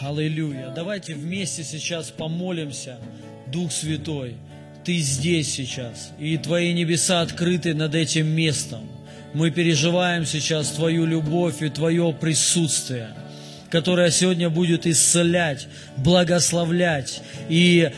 Аллилуйя. 0.00 0.70
Давайте 0.74 1.14
вместе 1.14 1.64
сейчас 1.64 2.10
помолимся. 2.10 2.98
Дух 3.48 3.72
Святой, 3.72 4.36
Ты 4.84 4.98
здесь 4.98 5.52
сейчас, 5.52 6.12
и 6.18 6.36
Твои 6.38 6.72
небеса 6.72 7.20
открыты 7.20 7.74
над 7.74 7.94
этим 7.94 8.26
местом. 8.28 8.88
Мы 9.34 9.50
переживаем 9.50 10.24
сейчас 10.24 10.70
Твою 10.70 11.04
любовь 11.04 11.62
и 11.62 11.68
Твое 11.68 12.14
присутствие, 12.18 13.08
которое 13.70 14.10
сегодня 14.10 14.50
будет 14.50 14.86
исцелять, 14.86 15.66
благословлять 15.96 17.22
и 17.48 17.90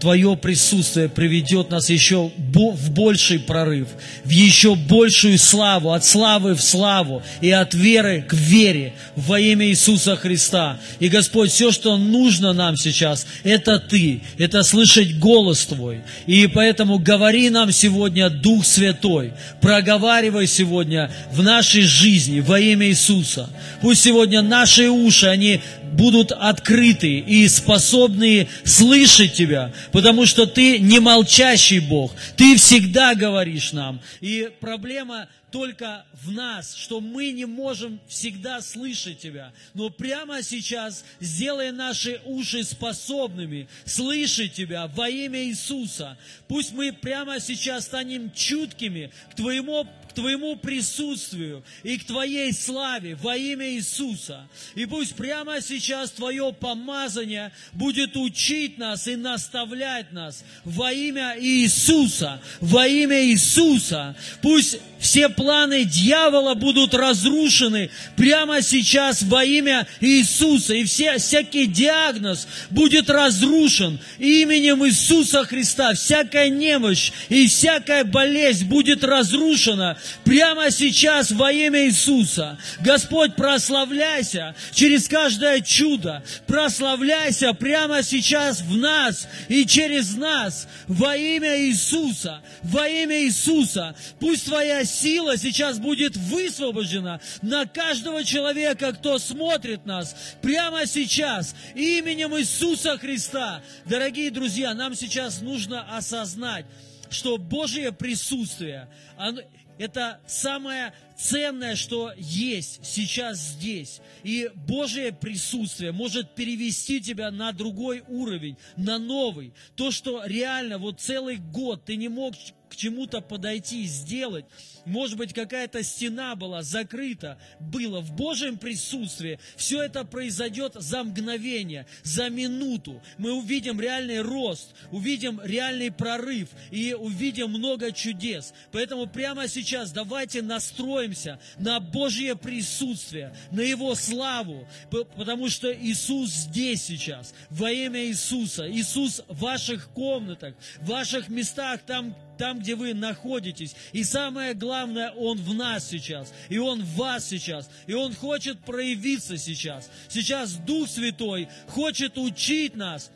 Твое 0.00 0.36
присутствие 0.36 1.08
приведет 1.08 1.70
нас 1.70 1.90
еще 1.90 2.30
в 2.38 2.90
больший 2.90 3.40
прорыв, 3.40 3.88
в 4.24 4.30
еще 4.30 4.76
большую 4.76 5.38
славу, 5.38 5.92
от 5.92 6.04
славы 6.04 6.54
в 6.54 6.60
славу 6.60 7.22
и 7.40 7.50
от 7.50 7.74
веры 7.74 8.24
к 8.28 8.32
вере 8.32 8.94
во 9.16 9.40
имя 9.40 9.66
Иисуса 9.66 10.14
Христа. 10.14 10.78
И, 11.00 11.08
Господь, 11.08 11.50
все, 11.50 11.72
что 11.72 11.96
нужно 11.96 12.52
нам 12.52 12.76
сейчас, 12.76 13.26
это 13.42 13.80
Ты, 13.80 14.20
это 14.38 14.62
слышать 14.62 15.18
голос 15.18 15.66
Твой. 15.66 16.02
И 16.26 16.46
поэтому 16.46 16.98
говори 16.98 17.50
нам 17.50 17.72
сегодня, 17.72 18.30
Дух 18.30 18.64
Святой, 18.64 19.32
проговаривай 19.60 20.46
сегодня 20.46 21.10
в 21.32 21.42
нашей 21.42 21.82
жизни 21.82 22.40
во 22.40 22.60
имя 22.60 22.86
Иисуса. 22.88 23.50
Пусть 23.80 24.02
сегодня 24.02 24.42
наши 24.42 24.88
уши, 24.88 25.26
они 25.26 25.60
будут 25.92 26.32
открыты 26.32 27.18
и 27.18 27.48
способны 27.48 28.48
слышать 28.64 29.34
Тебя, 29.34 29.72
потому 29.92 30.26
что 30.26 30.46
Ты 30.46 30.78
не 30.78 31.00
молчащий 31.00 31.80
Бог, 31.80 32.12
Ты 32.36 32.56
всегда 32.56 33.14
говоришь 33.14 33.72
нам. 33.72 34.00
И 34.20 34.50
проблема 34.60 35.28
только 35.50 36.04
в 36.22 36.30
нас, 36.30 36.74
что 36.74 37.00
мы 37.00 37.32
не 37.32 37.46
можем 37.46 38.00
всегда 38.06 38.60
слышать 38.60 39.18
Тебя. 39.18 39.52
Но 39.74 39.90
прямо 39.90 40.42
сейчас 40.42 41.04
сделай 41.20 41.72
наши 41.72 42.20
уши 42.24 42.64
способными 42.64 43.68
слышать 43.84 44.52
Тебя 44.52 44.86
во 44.88 45.08
имя 45.08 45.44
Иисуса. 45.44 46.18
Пусть 46.48 46.72
мы 46.72 46.92
прямо 46.92 47.40
сейчас 47.40 47.84
станем 47.84 48.30
чуткими 48.32 49.10
к 49.30 49.36
Твоему 49.36 49.86
Твоему 50.18 50.56
присутствию 50.56 51.62
и 51.84 51.96
к 51.96 52.04
Твоей 52.04 52.52
славе 52.52 53.14
во 53.14 53.36
имя 53.36 53.70
Иисуса. 53.70 54.48
И 54.74 54.84
пусть 54.84 55.14
прямо 55.14 55.60
сейчас 55.60 56.10
Твое 56.10 56.52
помазание 56.52 57.52
будет 57.72 58.16
учить 58.16 58.78
нас 58.78 59.06
и 59.06 59.14
наставлять 59.14 60.10
нас 60.10 60.42
во 60.64 60.92
имя 60.92 61.36
Иисуса, 61.38 62.42
во 62.60 62.88
имя 62.88 63.24
Иисуса. 63.26 64.16
Пусть 64.42 64.80
все 64.98 65.28
планы 65.28 65.84
дьявола 65.84 66.54
будут 66.54 66.92
разрушены 66.94 67.90
прямо 68.16 68.62
сейчас 68.62 69.22
во 69.22 69.44
имя 69.44 69.86
Иисуса. 70.00 70.74
И 70.74 70.84
все, 70.84 71.18
всякий 71.18 71.66
диагноз 71.66 72.48
будет 72.70 73.08
разрушен 73.08 73.98
именем 74.18 74.84
Иисуса 74.86 75.44
Христа. 75.44 75.94
Всякая 75.94 76.48
немощь 76.48 77.12
и 77.28 77.46
всякая 77.46 78.04
болезнь 78.04 78.66
будет 78.66 79.04
разрушена 79.04 79.96
прямо 80.24 80.70
сейчас 80.70 81.30
во 81.30 81.52
имя 81.52 81.86
Иисуса. 81.86 82.58
Господь, 82.80 83.36
прославляйся 83.36 84.54
через 84.72 85.06
каждое 85.08 85.60
чудо. 85.60 86.24
Прославляйся 86.46 87.52
прямо 87.52 88.02
сейчас 88.02 88.62
в 88.62 88.76
нас 88.76 89.28
и 89.48 89.64
через 89.64 90.16
нас 90.16 90.66
во 90.88 91.16
имя 91.16 91.60
Иисуса. 91.68 92.40
Во 92.64 92.88
имя 92.88 93.22
Иисуса. 93.22 93.94
Пусть 94.18 94.46
Твоя 94.46 94.84
сила 94.88 95.36
сейчас 95.36 95.78
будет 95.78 96.16
высвобождена 96.16 97.20
на 97.42 97.66
каждого 97.66 98.24
человека, 98.24 98.92
кто 98.92 99.18
смотрит 99.18 99.86
нас 99.86 100.16
прямо 100.42 100.86
сейчас 100.86 101.54
именем 101.74 102.36
Иисуса 102.36 102.98
Христа. 102.98 103.62
Дорогие 103.84 104.30
друзья, 104.30 104.74
нам 104.74 104.94
сейчас 104.94 105.40
нужно 105.40 105.96
осознать, 105.96 106.66
что 107.10 107.38
Божье 107.38 107.92
присутствие, 107.92 108.88
оно, 109.16 109.40
это 109.78 110.20
самое 110.26 110.92
ценное, 111.16 111.76
что 111.76 112.12
есть 112.16 112.84
сейчас 112.84 113.38
здесь. 113.38 114.00
И 114.24 114.50
Божье 114.54 115.12
присутствие 115.12 115.92
может 115.92 116.34
перевести 116.34 117.00
тебя 117.00 117.30
на 117.30 117.52
другой 117.52 118.02
уровень, 118.08 118.56
на 118.76 118.98
новый. 118.98 119.52
То, 119.76 119.90
что 119.90 120.24
реально 120.24 120.78
вот 120.78 121.00
целый 121.00 121.36
год 121.36 121.84
ты 121.84 121.96
не 121.96 122.08
мог 122.08 122.34
к 122.68 122.76
чему-то 122.76 123.20
подойти, 123.20 123.84
сделать. 123.86 124.44
Может 124.84 125.18
быть, 125.18 125.34
какая-то 125.34 125.82
стена 125.82 126.34
была 126.34 126.62
закрыта, 126.62 127.38
было 127.60 128.00
в 128.00 128.12
Божьем 128.12 128.56
присутствии. 128.56 129.38
Все 129.56 129.82
это 129.82 130.04
произойдет 130.04 130.74
за 130.74 131.04
мгновение, 131.04 131.86
за 132.02 132.30
минуту. 132.30 133.02
Мы 133.18 133.32
увидим 133.32 133.80
реальный 133.80 134.22
рост, 134.22 134.74
увидим 134.90 135.40
реальный 135.42 135.90
прорыв 135.90 136.48
и 136.70 136.94
увидим 136.94 137.50
много 137.50 137.92
чудес. 137.92 138.54
Поэтому 138.72 139.06
прямо 139.06 139.48
сейчас 139.48 139.92
давайте 139.92 140.42
настроимся 140.42 141.38
на 141.58 141.80
Божье 141.80 142.36
присутствие, 142.36 143.34
на 143.50 143.60
Его 143.60 143.94
славу, 143.94 144.66
потому 144.90 145.48
что 145.48 145.72
Иисус 145.72 146.30
здесь 146.30 146.82
сейчас, 146.82 147.34
во 147.50 147.70
имя 147.70 148.06
Иисуса. 148.06 148.70
Иисус 148.70 149.22
в 149.28 149.40
ваших 149.40 149.88
комнатах, 149.88 150.54
в 150.80 150.86
ваших 150.86 151.28
местах, 151.28 151.80
там, 151.86 152.14
там, 152.38 152.60
где 152.60 152.74
вы 152.74 152.94
находитесь. 152.94 153.74
И 153.92 154.04
самое 154.04 154.54
главное, 154.54 155.10
Он 155.10 155.36
в 155.36 155.52
нас 155.54 155.88
сейчас, 155.88 156.32
и 156.48 156.58
Он 156.58 156.82
в 156.82 156.96
вас 156.96 157.28
сейчас, 157.28 157.68
и 157.86 157.92
Он 157.92 158.14
хочет 158.14 158.60
проявиться 158.60 159.36
сейчас. 159.36 159.90
Сейчас 160.08 160.52
Дух 160.52 160.88
Святой 160.88 161.48
хочет 161.68 162.16
учить 162.16 162.76
нас, 162.76 163.10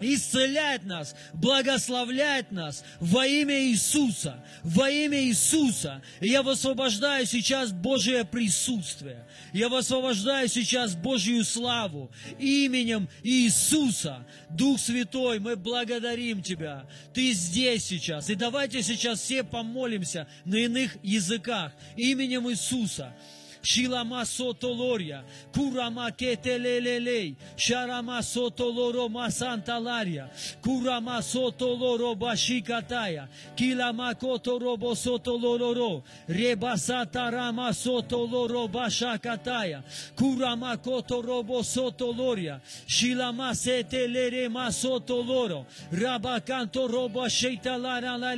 исцелять 0.00 0.84
нас, 0.84 1.14
благословлять 1.34 2.50
нас 2.52 2.84
во 3.00 3.26
имя 3.26 3.62
Иисуса, 3.64 4.42
во 4.62 4.90
имя 4.90 5.22
Иисуса. 5.24 6.02
И 6.20 6.28
я 6.28 6.42
высвобождаю 6.42 7.26
сейчас 7.26 7.72
Божие 7.72 8.24
присутствие. 8.24 9.26
Я 9.52 9.68
высвобождаю 9.68 10.48
сейчас 10.48 10.94
Божью 10.94 11.44
славу 11.44 12.10
именем 12.38 13.08
Иисуса. 13.22 14.26
Дух 14.50 14.80
Святой, 14.80 15.38
мы 15.38 15.56
благодарим 15.56 16.42
Тебя. 16.42 16.86
Ты 17.14 17.32
здесь 17.32 17.84
сейчас. 17.84 18.30
И 18.30 18.34
давайте 18.34 18.82
сейчас 18.82 19.20
все 19.20 19.44
помолимся 19.44 20.26
на 20.44 20.56
иных 20.56 20.96
языках 21.02 21.72
именем 21.96 22.50
Иисуса. 22.50 23.14
Shilama 23.62 24.24
sotoloria, 24.24 25.22
kurama 25.54 26.10
ketelelelei, 26.10 27.36
sharama 27.56 28.20
sotoloro 28.22 29.08
masantalaria, 29.08 30.28
kurama 30.60 31.22
sotoloro 31.22 32.14
bashikataya, 32.16 33.28
kilama 33.56 34.14
kotorobo 34.14 34.94
sotoloro, 34.96 36.02
rebasatarama 36.28 37.72
sotoloro 37.72 38.66
bashakataya, 38.68 39.82
kurama 40.16 40.76
kotorobo 40.76 41.62
sotoloria, 41.62 42.60
shilama 42.86 43.54
setelere 43.54 44.48
masotoloro, 44.48 45.66
rabakanto 45.92 46.88
robo 46.88 47.28
sheitalara 47.28 48.18
la 48.18 48.34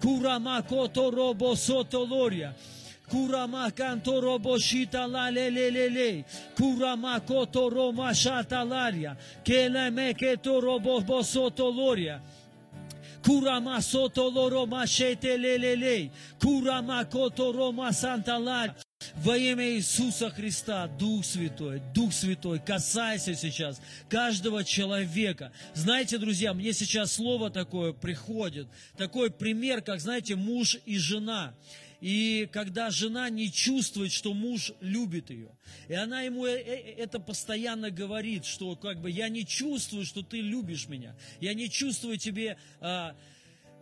kurama 0.00 0.60
kotorobo 0.62 1.54
sotoloria, 1.54 2.52
Kurama 3.12 3.70
kanto 3.76 4.20
robo 4.20 4.56
shita 4.58 5.06
la 5.06 5.28
le 5.28 5.50
le 5.50 5.70
le 5.70 5.88
le. 5.90 6.24
Kurama 6.56 7.20
koto 7.20 7.68
roma 7.68 8.14
shata 8.14 8.64
laria. 8.64 9.16
Kele 9.44 9.90
me 9.90 10.14
keto 10.14 10.62
robo 10.62 11.00
bosoto 11.02 11.70
loria. 11.70 12.22
Kurama 13.22 13.82
soto 13.82 14.30
loro 14.30 14.64
machete 14.66 15.36
le 15.36 15.58
le 15.58 15.76
le. 15.76 16.10
Kurama 16.40 17.04
koto 17.04 17.52
roma 17.52 17.92
santa 17.92 18.38
laria. 18.38 18.74
Во 19.16 19.36
имя 19.36 19.68
Иисуса 19.68 20.30
Христа, 20.30 20.86
Дух 20.86 21.24
Святой, 21.24 21.82
Дух 21.92 22.12
Святой, 22.12 22.60
касайся 22.60 23.34
сейчас 23.34 23.80
каждого 24.08 24.64
человека. 24.64 25.52
Знаете, 25.74 26.18
друзья, 26.18 26.54
мне 26.54 26.72
сейчас 26.72 27.12
слово 27.12 27.50
такое 27.50 27.92
приходит, 27.92 28.68
такой 28.96 29.30
пример, 29.30 29.82
как, 29.82 30.00
знаете, 30.00 30.36
муж 30.36 30.78
и 30.86 30.98
жена. 30.98 31.52
И 32.02 32.48
когда 32.52 32.90
жена 32.90 33.30
не 33.30 33.50
чувствует, 33.50 34.10
что 34.10 34.34
муж 34.34 34.72
любит 34.80 35.30
ее, 35.30 35.56
и 35.86 35.94
она 35.94 36.22
ему 36.22 36.44
э- 36.44 36.60
э- 36.60 36.94
это 36.98 37.20
постоянно 37.20 37.92
говорит, 37.92 38.44
что 38.44 38.74
как 38.74 39.00
бы 39.00 39.08
я 39.08 39.28
не 39.28 39.46
чувствую, 39.46 40.04
что 40.04 40.22
ты 40.22 40.40
любишь 40.40 40.88
меня, 40.88 41.16
я 41.40 41.54
не 41.54 41.70
чувствую 41.70 42.18
тебе 42.18 42.58
а, 42.80 43.14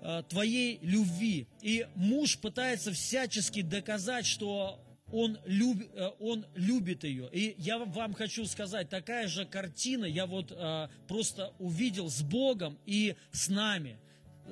а, 0.02 0.22
твоей 0.24 0.78
любви. 0.82 1.46
И 1.62 1.86
муж 1.94 2.36
пытается 2.36 2.92
всячески 2.92 3.62
доказать, 3.62 4.26
что 4.26 4.78
он, 5.10 5.38
люб, 5.46 5.82
э, 5.94 6.10
он 6.20 6.44
любит 6.54 7.04
ее. 7.04 7.26
И 7.32 7.54
я 7.56 7.78
вам 7.78 8.12
хочу 8.12 8.44
сказать, 8.44 8.90
такая 8.90 9.28
же 9.28 9.46
картина 9.46 10.04
я 10.04 10.26
вот 10.26 10.52
а, 10.54 10.90
просто 11.08 11.54
увидел 11.58 12.10
с 12.10 12.20
Богом 12.20 12.78
и 12.84 13.16
с 13.32 13.48
нами 13.48 13.98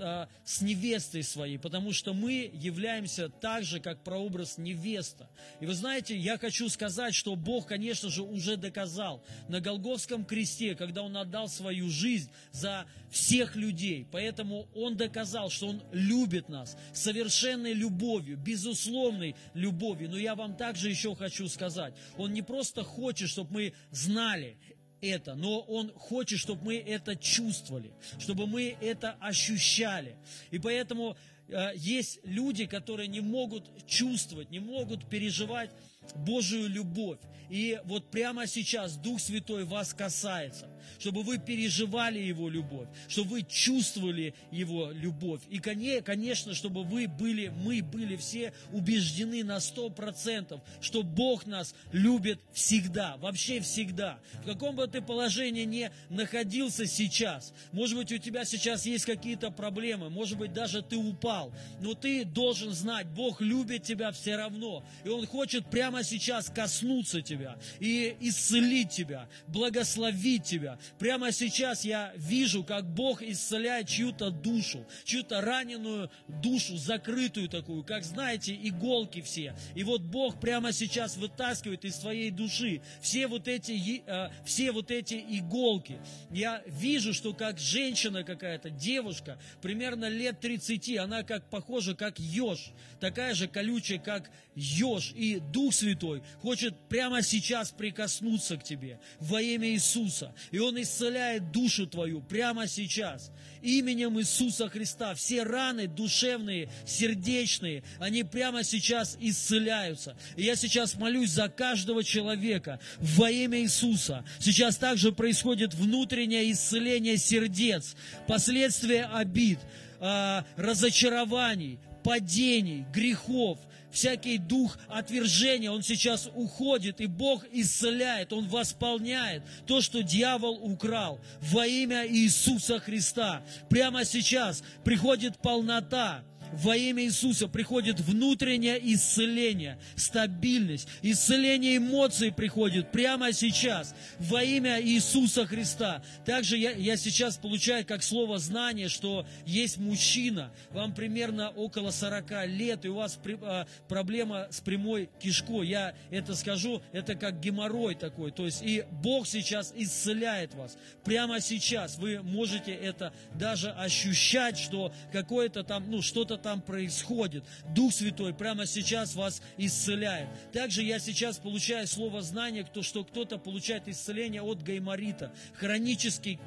а, 0.01 0.29
с 0.45 0.61
невестой 0.61 1.23
своей, 1.23 1.59
потому 1.59 1.93
что 1.93 2.15
мы 2.15 2.51
являемся 2.53 3.29
так 3.29 3.65
же, 3.65 3.81
как 3.81 4.03
прообраз 4.05 4.59
невеста. 4.59 5.29
И 5.61 5.67
вы 5.67 5.75
знаете, 5.75 6.17
я 6.17 6.39
хочу 6.39 6.69
сказать, 6.69 7.15
что 7.15 7.37
Бог, 7.37 7.67
конечно 7.67 8.09
же, 8.11 8.23
уже 8.23 8.57
доказал 8.57 9.23
на 9.49 9.61
Голговском 9.61 10.25
кресте, 10.25 10.75
когда 10.75 11.03
Он 11.03 11.17
отдал 11.17 11.49
свою 11.49 11.89
жизнь 11.89 12.31
за 12.53 12.87
всех 13.11 13.57
людей. 13.57 14.07
Поэтому 14.11 14.69
Он 14.75 14.97
доказал, 14.97 15.51
что 15.51 15.69
Он 15.69 15.83
любит 15.93 16.49
нас 16.49 16.77
совершенной 16.93 17.73
любовью, 17.73 18.37
безусловной 18.37 19.35
любовью. 19.55 20.11
Но 20.11 20.17
я 20.17 20.35
вам 20.35 20.57
также 20.57 20.91
еще 20.91 21.15
хочу 21.15 21.49
сказать, 21.49 21.95
Он 22.17 22.33
не 22.33 22.43
просто 22.43 22.85
хочет, 22.85 23.29
чтобы 23.29 23.53
мы 23.53 23.73
знали 23.91 24.57
это, 25.01 25.35
но 25.35 25.61
Он 25.61 25.93
хочет, 25.93 26.39
чтобы 26.39 26.65
мы 26.65 26.77
это 26.77 27.17
чувствовали, 27.17 27.91
чтобы 28.19 28.47
мы 28.47 28.77
это 28.81 29.13
ощущали. 29.21 30.17
И 30.51 30.59
поэтому 30.59 31.17
э, 31.49 31.73
есть 31.77 32.21
люди, 32.25 32.67
которые 32.67 33.09
не 33.09 33.21
могут 33.21 33.65
чувствовать, 33.87 34.51
не 34.51 34.61
могут 34.61 35.09
переживать 35.09 35.71
Божию 36.15 36.69
любовь. 36.69 37.19
И 37.51 37.81
вот 37.85 38.11
прямо 38.11 38.47
сейчас 38.47 38.97
Дух 38.97 39.21
Святой 39.21 39.65
вас 39.65 39.95
касается, 39.95 40.68
чтобы 40.99 41.23
вы 41.23 41.39
переживали 41.39 42.19
Его 42.19 42.49
любовь, 42.49 42.89
чтобы 43.09 43.31
вы 43.31 43.43
чувствовали 43.43 44.35
Его 44.51 44.91
любовь. 44.91 45.41
И, 45.49 45.59
конечно, 45.59 46.55
чтобы 46.55 46.85
вы 46.85 47.09
были, 47.09 47.49
мы 47.49 47.83
были 47.83 48.17
все 48.17 48.53
убеждены 48.73 49.45
на 49.45 49.61
сто 49.61 49.91
процентов, 49.91 50.61
что 50.81 51.03
Бог 51.03 51.47
нас 51.47 51.75
любит 51.93 52.41
всегда, 52.53 53.17
вообще 53.19 53.61
всегда. 53.61 54.19
В 54.43 54.47
каком 54.47 54.77
бы 54.77 54.87
ты 54.87 55.01
положении 55.01 55.65
не 55.65 55.91
находился 56.09 56.87
сейчас, 56.87 57.53
может 57.73 57.97
быть, 57.97 58.13
у 58.13 58.19
тебя 58.19 58.45
сейчас 58.45 58.87
есть 58.87 59.05
какие-то 59.05 59.51
проблемы, 59.51 60.11
может 60.11 60.39
быть, 60.39 60.53
даже 60.53 60.83
ты 60.83 60.97
упал, 60.97 61.53
но 61.81 61.95
ты 61.95 62.25
должен 62.25 62.73
знать, 62.73 63.07
Бог 63.09 63.41
любит 63.41 63.83
тебя 63.83 64.13
все 64.13 64.37
равно, 64.37 64.85
и 65.05 65.09
Он 65.09 65.27
хочет 65.27 65.71
прямо 65.71 66.05
сейчас 66.05 66.51
коснуться 66.51 67.23
тебя 67.23 67.59
и 67.81 68.17
исцелить 68.21 68.91
тебя, 68.91 69.29
благословить 69.49 70.45
тебя. 70.45 70.78
Прямо 70.99 71.33
сейчас 71.33 71.85
я 71.85 72.13
вижу, 72.17 72.65
как 72.65 72.87
Бог 72.87 73.23
исцеляет 73.23 73.89
чью-то 73.89 74.31
душу, 74.31 74.85
чью-то 75.05 75.41
раненую 75.41 76.11
душу, 76.29 76.77
закрытую 76.77 77.49
такую, 77.49 77.85
как 77.85 78.05
знаете, 78.05 78.59
иголки 78.61 79.21
все. 79.21 79.55
И 79.75 79.85
вот 79.85 80.03
Бог 80.03 80.41
прямо 80.41 80.73
сейчас 80.73 81.17
вытаскивает 81.17 81.85
из 81.85 81.97
твоей 81.97 82.31
души 82.31 82.81
все 83.01 83.27
вот 83.27 83.49
эти, 83.49 84.03
э, 84.07 84.31
все 84.45 84.73
вот 84.73 84.91
эти 84.91 85.25
иголки. 85.29 85.99
Я 86.31 86.63
вижу, 86.67 87.15
что 87.15 87.33
как 87.33 87.59
женщина 87.59 88.25
какая-то, 88.25 88.71
девушка, 88.71 89.39
примерно 89.63 90.09
лет 90.09 90.41
30, 90.41 90.97
она 90.99 91.23
как 91.23 91.49
похожа, 91.51 91.95
как 91.95 92.19
еж, 92.19 92.73
такая 93.01 93.35
же 93.35 93.49
колючая, 93.49 93.99
как 93.99 94.31
еж. 94.59 95.13
И 95.15 95.41
Дух 95.53 95.73
Святой 95.73 96.23
хочет 96.41 96.75
прямо 96.89 97.23
сейчас 97.23 97.71
прикоснуться 97.71 98.57
к 98.57 98.65
тебе 98.65 98.99
во 99.21 99.41
имя 99.41 99.69
Иисуса. 99.69 100.35
И 100.51 100.59
Он 100.59 100.81
исцеляет 100.81 101.53
душу 101.53 101.87
твою 101.87 102.21
прямо 102.21 102.67
сейчас. 102.67 103.31
Именем 103.63 104.19
Иисуса 104.19 104.69
Христа 104.69 105.15
все 105.15 105.43
раны 105.43 105.87
душевные, 105.89 106.69
сердечные, 106.87 107.83
они 107.99 108.23
прямо 108.23 108.63
сейчас 108.63 109.17
исцеляются. 109.21 110.17
И 110.37 110.43
я 110.43 110.57
сейчас 110.57 110.97
молюсь 110.97 111.31
за 111.31 111.49
каждого 111.49 112.05
человека 112.05 112.81
во 112.99 113.31
имя 113.31 113.61
Иисуса. 113.61 114.25
Сейчас 114.39 114.77
также 114.77 115.13
происходит 115.13 115.75
внутреннее 115.75 116.51
исцеление 116.53 117.17
сердец, 117.17 117.97
последствия 118.27 119.05
обид, 119.05 119.59
а, 120.01 120.45
разочарований, 120.57 121.79
падений, 122.05 122.87
грехов, 122.93 123.59
всякий 123.99 124.39
дух 124.39 124.79
отвержения, 124.89 125.71
он 125.71 125.83
сейчас 125.83 126.31
уходит, 126.35 127.01
и 127.01 127.07
Бог 127.07 127.45
исцеляет, 127.51 128.33
Он 128.33 128.47
восполняет 128.47 129.43
то, 129.67 129.81
что 129.81 130.03
дьявол 130.03 130.61
украл 130.63 131.21
во 131.41 131.67
имя 131.67 132.07
Иисуса 132.07 132.79
Христа. 132.79 133.43
Прямо 133.69 134.05
сейчас 134.05 134.63
приходит 134.85 135.39
полнота, 135.39 136.23
во 136.53 136.77
имя 136.77 137.05
Иисуса 137.05 137.49
приходит 137.49 138.01
внутреннее 138.01 138.79
исцеление, 138.95 139.79
стабильность, 139.97 140.89
исцеление 141.03 141.77
эмоций 141.77 142.33
приходит 142.33 142.91
прямо 142.93 143.33
сейчас 143.33 143.95
во 144.19 144.43
имя 144.43 144.81
Иисуса 144.81 145.47
Христа. 145.47 146.03
Также 146.25 146.57
я, 146.57 146.71
я 146.73 146.97
сейчас 146.97 147.37
получаю 147.37 147.85
как 147.85 148.03
слово 148.03 148.39
знание, 148.39 148.89
что 148.89 149.27
есть 149.47 149.79
мужчина, 149.79 150.51
вам 150.71 150.95
примерно 150.95 151.51
около 151.51 151.91
40 151.91 152.47
лет, 152.47 152.85
и 152.85 152.89
у 152.89 152.95
вас 152.95 153.19
при, 153.23 153.39
а, 153.43 153.67
проблема 153.89 154.49
с 154.51 154.61
прямой 154.61 155.11
кишкой. 155.21 155.69
Я 155.69 155.95
это 156.11 156.35
скажу, 156.35 156.83
это 156.93 157.15
как 157.15 157.41
геморрой 157.41 157.95
такой. 157.95 158.31
То 158.31 158.47
есть 158.47 158.63
и 158.63 158.85
Бог 159.03 159.27
сейчас 159.27 159.73
исцеляет 159.77 160.55
вас. 160.55 160.77
Прямо 161.05 161.41
сейчас 161.41 161.99
вы 161.99 162.23
можете 162.23 162.73
это 162.73 163.13
даже 163.35 163.71
ощущать, 163.71 164.59
что 164.59 164.93
какое-то 165.13 165.63
там, 165.63 165.91
ну, 165.91 166.03
что-то 166.03 166.38
там 166.39 166.61
происходит. 166.61 167.45
Дух 167.75 167.93
Святой 167.93 168.33
прямо 168.33 168.67
сейчас 168.67 169.15
вас 169.15 169.43
исцеляет. 169.57 170.29
Также 170.53 170.83
я 170.83 170.99
сейчас 170.99 171.39
получаю 171.39 171.87
слово 171.87 172.23
знания, 172.23 172.67
что 172.81 173.05
кто-то 173.05 173.39
получает 173.39 173.89
исцеление 173.89 174.43
от 174.43 174.63
гайморита. 174.63 175.33
Хронический 175.55 176.39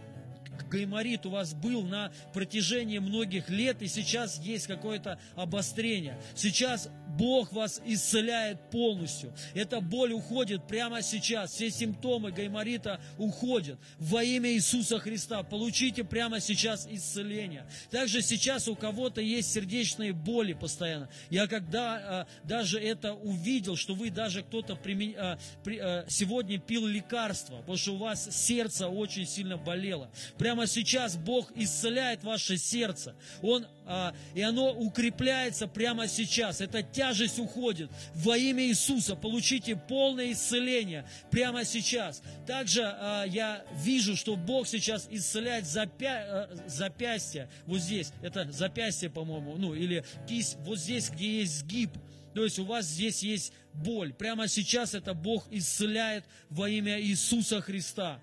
гайморит 0.70 1.26
у 1.26 1.30
вас 1.30 1.54
был 1.54 1.84
на 1.84 2.12
протяжении 2.34 3.00
многих 3.00 3.50
лет, 3.50 3.82
и 3.82 3.88
сейчас 3.88 4.40
есть 4.40 4.68
какое-то 4.68 5.20
обострение. 5.36 6.18
Сейчас 6.36 6.90
Бог 7.18 7.52
вас 7.52 7.82
исцеляет 7.86 8.70
полностью. 8.70 9.34
Эта 9.54 9.82
боль 9.82 10.14
уходит 10.14 10.68
прямо 10.68 11.02
сейчас. 11.02 11.52
Все 11.52 11.70
симптомы 11.70 12.32
гайморита 12.32 13.02
уходят. 13.18 13.80
Во 14.00 14.24
имя 14.24 14.52
Иисуса 14.54 15.00
Христа 15.00 15.44
получите 15.44 16.04
прямо 16.04 16.40
сейчас 16.40 16.88
исцеление. 16.90 17.66
Также 17.90 18.22
сейчас 18.22 18.68
у 18.68 18.76
кого-то 18.76 19.22
есть 19.22 19.52
сердечные 19.52 20.14
боли 20.14 20.54
постоянно. 20.54 21.10
Я 21.30 21.48
когда 21.48 21.96
а, 21.96 22.28
даже 22.44 22.80
это 22.80 23.14
увидел, 23.14 23.76
что 23.76 23.94
вы 23.94 24.10
даже 24.10 24.42
кто-то 24.44 24.76
примен... 24.76 25.16
а, 25.18 25.38
при, 25.64 25.78
а, 25.80 26.06
сегодня 26.08 26.60
пил 26.60 26.88
лекарства, 26.88 27.58
потому 27.58 27.78
что 27.78 27.96
у 27.96 27.98
вас 27.98 28.30
сердце 28.32 28.88
очень 28.88 29.28
сильно 29.28 29.58
болело. 29.58 30.10
Прямо 30.42 30.66
сейчас 30.66 31.18
Бог 31.18 31.52
исцеляет 31.54 32.24
ваше 32.24 32.58
сердце. 32.58 33.14
Он, 33.44 33.68
а, 33.86 34.12
и 34.34 34.42
оно 34.42 34.74
укрепляется 34.74 35.68
прямо 35.68 36.08
сейчас. 36.08 36.62
Это 36.62 36.82
тяжесть 36.82 37.38
уходит. 37.38 37.92
Во 38.16 38.36
имя 38.36 38.64
Иисуса 38.64 39.16
получите 39.16 39.76
полное 39.76 40.32
исцеление 40.32 41.08
прямо 41.30 41.64
сейчас. 41.64 42.24
Также 42.48 42.82
а, 42.84 43.24
я 43.26 43.64
вижу, 43.84 44.16
что 44.16 44.36
Бог 44.36 44.68
сейчас 44.68 45.08
исцеляет 45.12 45.68
запя... 45.68 46.26
а, 46.28 46.50
запястье 46.66 47.48
вот 47.68 47.80
здесь. 47.80 48.12
Это 48.24 48.52
запястье, 48.52 49.12
по-моему, 49.12 49.58
ну 49.58 49.76
или 49.76 50.04
кисть 50.28 50.58
вот 50.62 50.80
здесь, 50.80 51.12
где 51.12 51.42
есть 51.42 51.60
сгиб. 51.60 51.92
То 52.34 52.44
есть 52.44 52.58
у 52.58 52.66
вас 52.66 52.86
здесь 52.86 53.22
есть 53.22 53.54
боль. 53.74 54.14
Прямо 54.14 54.48
сейчас 54.48 54.96
это 54.96 55.14
Бог 55.14 55.46
исцеляет 55.52 56.24
во 56.50 56.68
имя 56.68 57.00
Иисуса 57.00 57.62
Христа 57.62 58.20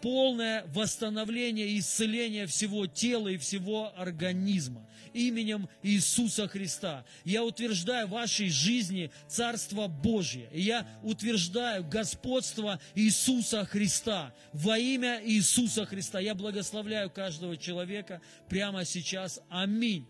полное 0.00 0.64
восстановление 0.74 1.68
и 1.68 1.78
исцеление 1.78 2.46
всего 2.46 2.86
тела 2.86 3.28
и 3.28 3.36
всего 3.36 3.92
организма 3.96 4.86
именем 5.16 5.68
Иисуса 5.82 6.46
Христа. 6.46 7.04
Я 7.24 7.42
утверждаю 7.44 8.06
в 8.06 8.10
вашей 8.10 8.50
жизни 8.50 9.10
Царство 9.28 9.88
Божье. 9.88 10.48
И 10.52 10.60
я 10.60 10.86
утверждаю 11.02 11.84
господство 11.84 12.78
Иисуса 12.94 13.64
Христа. 13.64 14.34
Во 14.52 14.78
имя 14.78 15.20
Иисуса 15.24 15.86
Христа 15.86 16.20
я 16.20 16.34
благословляю 16.34 17.10
каждого 17.10 17.56
человека 17.56 18.20
прямо 18.48 18.84
сейчас. 18.84 19.40
Аминь. 19.48 20.06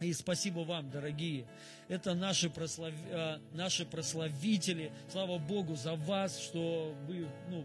И 0.00 0.12
спасибо 0.12 0.60
вам, 0.60 0.90
дорогие. 0.90 1.46
Это 1.88 2.14
наши, 2.14 2.50
прослав... 2.50 2.92
Э, 3.10 3.38
наши 3.52 3.84
прославители. 3.84 4.90
Слава 5.10 5.38
Богу 5.38 5.76
за 5.76 5.94
вас, 5.94 6.40
что 6.40 6.96
вы, 7.06 7.28
ну, 7.48 7.64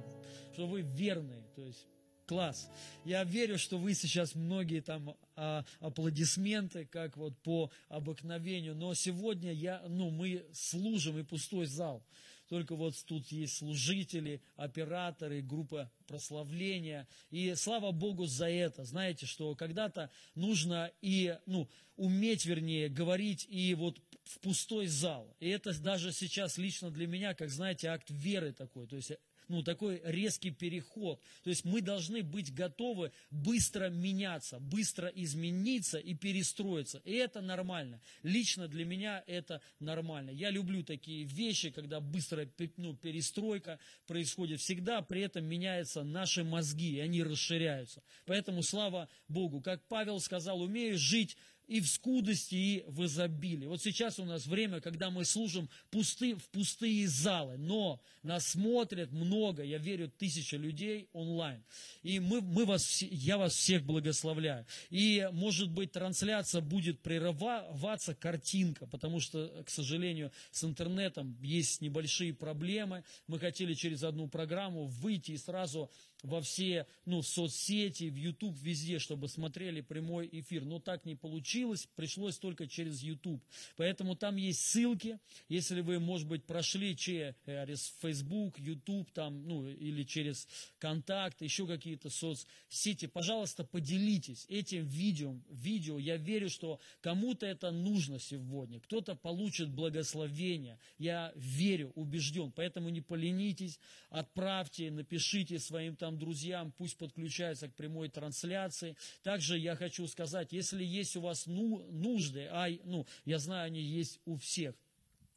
что 0.58 0.66
вы 0.66 0.82
верны. 0.82 1.44
То 1.56 1.62
есть 1.62 1.86
класс. 2.26 2.68
Я 3.06 3.24
верю, 3.24 3.60
что 3.60 3.78
вы 3.78 3.94
сейчас 3.94 4.34
многие 4.34 4.82
там 4.82 5.16
а, 5.36 5.64
аплодисменты, 5.80 6.86
как 6.86 7.16
вот 7.16 7.38
по 7.44 7.70
обыкновению. 7.90 8.74
Но 8.74 8.96
сегодня 8.96 9.54
я, 9.54 9.84
ну, 9.88 10.10
мы 10.10 10.48
служим 10.54 11.20
и 11.20 11.24
пустой 11.24 11.68
зал. 11.68 12.04
Только 12.50 12.76
вот 12.76 12.96
тут 13.06 13.28
есть 13.28 13.58
служители, 13.58 14.42
операторы, 14.56 15.44
группа 15.44 15.92
прославления. 16.08 17.08
И 17.30 17.54
слава 17.54 17.92
Богу 17.92 18.26
за 18.26 18.50
это. 18.50 18.84
Знаете, 18.84 19.28
что 19.28 19.54
когда-то 19.54 20.10
нужно 20.34 20.92
и, 21.02 21.38
ну, 21.46 21.70
уметь, 21.98 22.48
вернее, 22.48 22.90
говорить 22.90 23.46
и 23.48 23.76
вот 23.76 24.02
в 24.24 24.40
пустой 24.40 24.88
зал. 24.88 25.36
И 25.40 25.50
это 25.50 25.78
даже 25.80 26.12
сейчас 26.12 26.58
лично 26.58 26.90
для 26.90 27.06
меня, 27.06 27.36
как 27.36 27.52
знаете, 27.52 27.90
акт 27.90 28.10
веры 28.10 28.54
такой. 28.54 28.88
То 28.88 28.96
есть 28.96 29.12
ну, 29.48 29.64
такой 29.64 30.02
резкий 30.04 30.52
переход. 30.52 31.22
То 31.44 31.50
есть 31.50 31.66
мы 31.66 31.82
должны 31.82 32.24
быть 32.24 32.54
готовы 32.54 33.12
быстро 33.32 33.90
меняться, 33.90 34.60
быстро 34.60 35.08
измениться 35.08 35.98
и 35.98 36.14
перестроиться. 36.14 37.02
И 37.06 37.14
это 37.14 37.42
нормально. 37.42 38.02
Лично 38.24 38.68
для 38.68 38.86
меня 38.86 39.24
это 39.28 39.62
нормально. 39.80 40.32
Я 40.32 40.50
люблю 40.50 40.84
такие 40.84 41.24
вещи, 41.24 41.70
когда 41.70 42.00
быстрая 42.00 42.50
ну, 42.78 42.96
перестройка 42.96 43.80
происходит. 44.06 44.60
Всегда 44.60 45.02
при 45.02 45.22
этом 45.22 45.46
меняются 45.46 46.04
наши 46.04 46.44
мозги, 46.44 46.96
и 46.96 47.00
они 47.00 47.24
расширяются. 47.24 48.04
Поэтому 48.26 48.64
слава 48.64 49.10
Богу. 49.28 49.62
Как 49.62 49.88
Павел 49.88 50.20
сказал, 50.20 50.62
умею 50.62 50.98
жить 50.98 51.38
и 51.68 51.82
в 51.82 51.88
скудости, 51.88 52.56
и 52.56 52.84
в 52.88 53.06
изобилии. 53.06 53.68
Вот 53.68 53.82
сейчас 53.82 54.20
у 54.20 54.26
нас 54.26 54.46
время, 54.48 54.80
когда 54.80 55.10
мы 55.10 55.26
служим 55.26 55.70
пусты, 55.92 56.36
в 56.36 56.48
пустые 56.50 57.08
залы, 57.08 57.58
но 57.58 58.02
нас 58.24 58.48
смотрят 58.48 59.12
много, 59.12 59.64
я 59.64 59.78
верю, 59.78 60.10
тысяча 60.10 60.58
людей 60.58 61.10
онлайн. 61.14 61.64
И 62.04 62.20
мы, 62.20 62.42
мы 62.42 62.66
вас, 62.66 63.02
я 63.02 63.38
вас 63.38 63.54
всех 63.54 63.84
благословляю. 63.84 64.66
И, 64.90 65.28
может 65.34 65.70
быть, 65.70 65.92
трансляция 65.92 66.62
будет 66.62 67.02
прерываться, 67.02 68.16
картинка, 68.16 68.88
потому 68.88 69.20
что, 69.20 69.64
к 69.66 69.70
сожалению, 69.70 70.32
с 70.52 70.64
интернетом 70.64 71.38
есть 71.42 71.82
небольшие 71.82 72.34
проблемы. 72.34 73.04
Мы 73.28 73.40
хотели 73.40 73.74
через 73.74 74.04
одну 74.04 74.28
программу 74.28 74.86
выйти 74.86 75.32
и 75.32 75.38
сразу 75.38 75.92
во 76.24 76.42
все 76.42 76.88
ну, 77.06 77.22
соцсети, 77.22 78.10
в 78.10 78.16
YouTube, 78.16 78.58
везде, 78.62 79.00
чтобы 79.00 79.28
смотрели 79.28 79.82
прямой 79.82 80.28
эфир. 80.32 80.66
Но 80.66 80.80
так 80.80 81.06
не 81.06 81.16
получилось, 81.16 81.88
пришлось 81.96 82.38
только 82.38 82.68
через 82.68 83.02
YouTube. 83.02 83.44
Поэтому 83.76 84.16
там 84.16 84.36
есть 84.36 84.62
ссылки, 84.62 85.20
если 85.48 85.82
вы, 85.82 86.00
может 86.00 86.28
быть, 86.28 86.44
прошли 86.44 86.96
через 86.96 87.94
Facebook, 88.02 88.60
YouTube, 88.60 89.12
там, 89.12 89.48
ну, 89.48 89.68
или 89.68 90.04
через 90.04 90.48
Контакт, 90.80 91.42
еще 91.42 91.68
какие-то 91.68 92.10
соцсети, 92.10 93.08
пожалуйста, 93.08 93.64
поделитесь 93.64 94.46
этим 94.50 94.86
видео. 94.86 95.36
видео. 95.50 96.00
Я 96.00 96.18
верю, 96.18 96.50
что 96.50 96.80
кому-то 97.02 97.46
это 97.46 97.72
нужно 97.72 98.20
сегодня, 98.20 98.80
кто-то 98.80 99.16
получит 99.16 99.70
благословение. 99.70 100.80
Я 100.98 101.32
верю, 101.36 101.92
убежден. 101.96 102.52
Поэтому 102.52 102.90
не 102.90 103.02
поленитесь, 103.02 103.80
отправьте, 104.10 104.92
напишите 104.92 105.60
своим 105.60 105.96
там 105.96 106.07
там 106.08 106.18
друзьям, 106.18 106.72
пусть 106.78 106.98
подключаются 106.98 107.68
к 107.68 107.76
прямой 107.76 108.08
трансляции. 108.08 108.96
Также 109.24 109.58
я 109.58 109.76
хочу 109.76 110.08
сказать, 110.08 110.54
если 110.54 110.82
есть 110.82 111.18
у 111.18 111.22
вас 111.22 111.48
ну, 111.48 111.86
нужды, 111.92 112.48
а 112.50 112.70
ну, 112.86 113.06
я 113.26 113.40
знаю, 113.40 113.68
они 113.68 113.82
есть 113.82 114.22
у 114.26 114.38
всех, 114.38 114.74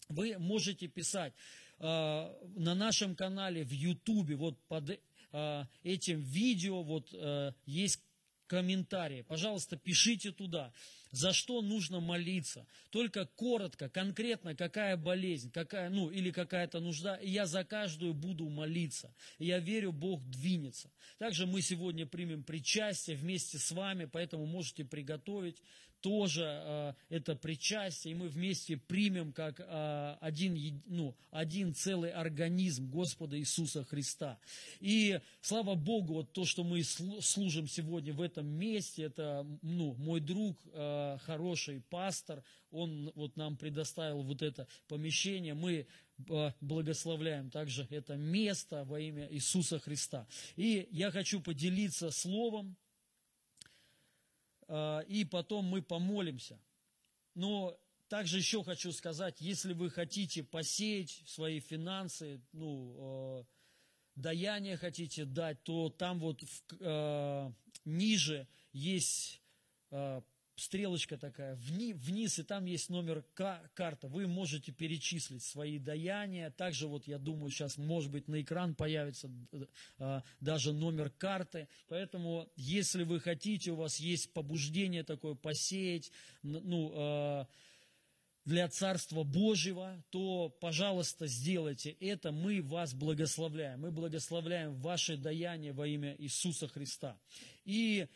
вы 0.09 0.39
можете 0.39 0.87
писать 0.87 1.33
э, 1.81 1.85
на 2.57 2.75
нашем 2.77 3.17
канале 3.17 3.65
в 3.65 3.73
Ютубе, 3.73 4.37
вот 4.37 4.57
под 4.69 5.01
э, 5.33 5.65
этим 5.83 6.21
видео 6.21 6.85
вот 6.85 7.09
э, 7.15 7.53
есть 7.67 8.01
комментарии. 8.51 9.23
Пожалуйста, 9.23 9.77
пишите 9.77 10.33
туда, 10.33 10.73
за 11.13 11.33
что 11.33 11.63
нужно 11.63 12.01
молиться. 12.01 12.67
Только 12.91 13.25
коротко, 13.25 13.89
конкретно, 13.89 14.57
какая 14.57 14.97
болезнь, 14.97 15.53
какая, 15.53 15.89
ну, 15.89 16.11
или 16.11 16.33
какая-то 16.33 16.81
нужда. 16.81 17.15
И 17.15 17.31
я 17.31 17.47
за 17.47 17.63
каждую 17.63 18.13
буду 18.13 18.49
молиться. 18.49 19.15
И 19.39 19.47
я 19.47 19.61
верю, 19.61 19.93
Бог 19.93 20.29
двинется. 20.29 20.91
Также 21.19 21.47
мы 21.47 21.63
сегодня 21.63 22.07
примем 22.07 22.43
причастие 22.43 23.17
вместе 23.17 23.57
с 23.57 23.71
вами, 23.71 24.07
поэтому 24.07 24.47
можете 24.47 24.85
приготовить 24.85 25.63
тоже 26.01 26.43
э, 26.45 26.93
это 27.09 27.37
причастие, 27.37 28.13
и 28.13 28.15
мы 28.17 28.29
вместе 28.29 28.77
примем 28.77 29.33
как 29.33 29.61
э, 29.61 30.17
один, 30.21 30.83
ну, 30.87 31.15
один 31.31 31.75
целый 31.75 32.11
организм 32.11 32.91
Господа 32.91 33.39
Иисуса 33.39 33.85
Христа. 33.85 34.39
И 34.81 35.21
слава 35.41 35.75
Богу, 35.75 36.15
вот 36.15 36.33
то, 36.33 36.45
что 36.45 36.65
мы 36.65 36.83
служим 36.83 37.69
сегодня 37.69 38.13
в 38.13 38.21
этом 38.21 38.47
месте, 38.47 39.05
это 39.05 39.47
ну, 39.63 39.95
мой 39.95 40.21
друг, 40.21 40.59
э, 40.73 41.19
хороший 41.25 41.83
пастор, 41.91 42.43
он 42.71 43.13
вот 43.15 43.37
нам 43.37 43.57
предоставил 43.57 44.23
вот 44.23 44.43
это 44.43 44.67
помещение, 44.89 45.55
мы 45.55 45.87
благословляем 46.61 47.51
также 47.51 47.87
это 47.91 48.17
место 48.17 48.85
во 48.85 49.01
имя 49.01 49.27
Иисуса 49.31 49.79
Христа. 49.79 50.27
И 50.57 50.87
я 50.91 51.11
хочу 51.11 51.41
поделиться 51.41 52.11
словом, 52.11 52.77
и 55.09 55.25
потом 55.25 55.65
мы 55.65 55.83
помолимся. 55.83 56.61
Но 57.35 57.77
также 58.09 58.39
еще 58.39 58.63
хочу 58.65 58.93
сказать, 58.93 59.41
если 59.41 59.73
вы 59.73 59.91
хотите 59.91 60.43
посеять 60.43 61.23
свои 61.27 61.61
финансы, 61.61 62.41
ну, 62.53 62.95
а, 62.99 63.45
даяние 64.17 64.77
хотите 64.77 65.25
дать, 65.25 65.63
то 65.63 65.91
там 65.91 66.19
вот 66.19 66.43
в, 66.43 66.63
э, 66.81 67.53
ниже 67.85 68.49
есть 68.73 69.41
э, 69.91 70.23
стрелочка 70.61 71.17
такая 71.17 71.55
вни, 71.55 71.93
вниз, 71.93 72.39
и 72.39 72.43
там 72.43 72.67
есть 72.67 72.91
номер 72.91 73.25
карта. 73.35 74.09
Вы 74.09 74.27
можете 74.27 74.73
перечислить 74.73 75.43
свои 75.43 75.79
даяния. 75.79 76.51
Также 76.51 76.87
вот 76.87 77.07
я 77.07 77.19
думаю, 77.19 77.51
сейчас 77.51 77.79
может 77.79 78.11
быть 78.11 78.29
на 78.29 78.41
экран 78.41 78.75
появится 78.75 79.31
а, 79.99 80.23
даже 80.41 80.73
номер 80.73 81.11
карты. 81.11 81.69
Поэтому, 81.89 82.49
если 82.57 83.05
вы 83.05 83.21
хотите, 83.21 83.73
у 83.73 83.77
вас 83.77 83.97
есть 83.97 84.33
побуждение 84.33 85.03
такое 85.03 85.35
посеять, 85.35 86.13
ну, 86.43 86.93
а, 86.95 87.47
для 88.45 88.69
Царства 88.69 89.23
Божьего, 89.23 90.03
то, 90.11 90.49
пожалуйста, 90.61 91.27
сделайте 91.27 91.91
это. 92.01 92.33
Мы 92.33 92.63
вас 92.63 92.95
благословляем. 92.95 93.81
Мы 93.81 93.91
благословляем 93.91 94.75
ваше 94.75 95.17
даяние 95.17 95.73
во 95.73 95.87
имя 95.87 96.17
Иисуса 96.19 96.67
Христа. 96.67 97.19
И 97.65 98.09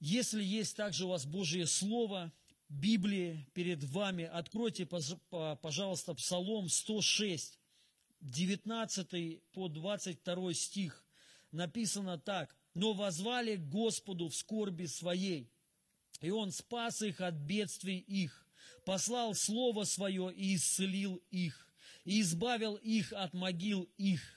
если 0.00 0.42
есть 0.42 0.76
также 0.76 1.06
у 1.06 1.08
вас 1.08 1.24
Божье 1.26 1.66
Слово, 1.66 2.32
Библии 2.68 3.46
перед 3.54 3.84
вами, 3.84 4.24
откройте, 4.24 4.86
пожалуйста, 4.86 6.14
Псалом 6.14 6.68
106, 6.68 7.58
19 8.20 9.42
по 9.52 9.68
22 9.68 10.54
стих. 10.54 11.04
Написано 11.52 12.18
так. 12.18 12.54
«Но 12.74 12.92
возвали 12.92 13.56
к 13.56 13.68
Господу 13.70 14.28
в 14.28 14.34
скорби 14.34 14.84
своей, 14.84 15.50
и 16.20 16.30
Он 16.30 16.52
спас 16.52 17.00
их 17.00 17.22
от 17.22 17.34
бедствий 17.34 17.98
их, 17.98 18.46
послал 18.84 19.34
Слово 19.34 19.84
Свое 19.84 20.30
и 20.34 20.56
исцелил 20.56 21.22
их, 21.30 21.68
и 22.04 22.20
избавил 22.20 22.74
их 22.74 23.14
от 23.14 23.32
могил 23.32 23.88
их, 23.96 24.35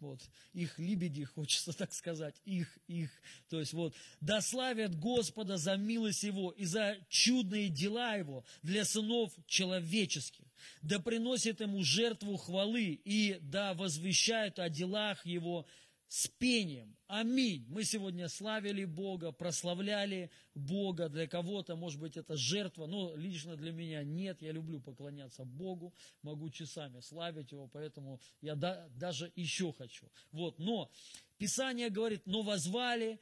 вот, 0.00 0.20
их 0.52 0.78
лебеди, 0.78 1.24
хочется 1.34 1.72
так 1.72 1.92
сказать, 1.92 2.34
их, 2.44 2.78
их, 2.86 3.10
то 3.48 3.60
есть 3.60 3.72
вот, 3.72 3.94
да 4.20 4.40
славят 4.40 4.98
Господа 4.98 5.56
за 5.56 5.76
милость 5.76 6.22
Его 6.22 6.50
и 6.50 6.64
за 6.64 6.96
чудные 7.08 7.68
дела 7.68 8.14
Его 8.14 8.44
для 8.62 8.84
сынов 8.84 9.32
человеческих, 9.46 10.44
да 10.82 10.98
приносит 10.98 11.60
Ему 11.60 11.82
жертву 11.82 12.36
хвалы 12.36 13.00
и 13.04 13.38
да 13.40 13.74
возвещают 13.74 14.58
о 14.58 14.68
делах 14.68 15.24
Его 15.24 15.66
с 16.08 16.28
пением. 16.28 16.96
Аминь. 17.08 17.66
Мы 17.68 17.84
сегодня 17.84 18.28
славили 18.28 18.84
Бога, 18.84 19.32
прославляли 19.32 20.30
Бога. 20.54 21.08
Для 21.08 21.26
кого-то, 21.26 21.76
может 21.76 22.00
быть, 22.00 22.16
это 22.16 22.36
жертва, 22.36 22.86
но 22.86 23.14
лично 23.16 23.56
для 23.56 23.72
меня 23.72 24.04
нет. 24.04 24.40
Я 24.42 24.52
люблю 24.52 24.80
поклоняться 24.80 25.44
Богу, 25.44 25.94
могу 26.22 26.50
часами 26.50 27.00
славить 27.00 27.52
Его, 27.52 27.68
поэтому 27.68 28.20
я 28.40 28.54
да, 28.54 28.88
даже 28.90 29.32
еще 29.34 29.72
хочу. 29.72 30.06
Вот. 30.32 30.58
Но 30.58 30.90
Писание 31.38 31.90
говорит, 31.90 32.22
но 32.26 32.42
возвали 32.42 33.20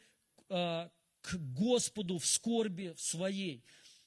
э, 0.49 0.89
к 1.21 1.37
Господу 1.37 2.19
в 2.19 2.27
скорби 2.27 2.93
в 2.97 3.01
своей. 3.01 3.65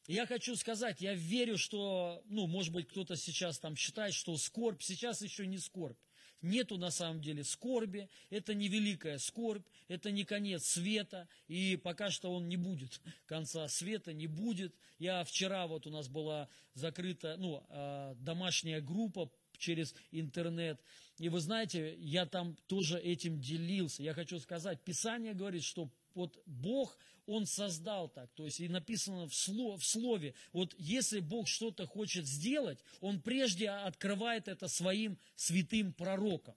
Я 0.08 0.26
хочу 0.26 0.56
сказать, 0.56 1.02
я 1.02 1.14
верю, 1.14 1.58
что, 1.58 2.24
ну, 2.26 2.48
может 2.48 2.72
быть, 2.72 2.88
кто-то 2.88 3.18
сейчас 3.18 3.60
там 3.60 3.76
считает, 3.76 4.14
что 4.14 4.38
скорбь, 4.38 4.82
сейчас 4.82 5.22
еще 5.22 5.46
не 5.46 5.58
скорбь. 5.58 5.98
Нету 6.48 6.78
на 6.78 6.92
самом 6.92 7.22
деле 7.22 7.44
скорби, 7.44 8.10
это 8.30 8.54
не 8.54 8.70
великая 8.70 9.18
скорбь, 9.20 9.66
это 9.88 10.12
не 10.12 10.24
конец 10.24 10.66
света, 10.66 11.28
и 11.48 11.76
пока 11.76 12.10
что 12.10 12.34
он 12.34 12.48
не 12.48 12.56
будет, 12.56 13.02
конца 13.26 13.68
света 13.68 14.14
не 14.14 14.28
будет. 14.28 14.74
Я 14.98 15.24
вчера, 15.24 15.68
вот 15.68 15.86
у 15.86 15.90
нас 15.90 16.08
была 16.08 16.48
закрыта, 16.74 17.36
ну, 17.38 17.66
а, 17.70 18.16
домашняя 18.16 18.82
группа 18.82 19.30
через 19.58 19.94
интернет. 20.12 20.80
И 21.20 21.30
вы 21.30 21.40
знаете, 21.40 21.96
я 22.00 22.26
там 22.26 22.56
тоже 22.68 23.00
этим 23.00 23.40
делился. 23.40 24.04
Я 24.04 24.14
хочу 24.14 24.40
сказать, 24.40 24.82
Писание 24.82 25.34
говорит, 25.34 25.64
что 25.64 25.90
вот 26.18 26.42
Бог, 26.46 26.98
Он 27.28 27.46
создал 27.46 28.10
так, 28.10 28.30
то 28.34 28.44
есть 28.46 28.60
и 28.60 28.68
написано 28.68 29.28
в, 29.28 29.36
слов, 29.36 29.82
в 29.82 29.86
слове, 29.86 30.34
вот 30.52 30.74
если 30.78 31.20
Бог 31.20 31.48
что-то 31.48 31.86
хочет 31.86 32.26
сделать, 32.26 32.80
Он 33.00 33.22
прежде 33.22 33.70
открывает 33.70 34.48
это 34.48 34.68
своим 34.68 35.18
святым 35.36 35.94
пророкам. 35.94 36.56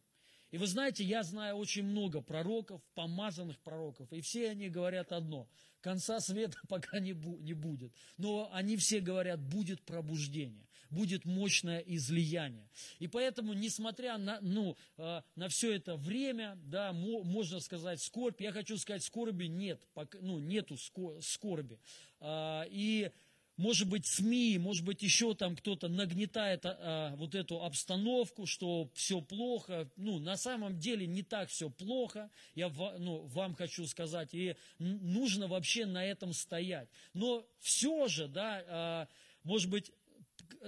И 0.51 0.59
вы 0.59 0.67
знаете, 0.67 1.05
я 1.05 1.23
знаю 1.23 1.57
очень 1.57 1.85
много 1.85 2.21
пророков, 2.21 2.83
помазанных 2.95 3.61
пророков, 3.61 4.13
и 4.13 4.21
все 4.21 4.51
они 4.51 4.69
говорят 4.69 5.13
одно. 5.13 5.49
конца 5.81 6.21
света 6.21 6.59
пока 6.69 6.99
не, 6.99 7.13
бу- 7.13 7.41
не 7.41 7.53
будет. 7.53 7.93
Но 8.17 8.51
они 8.53 8.77
все 8.77 9.01
говорят, 9.01 9.41
будет 9.41 9.83
пробуждение, 9.83 10.67
будет 10.91 11.25
мощное 11.25 11.81
излияние. 11.81 12.69
И 12.99 13.07
поэтому, 13.07 13.53
несмотря 13.53 14.19
на, 14.19 14.39
ну, 14.41 14.77
э, 14.99 15.23
на 15.37 15.49
все 15.49 15.75
это 15.75 15.97
время, 15.97 16.59
да, 16.65 16.93
мо- 16.93 17.23
можно 17.23 17.61
сказать, 17.61 18.03
скорбь, 18.03 18.41
я 18.41 18.53
хочу 18.53 18.77
сказать, 18.77 19.03
скорби 19.03 19.47
нет, 19.47 19.81
ну, 20.21 20.39
нету 20.39 20.75
ско- 20.75 21.21
скорби. 21.23 21.79
А, 22.21 22.65
и 22.71 23.11
может 23.61 23.91
быть, 23.91 24.07
СМИ, 24.07 24.57
может 24.57 24.87
быть, 24.87 25.03
еще 25.03 25.35
там 25.35 25.55
кто-то 25.55 25.89
нагнетает 25.89 26.65
а, 26.65 26.79
а, 26.81 27.17
вот 27.17 27.35
эту 27.35 27.63
обстановку, 27.63 28.47
что 28.47 28.89
все 28.95 29.21
плохо. 29.21 29.87
Ну, 29.97 30.19
на 30.19 30.39
самом 30.39 30.79
деле 30.79 31.07
не 31.07 31.23
так 31.23 31.51
все 31.51 31.69
плохо, 31.69 32.31
я 32.55 32.71
ну, 32.99 33.27
вам 33.27 33.55
хочу 33.55 33.87
сказать, 33.87 34.31
и 34.33 34.57
нужно 34.79 35.47
вообще 35.47 35.85
на 35.85 36.03
этом 36.03 36.33
стоять. 36.33 36.89
Но 37.13 37.47
все 37.59 38.09
же, 38.09 38.29
да, 38.29 38.65
а, 38.67 39.09
может 39.43 39.69
быть, 39.69 39.93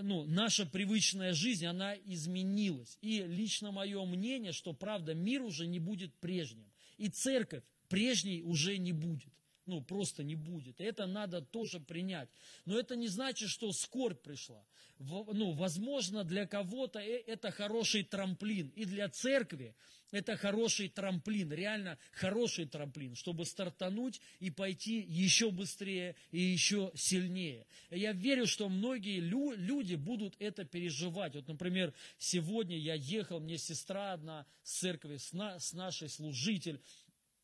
ну, 0.00 0.24
наша 0.24 0.66
привычная 0.66 1.32
жизнь, 1.32 1.66
она 1.66 1.94
изменилась. 1.94 2.98
И 3.00 3.22
лично 3.22 3.72
мое 3.72 4.04
мнение, 4.04 4.52
что, 4.52 4.72
правда, 4.72 5.14
мир 5.14 5.42
уже 5.42 5.66
не 5.66 5.78
будет 5.78 6.14
прежним. 6.14 6.70
И 6.98 7.08
церковь 7.08 7.64
прежней 7.88 8.42
уже 8.42 8.78
не 8.78 8.92
будет. 8.92 9.32
Ну, 9.66 9.80
просто 9.80 10.24
не 10.24 10.34
будет. 10.34 10.80
Это 10.80 11.06
надо 11.06 11.40
тоже 11.40 11.78
принять. 11.78 12.28
Но 12.64 12.78
это 12.78 12.96
не 12.96 13.08
значит, 13.08 13.48
что 13.48 13.72
скорбь 13.72 14.20
пришла. 14.20 14.64
В- 14.98 15.32
ну, 15.34 15.52
возможно, 15.52 16.24
для 16.24 16.46
кого-то 16.46 16.98
э- 16.98 17.22
это 17.26 17.50
хороший 17.50 18.02
трамплин. 18.02 18.68
И 18.76 18.84
для 18.84 19.08
церкви 19.08 19.74
это 20.10 20.36
хороший 20.36 20.88
трамплин. 20.88 21.52
Реально 21.52 21.96
хороший 22.12 22.66
трамплин, 22.66 23.14
чтобы 23.14 23.46
стартануть 23.46 24.20
и 24.40 24.50
пойти 24.50 25.00
еще 25.00 25.50
быстрее 25.50 26.16
и 26.32 26.40
еще 26.40 26.92
сильнее. 26.94 27.66
Я 27.90 28.12
верю, 28.12 28.46
что 28.46 28.68
многие 28.68 29.20
лю- 29.20 29.54
люди 29.56 29.94
будут 29.94 30.34
это 30.38 30.64
переживать. 30.64 31.34
Вот, 31.34 31.48
например, 31.48 31.94
сегодня 32.18 32.76
я 32.78 32.94
ехал, 32.94 33.40
мне 33.40 33.58
сестра 33.58 34.12
одна 34.12 34.44
с 34.64 34.80
церкви, 34.80 35.16
с, 35.16 35.32
на- 35.32 35.58
с 35.58 35.72
нашей 35.72 36.08
служитель, 36.08 36.80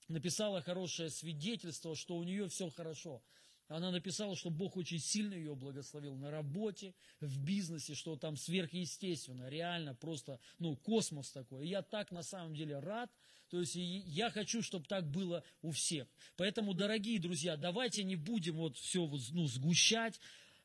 написала 0.09 0.63
хорошее 0.63 1.11
свидетельство, 1.11 1.95
что 1.95 2.17
у 2.17 2.25
нее 2.25 2.49
все 2.49 2.71
хорошо. 2.71 3.23
Она 3.69 3.91
написала, 3.91 4.35
что 4.35 4.49
Бог 4.49 4.79
очень 4.79 4.99
сильно 4.99 5.35
ее 5.35 5.55
благословил 5.55 6.17
на 6.17 6.31
работе, 6.31 6.95
в 7.21 7.39
бизнесе, 7.39 7.95
что 7.95 8.17
там 8.17 8.37
сверхъестественно, 8.37 9.49
реально 9.51 9.95
просто, 9.95 10.41
ну, 10.59 10.75
космос 10.77 11.31
такой. 11.31 11.69
Я 11.69 11.83
так 11.83 12.11
на 12.11 12.23
самом 12.23 12.55
деле 12.55 12.79
рад, 12.79 13.11
то 13.51 13.61
есть 13.61 13.75
я 13.75 14.31
хочу, 14.31 14.63
чтобы 14.63 14.87
так 14.87 15.11
было 15.11 15.45
у 15.61 15.71
всех. 15.71 16.09
Поэтому, 16.37 16.73
дорогие 16.73 17.19
друзья, 17.19 17.57
давайте 17.57 18.05
не 18.05 18.17
будем 18.17 18.57
вот 18.57 18.77
все 18.79 19.07
ну, 19.33 19.47
сгущать, 19.47 20.19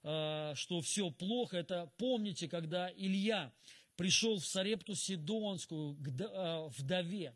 э, 0.04 0.54
что 0.56 0.80
все 0.82 1.12
плохо. 1.12 1.58
Это 1.58 1.92
помните, 1.98 2.48
когда 2.48 2.90
Илья 2.96 3.52
пришел 3.98 4.38
в 4.38 4.46
Сарепту 4.46 4.96
Сидонскую 4.96 5.96
к 5.96 6.08
э, 6.08 6.70
вдове, 6.78 7.36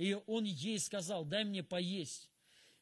и 0.00 0.16
он 0.26 0.44
ей 0.44 0.78
сказал, 0.78 1.26
дай 1.26 1.44
мне 1.44 1.62
поесть. 1.62 2.30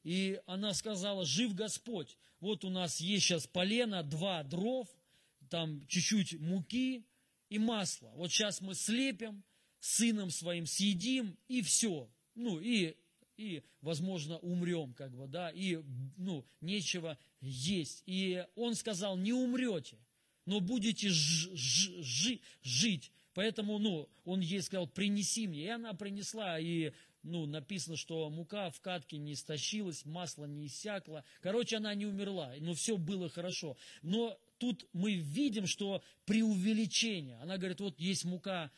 И 0.04 0.40
она 0.46 0.72
сказала, 0.72 1.24
жив 1.24 1.52
Господь, 1.52 2.16
вот 2.38 2.64
у 2.64 2.70
нас 2.70 3.00
есть 3.00 3.26
сейчас 3.26 3.48
полено, 3.48 4.04
два 4.04 4.44
дров, 4.44 4.86
там 5.50 5.84
чуть-чуть 5.88 6.38
муки 6.38 7.04
и 7.48 7.58
масла. 7.58 8.12
Вот 8.14 8.30
сейчас 8.30 8.60
мы 8.60 8.76
слепим, 8.76 9.42
сыном 9.80 10.30
своим 10.30 10.66
съедим, 10.66 11.36
и 11.48 11.60
все. 11.62 12.08
Ну, 12.36 12.60
и, 12.60 12.94
и, 13.36 13.64
возможно, 13.80 14.38
умрем, 14.38 14.94
как 14.94 15.12
бы, 15.12 15.26
да, 15.26 15.50
и, 15.50 15.82
ну, 16.18 16.46
нечего 16.60 17.18
есть. 17.40 18.04
И 18.06 18.46
он 18.54 18.76
сказал, 18.76 19.16
не 19.16 19.32
умрете, 19.32 19.98
но 20.46 20.60
будете 20.60 21.08
ж- 21.08 21.50
ж- 21.52 22.00
жи- 22.00 22.40
жить. 22.62 23.10
Поэтому, 23.34 23.78
ну, 23.78 24.08
он 24.24 24.40
ей 24.40 24.60
сказал, 24.62 24.88
принеси 24.88 25.46
мне. 25.46 25.64
И 25.64 25.68
она 25.68 25.94
принесла, 25.94 26.58
и, 26.58 26.92
ну, 27.22 27.46
написано, 27.46 27.96
что 27.96 28.28
мука 28.30 28.70
в 28.70 28.80
катке 28.80 29.18
не 29.18 29.34
истощилась, 29.34 30.04
масло 30.04 30.44
не 30.44 30.66
иссякло. 30.66 31.24
Короче, 31.40 31.76
она 31.76 31.94
не 31.94 32.06
умерла, 32.06 32.52
но 32.60 32.74
все 32.74 32.96
было 32.96 33.28
хорошо. 33.28 33.76
Но 34.02 34.38
тут 34.58 34.86
мы 34.92 35.14
видим, 35.14 35.66
что 35.66 36.02
преувеличение. 36.26 37.38
Она 37.40 37.58
говорит, 37.58 37.80
вот 37.80 37.98
есть 38.00 38.24
мука, 38.24 38.70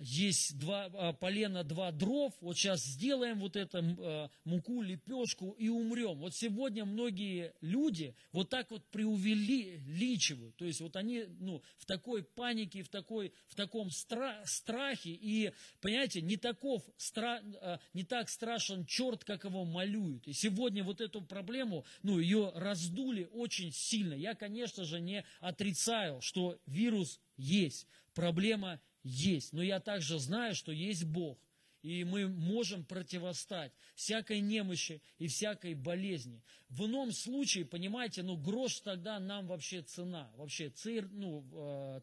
есть 0.00 0.58
два 0.58 0.86
э, 0.86 1.12
полена, 1.14 1.64
два 1.64 1.90
дров, 1.90 2.32
вот 2.40 2.56
сейчас 2.56 2.84
сделаем 2.84 3.40
вот 3.40 3.56
это 3.56 3.78
э, 3.78 4.28
муку, 4.44 4.82
лепешку 4.82 5.50
и 5.58 5.68
умрем. 5.68 6.18
Вот 6.18 6.34
сегодня 6.34 6.84
многие 6.84 7.52
люди 7.60 8.14
вот 8.32 8.48
так 8.48 8.70
вот 8.70 8.84
преувеличивают, 8.86 10.56
то 10.56 10.64
есть 10.64 10.80
вот 10.80 10.96
они 10.96 11.24
ну, 11.40 11.62
в 11.78 11.86
такой 11.86 12.22
панике, 12.22 12.82
в, 12.82 12.88
такой, 12.88 13.32
в 13.46 13.54
таком 13.56 13.88
стра- 13.88 14.44
страхе, 14.44 15.10
и, 15.10 15.52
понимаете, 15.80 16.20
не, 16.20 16.36
таков, 16.36 16.82
стра- 16.98 17.42
э, 17.60 17.78
не 17.92 18.04
так 18.04 18.28
страшен 18.28 18.86
черт, 18.86 19.24
как 19.24 19.44
его 19.44 19.64
малюют. 19.64 20.28
И 20.28 20.32
сегодня 20.32 20.84
вот 20.84 21.00
эту 21.00 21.22
проблему, 21.22 21.84
ну, 22.02 22.18
ее 22.18 22.52
раздули 22.54 23.28
очень 23.32 23.72
сильно. 23.72 24.14
Я, 24.14 24.34
конечно 24.34 24.84
же, 24.84 25.00
не 25.00 25.24
отрицаю, 25.40 26.20
что 26.20 26.58
вирус 26.66 27.20
есть, 27.36 27.86
проблема 28.14 28.80
есть. 29.06 29.52
Но 29.52 29.62
я 29.62 29.80
также 29.80 30.18
знаю, 30.18 30.54
что 30.54 30.72
есть 30.72 31.04
Бог. 31.04 31.38
И 31.82 32.02
мы 32.02 32.26
можем 32.26 32.84
противостать 32.84 33.72
всякой 33.94 34.40
немощи 34.40 35.00
и 35.18 35.28
всякой 35.28 35.74
болезни. 35.74 36.42
В 36.68 36.86
ином 36.86 37.12
случае, 37.12 37.64
понимаете, 37.64 38.24
ну 38.24 38.36
грош 38.36 38.80
тогда 38.80 39.20
нам 39.20 39.46
вообще 39.46 39.82
цена. 39.82 40.32
Вообще 40.36 40.70
цер, 40.70 41.08
ну, 41.12 41.46
э, 41.52 42.00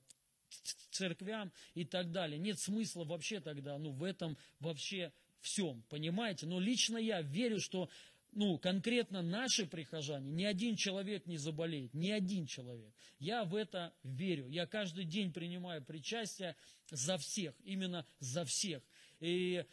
церквям 0.91 1.51
и 1.73 1.83
так 1.83 2.11
далее. 2.11 2.39
Нет 2.39 2.59
смысла 2.59 3.03
вообще 3.03 3.41
тогда 3.41 3.77
ну, 3.77 3.91
в 3.91 4.03
этом 4.03 4.37
вообще 4.59 5.11
всем, 5.41 5.83
понимаете? 5.89 6.45
Но 6.45 6.61
лично 6.61 6.97
я 6.97 7.21
верю, 7.21 7.59
что 7.59 7.89
ну, 8.35 8.57
конкретно 8.57 9.21
наши 9.21 9.65
прихожане, 9.65 10.31
ни 10.31 10.43
один 10.43 10.75
человек 10.75 11.25
не 11.27 11.37
заболеет, 11.37 11.93
ни 11.93 12.09
один 12.09 12.45
человек. 12.45 12.93
Я 13.19 13.43
в 13.43 13.55
это 13.55 13.93
верю. 14.03 14.47
Я 14.49 14.65
каждый 14.65 15.05
день 15.05 15.31
принимаю 15.31 15.83
причастие 15.83 16.55
за 16.89 17.17
всех, 17.17 17.53
именно 17.63 18.05
за 18.19 18.45
всех. 18.45 18.81
И 19.19 19.65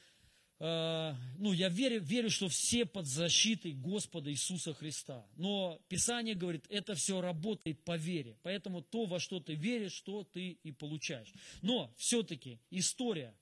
э, 0.59 1.15
ну, 1.39 1.53
я 1.53 1.69
верю, 1.69 2.01
верю, 2.01 2.31
что 2.31 2.49
все 2.49 2.85
под 2.85 3.07
защитой 3.07 3.73
Господа 3.73 4.31
Иисуса 4.31 4.75
Христа. 4.75 5.27
Но 5.37 5.81
Писание 5.89 6.35
говорит, 6.35 6.67
это 6.69 6.95
все 6.95 7.21
работает 7.21 7.83
по 7.85 7.97
вере. 7.97 8.37
Поэтому 8.43 8.83
то, 8.83 9.07
во 9.07 9.19
что 9.19 9.41
ты 9.41 9.55
веришь, 9.55 9.93
что 9.93 10.25
ты 10.25 10.51
и 10.51 10.71
получаешь. 10.71 11.33
Но 11.63 11.93
все-таки 11.97 12.61
история, 12.71 13.35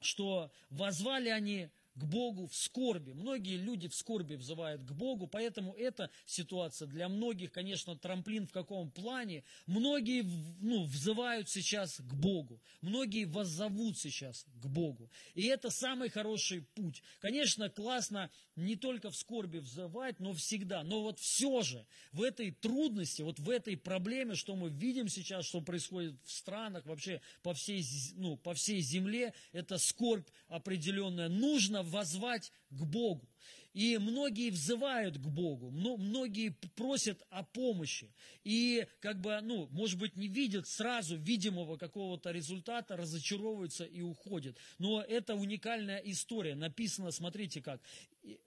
что 0.00 0.50
возвали 0.70 1.28
они 1.28 1.70
к 1.94 2.04
Богу 2.04 2.46
в 2.46 2.54
скорби. 2.54 3.12
Многие 3.12 3.56
люди 3.56 3.88
в 3.88 3.94
скорби 3.94 4.34
взывают 4.34 4.82
к 4.82 4.92
Богу, 4.92 5.26
поэтому 5.26 5.74
эта 5.74 6.10
ситуация 6.26 6.88
для 6.88 7.08
многих, 7.08 7.52
конечно, 7.52 7.96
трамплин 7.96 8.46
в 8.46 8.52
каком 8.52 8.90
плане. 8.90 9.44
Многие 9.66 10.22
ну, 10.60 10.84
взывают 10.84 11.48
сейчас 11.48 11.98
к 11.98 12.14
Богу, 12.14 12.60
многие 12.80 13.24
воззовут 13.24 13.98
сейчас 13.98 14.44
к 14.60 14.66
Богу. 14.66 15.10
И 15.34 15.44
это 15.44 15.70
самый 15.70 16.08
хороший 16.08 16.62
путь. 16.62 17.02
Конечно, 17.20 17.70
классно 17.70 18.30
не 18.56 18.76
только 18.76 19.10
в 19.10 19.16
скорби 19.16 19.58
взывать, 19.58 20.18
но 20.18 20.32
всегда. 20.32 20.82
Но 20.82 21.02
вот 21.02 21.20
все 21.20 21.62
же 21.62 21.86
в 22.12 22.22
этой 22.22 22.50
трудности, 22.50 23.22
вот 23.22 23.38
в 23.38 23.50
этой 23.50 23.76
проблеме, 23.76 24.34
что 24.34 24.56
мы 24.56 24.68
видим 24.68 25.08
сейчас, 25.08 25.46
что 25.46 25.60
происходит 25.60 26.14
в 26.24 26.32
странах, 26.32 26.86
вообще 26.86 27.20
по 27.42 27.54
всей, 27.54 27.84
ну, 28.14 28.36
по 28.36 28.54
всей 28.54 28.80
земле, 28.80 29.32
это 29.52 29.78
скорбь 29.78 30.28
определенная. 30.48 31.28
Нужно 31.28 31.83
возвать 31.84 32.52
к 32.70 32.84
Богу. 32.84 33.28
И 33.74 33.98
многие 33.98 34.50
взывают 34.50 35.18
к 35.18 35.26
Богу, 35.26 35.70
многие 35.70 36.50
просят 36.76 37.22
о 37.30 37.42
помощи. 37.42 38.14
И 38.44 38.86
как 39.00 39.20
бы, 39.20 39.40
ну, 39.42 39.66
может 39.72 39.98
быть, 39.98 40.14
не 40.16 40.28
видят 40.28 40.68
сразу 40.68 41.16
видимого 41.16 41.76
какого-то 41.76 42.30
результата, 42.30 42.96
разочаровываются 42.96 43.84
и 43.84 44.00
уходят. 44.00 44.56
Но 44.78 45.02
это 45.02 45.34
уникальная 45.34 45.98
история. 45.98 46.54
Написано, 46.54 47.10
смотрите 47.10 47.60
как, 47.60 47.82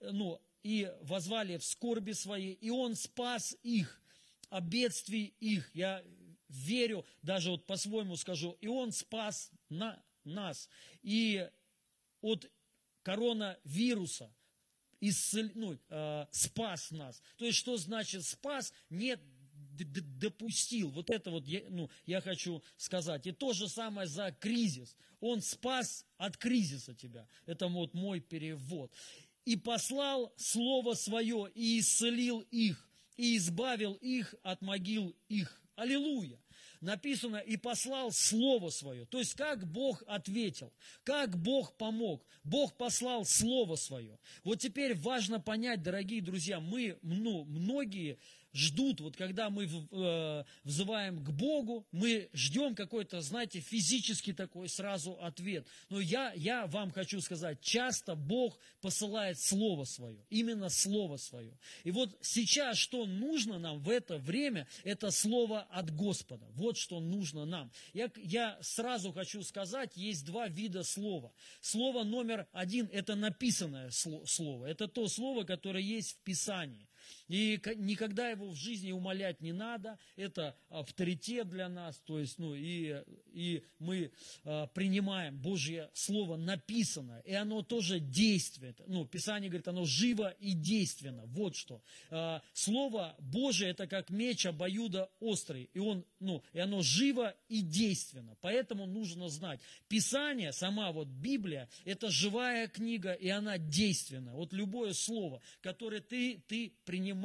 ну, 0.00 0.40
и 0.62 0.90
возвали 1.02 1.58
в 1.58 1.64
скорби 1.64 2.12
своей, 2.12 2.54
и 2.54 2.70
Он 2.70 2.94
спас 2.94 3.54
их 3.62 4.02
о 4.48 4.62
бедствии 4.62 5.34
их. 5.40 5.70
Я 5.74 6.02
верю, 6.48 7.04
даже 7.22 7.50
вот 7.50 7.66
по-своему 7.66 8.16
скажу, 8.16 8.56
и 8.62 8.66
Он 8.66 8.92
спас 8.92 9.50
на, 9.68 10.02
нас. 10.24 10.70
И 11.02 11.48
от 12.20 12.50
коронавируса 13.08 14.30
исцел... 15.00 15.48
ну, 15.54 15.78
э, 15.88 16.26
спас 16.30 16.90
нас. 16.90 17.22
То 17.38 17.46
есть, 17.46 17.56
что 17.56 17.78
значит 17.78 18.22
спас? 18.26 18.72
Нет, 18.90 19.18
допустил. 20.20 20.90
Вот 20.90 21.08
это 21.08 21.30
вот 21.30 21.46
я, 21.46 21.62
ну, 21.70 21.88
я 22.04 22.20
хочу 22.20 22.62
сказать. 22.76 23.26
И 23.26 23.32
то 23.32 23.54
же 23.54 23.68
самое 23.68 24.06
за 24.06 24.30
кризис. 24.32 24.94
Он 25.20 25.40
спас 25.40 26.04
от 26.18 26.36
кризиса 26.36 26.94
тебя. 26.94 27.26
Это 27.46 27.68
вот 27.68 27.94
мой 27.94 28.20
перевод. 28.20 28.92
и 29.46 29.56
послал 29.56 30.34
Слово 30.36 30.92
Свое, 30.92 31.50
и 31.54 31.80
исцелил 31.80 32.40
их, 32.50 32.86
и 33.16 33.38
избавил 33.38 33.94
их 33.94 34.34
от 34.42 34.60
могил 34.60 35.16
их. 35.28 35.62
Аллилуйя! 35.76 36.38
Написано, 36.80 37.36
и 37.36 37.56
послал 37.56 38.12
Слово 38.12 38.70
Свое. 38.70 39.04
То 39.06 39.18
есть, 39.18 39.34
как 39.34 39.66
Бог 39.66 40.02
ответил, 40.06 40.72
как 41.04 41.36
Бог 41.36 41.76
помог. 41.76 42.24
Бог 42.44 42.76
послал 42.76 43.24
Слово 43.24 43.76
Свое. 43.76 44.18
Вот 44.44 44.60
теперь 44.60 44.94
важно 44.94 45.40
понять, 45.40 45.82
дорогие 45.82 46.22
друзья, 46.22 46.60
мы, 46.60 46.98
ну, 47.02 47.44
многие 47.44 48.18
ждут, 48.58 49.00
вот 49.00 49.16
когда 49.16 49.50
мы 49.50 49.64
э, 49.66 50.44
взываем 50.64 51.24
к 51.24 51.30
Богу, 51.30 51.86
мы 51.92 52.28
ждем 52.32 52.74
какой-то, 52.74 53.20
знаете, 53.20 53.60
физический 53.60 54.32
такой 54.32 54.68
сразу 54.68 55.12
ответ. 55.20 55.66
Но 55.88 56.00
я, 56.00 56.32
я 56.34 56.66
вам 56.66 56.90
хочу 56.90 57.20
сказать, 57.20 57.60
часто 57.60 58.14
Бог 58.14 58.58
посылает 58.80 59.38
Слово 59.38 59.84
Свое, 59.84 60.18
именно 60.30 60.68
Слово 60.68 61.16
Свое. 61.16 61.56
И 61.84 61.90
вот 61.90 62.16
сейчас, 62.20 62.76
что 62.78 63.06
нужно 63.06 63.58
нам 63.58 63.78
в 63.80 63.88
это 63.88 64.18
время, 64.18 64.66
это 64.84 65.10
Слово 65.10 65.62
от 65.70 65.94
Господа. 65.94 66.46
Вот 66.54 66.76
что 66.76 67.00
нужно 67.00 67.44
нам. 67.44 67.70
Я, 67.92 68.10
я 68.16 68.58
сразу 68.60 69.12
хочу 69.12 69.42
сказать, 69.42 69.96
есть 69.96 70.24
два 70.24 70.48
вида 70.48 70.82
слова. 70.82 71.32
Слово 71.60 72.04
номер 72.04 72.46
один– 72.52 72.88
это 72.92 73.14
написанное 73.14 73.90
слово. 73.90 74.66
Это 74.66 74.88
то 74.88 75.08
слово, 75.08 75.44
которое 75.44 75.82
есть 75.82 76.12
в 76.12 76.16
Писании. 76.24 76.88
И 77.28 77.60
никогда 77.76 78.30
его 78.30 78.48
в 78.48 78.56
жизни 78.56 78.90
умолять 78.90 79.40
не 79.40 79.52
надо, 79.52 79.98
это 80.16 80.56
авторитет 80.70 81.48
для 81.48 81.68
нас, 81.68 81.98
то 82.04 82.18
есть, 82.18 82.38
ну, 82.38 82.54
и, 82.54 83.02
и 83.32 83.62
мы 83.78 84.10
а, 84.44 84.66
принимаем 84.68 85.38
Божье 85.38 85.90
Слово 85.92 86.36
написанное, 86.36 87.20
и 87.20 87.34
оно 87.34 87.62
тоже 87.62 88.00
действует. 88.00 88.80
Ну, 88.86 89.04
Писание 89.04 89.50
говорит, 89.50 89.68
оно 89.68 89.84
живо 89.84 90.30
и 90.40 90.54
действенно. 90.54 91.24
Вот 91.26 91.54
что. 91.54 91.82
А, 92.10 92.42
Слово 92.54 93.14
Божие 93.18 93.70
это 93.70 93.86
как 93.86 94.10
меч 94.10 94.46
обоюда 94.46 95.10
острый, 95.20 95.68
и, 95.74 95.78
он, 95.78 96.04
ну, 96.20 96.42
и 96.52 96.58
оно 96.58 96.82
живо 96.82 97.34
и 97.48 97.60
действенно. 97.60 98.36
Поэтому 98.40 98.86
нужно 98.86 99.28
знать. 99.28 99.60
Писание, 99.88 100.52
сама 100.52 100.92
вот 100.92 101.08
Библия, 101.08 101.68
это 101.84 102.10
живая 102.10 102.68
книга, 102.68 103.12
и 103.12 103.28
она 103.28 103.58
действенна. 103.58 104.32
Вот 104.34 104.52
любое 104.52 104.94
слово, 104.94 105.42
которое 105.60 106.00
ты, 106.00 106.42
ты 106.48 106.72
принимаешь. 106.84 107.17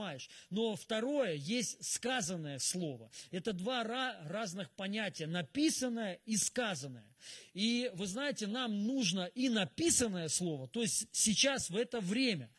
Но 0.49 0.75
второе, 0.75 1.33
есть 1.33 1.83
сказанное 1.83 2.59
слово. 2.59 3.09
Это 3.31 3.53
два 3.53 3.83
разных 3.83 4.69
понятия, 4.71 5.27
написанное 5.27 6.19
и 6.25 6.37
сказанное. 6.37 7.07
И 7.53 7.89
вы 7.93 8.07
знаете, 8.07 8.47
нам 8.47 8.85
нужно 8.85 9.25
и 9.25 9.49
написанное 9.49 10.27
слово, 10.27 10.67
то 10.67 10.81
есть 10.81 11.07
сейчас 11.11 11.69
в 11.69 11.77
это 11.77 11.99
время, 12.01 12.49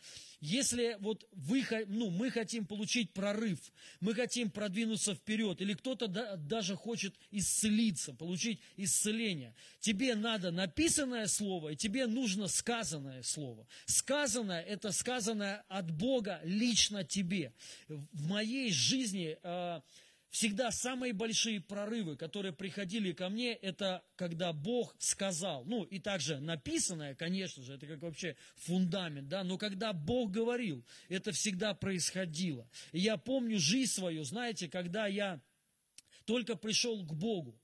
если 0.44 0.98
вот 1.00 1.26
вы, 1.32 1.64
ну, 1.86 2.10
мы 2.10 2.30
хотим 2.30 2.66
получить 2.66 3.14
прорыв, 3.14 3.58
мы 4.00 4.14
хотим 4.14 4.50
продвинуться 4.50 5.14
вперед, 5.14 5.62
или 5.62 5.72
кто-то 5.72 6.06
да, 6.06 6.36
даже 6.36 6.76
хочет 6.76 7.14
исцелиться, 7.30 8.12
получить 8.12 8.60
исцеление, 8.76 9.54
тебе 9.80 10.14
надо 10.14 10.50
написанное 10.50 11.28
слово, 11.28 11.70
и 11.70 11.76
тебе 11.76 12.06
нужно 12.06 12.48
сказанное 12.48 13.22
слово. 13.22 13.66
Сказанное– 13.86 14.60
это 14.62 14.92
сказанное 14.92 15.64
от 15.68 15.90
Бога 15.90 16.40
лично 16.44 17.04
тебе. 17.04 17.54
В 17.88 18.28
моей 18.28 18.70
жизни 18.70 19.38
э, 19.42 19.80
всегда 20.34 20.72
самые 20.72 21.12
большие 21.12 21.60
прорывы, 21.60 22.16
которые 22.16 22.52
приходили 22.52 23.12
ко 23.12 23.28
мне, 23.28 23.54
это 23.54 24.02
когда 24.16 24.52
Бог 24.52 24.96
сказал. 24.98 25.64
Ну, 25.64 25.84
и 25.84 26.00
также 26.00 26.40
написанное, 26.40 27.14
конечно 27.14 27.62
же, 27.62 27.74
это 27.74 27.86
как 27.86 28.02
вообще 28.02 28.36
фундамент, 28.56 29.28
да, 29.28 29.44
но 29.44 29.58
когда 29.58 29.92
Бог 29.92 30.32
говорил, 30.32 30.84
это 31.08 31.30
всегда 31.30 31.72
происходило. 31.72 32.68
И 32.90 32.98
я 32.98 33.16
помню 33.16 33.60
жизнь 33.60 33.92
свою, 33.92 34.24
знаете, 34.24 34.68
когда 34.68 35.06
я 35.06 35.40
только 36.24 36.56
пришел 36.56 37.06
к 37.06 37.14
Богу, 37.14 37.56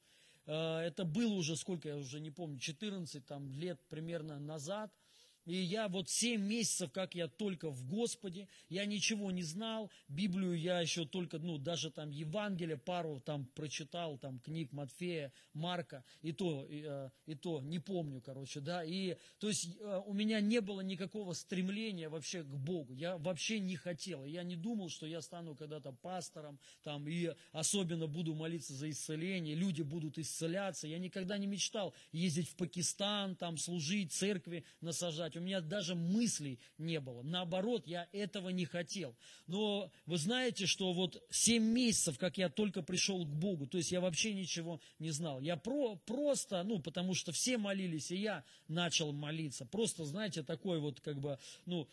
э, 0.47 0.53
это 0.53 1.05
было 1.05 1.35
уже, 1.35 1.57
сколько 1.57 1.89
я 1.89 1.97
уже 1.97 2.21
не 2.21 2.31
помню, 2.31 2.61
14 2.61 3.27
там, 3.27 3.51
лет 3.51 3.81
примерно 3.89 4.39
назад– 4.39 4.93
и 5.47 5.55
я 5.55 5.89
вот 5.89 6.09
семь 6.09 6.43
месяцев, 6.43 6.93
как 6.93 7.15
я 7.15 7.29
только 7.29 7.71
в 7.71 7.85
Господе, 7.87 8.49
я 8.69 8.85
ничего 8.87 9.31
не 9.31 9.43
знал, 9.43 9.91
Библию 10.09 10.59
я 10.59 10.81
еще 10.81 11.07
только, 11.07 11.39
ну, 11.39 11.59
даже 11.59 11.91
там 11.91 12.11
Евангелие 12.11 12.77
пару 12.77 13.21
там 13.21 13.47
прочитал, 13.47 14.19
там 14.19 14.39
книг 14.41 14.73
Матфея, 14.73 15.33
Марка, 15.53 16.05
и 16.23 16.33
то, 16.33 16.67
и, 16.67 16.85
э, 16.87 17.11
и 17.27 17.35
то 17.35 17.61
не 17.61 17.79
помню, 17.79 18.21
короче, 18.21 18.61
да, 18.61 18.85
и 18.85 19.17
то 19.39 19.49
есть 19.49 19.77
э, 19.81 20.03
у 20.07 20.13
меня 20.13 20.41
не 20.41 20.61
было 20.61 20.81
никакого 20.81 21.33
стремления 21.33 22.09
вообще 22.09 22.43
к 22.43 22.55
Богу, 22.55 22.93
я 22.93 23.17
вообще 23.19 23.61
не 23.61 23.77
хотел, 23.77 24.25
я 24.25 24.43
не 24.43 24.57
думал, 24.57 24.89
что 24.89 25.07
я 25.07 25.23
стану 25.23 25.55
когда-то 25.55 25.93
пастором, 25.93 26.59
там, 26.83 27.09
и 27.09 27.35
особенно 27.53 28.07
буду 28.07 28.35
молиться 28.35 28.75
за 28.75 28.91
исцеление, 28.91 29.55
люди 29.55 29.83
будут 29.83 30.19
исцеляться, 30.19 30.87
я 30.87 30.99
никогда 30.99 31.39
не 31.39 31.47
мечтал 31.47 31.95
ездить 32.13 32.49
в 32.49 32.57
Пакистан, 32.57 33.37
там, 33.37 33.57
служить, 33.57 34.13
церкви 34.13 34.65
насаждать, 34.81 35.37
у 35.41 35.43
меня 35.43 35.63
даже 35.63 35.95
мыслей 35.95 36.59
не 36.77 37.01
было. 37.01 37.23
Наоборот, 37.23 37.87
я 37.87 38.07
этого 38.13 38.51
не 38.51 38.67
хотел. 38.67 39.17
Но 39.47 39.91
вы 40.05 40.19
знаете, 40.19 40.67
что 40.67 40.93
вот 40.93 41.23
7 41.31 41.63
месяцев, 41.63 42.19
как 42.19 42.37
я 42.37 42.51
только 42.51 42.83
пришел 42.83 43.25
к 43.25 43.29
Богу, 43.29 43.67
то 43.67 43.79
есть 43.79 43.91
я 43.91 44.03
вообще 44.03 44.35
ничего 44.35 44.81
не 44.99 45.11
знал. 45.11 45.41
Я 45.41 45.57
про, 45.57 45.97
просто, 46.05 46.63
ну, 46.63 46.79
потому 46.79 47.15
что 47.15 47.33
все 47.33 47.57
молились, 47.57 48.11
и 48.11 48.17
я 48.17 48.45
начал 48.69 49.13
молиться. 49.13 49.65
Просто, 49.65 50.05
знаете, 50.05 50.43
такой 50.43 50.79
вот, 50.79 51.01
как 51.01 51.19
бы, 51.19 51.39
ну, 51.65 51.89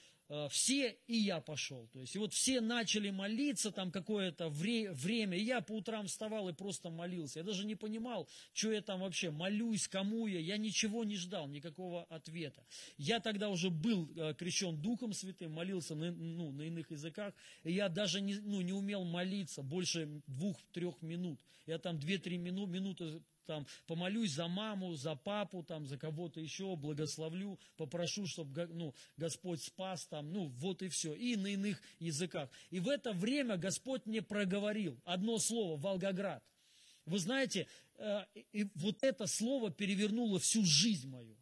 все, 0.50 0.98
и 1.08 1.18
я 1.18 1.40
пошел. 1.40 1.88
То 1.94 2.00
есть, 2.00 2.16
и 2.16 2.20
вот 2.20 2.34
все 2.34 2.60
начали 2.60 3.10
молиться 3.10 3.72
там 3.72 3.92
какое-то 3.92 4.50
вре- 4.50 4.92
время, 4.92 5.38
и 5.38 5.44
я 5.44 5.62
по 5.62 5.74
утрам 5.74 6.08
вставал 6.08 6.50
и 6.50 6.54
просто 6.54 6.90
молился. 6.90 7.40
Я 7.40 7.46
даже 7.46 7.66
не 7.66 7.76
понимал, 7.76 8.28
что 8.54 8.72
я 8.72 8.82
там 8.82 9.00
вообще 9.02 9.32
молюсь, 9.32 9.88
кому 9.88 10.28
я, 10.28 10.40
я 10.40 10.58
ничего 10.58 11.04
не 11.04 11.16
ждал, 11.16 11.48
никакого 11.48 12.04
ответа. 12.06 12.66
Я 12.98 13.20
тогда 13.20 13.50
уже 13.50 13.70
был 13.70 14.10
э, 14.16 14.34
крещен 14.34 14.82
Духом 14.82 15.14
Святым, 15.14 15.54
молился 15.54 15.96
на, 15.96 16.12
ну, 16.12 16.52
на 16.52 16.64
иных 16.64 16.92
языках, 16.92 17.34
и 17.64 17.72
я 17.72 17.88
даже 17.88 18.20
не, 18.20 18.36
ну, 18.36 18.62
не 18.62 18.74
умел 18.74 19.06
молиться 19.06 19.64
больше 19.64 20.22
двух-трех 20.28 21.02
минут. 21.02 21.40
Я 21.66 21.80
там 21.80 22.00
две-три 22.00 22.38
мину, 22.38 22.66
минуты 22.66 23.22
там, 23.48 23.66
помолюсь 23.88 24.34
за 24.34 24.48
маму, 24.48 24.94
за 24.94 25.16
папу, 25.16 25.64
там, 25.64 25.88
за 25.88 25.98
кого-то 25.98 26.40
еще, 26.40 26.76
благословлю, 26.76 27.58
попрошу, 27.78 28.28
чтобы 28.28 28.68
ну, 28.68 28.94
Господь 29.16 29.64
спас, 29.64 30.06
там, 30.06 30.32
ну, 30.32 30.50
вот 30.58 30.84
и 30.84 30.90
все. 30.90 31.14
И 31.14 31.36
на 31.36 31.48
иных 31.48 31.82
языках. 32.00 32.50
И 32.70 32.80
в 32.80 32.90
это 32.90 33.14
время 33.14 33.58
Господь 33.58 34.06
мне 34.06 34.22
проговорил 34.22 35.00
одно 35.06 35.40
слово, 35.40 35.80
Волгоград. 35.80 36.44
Вы 37.06 37.20
знаете, 37.20 37.68
э, 37.96 38.26
и 38.52 38.68
вот 38.76 39.02
это 39.02 39.26
слово 39.28 39.72
перевернуло 39.72 40.40
всю 40.40 40.64
жизнь 40.66 41.08
мою. 41.10 41.38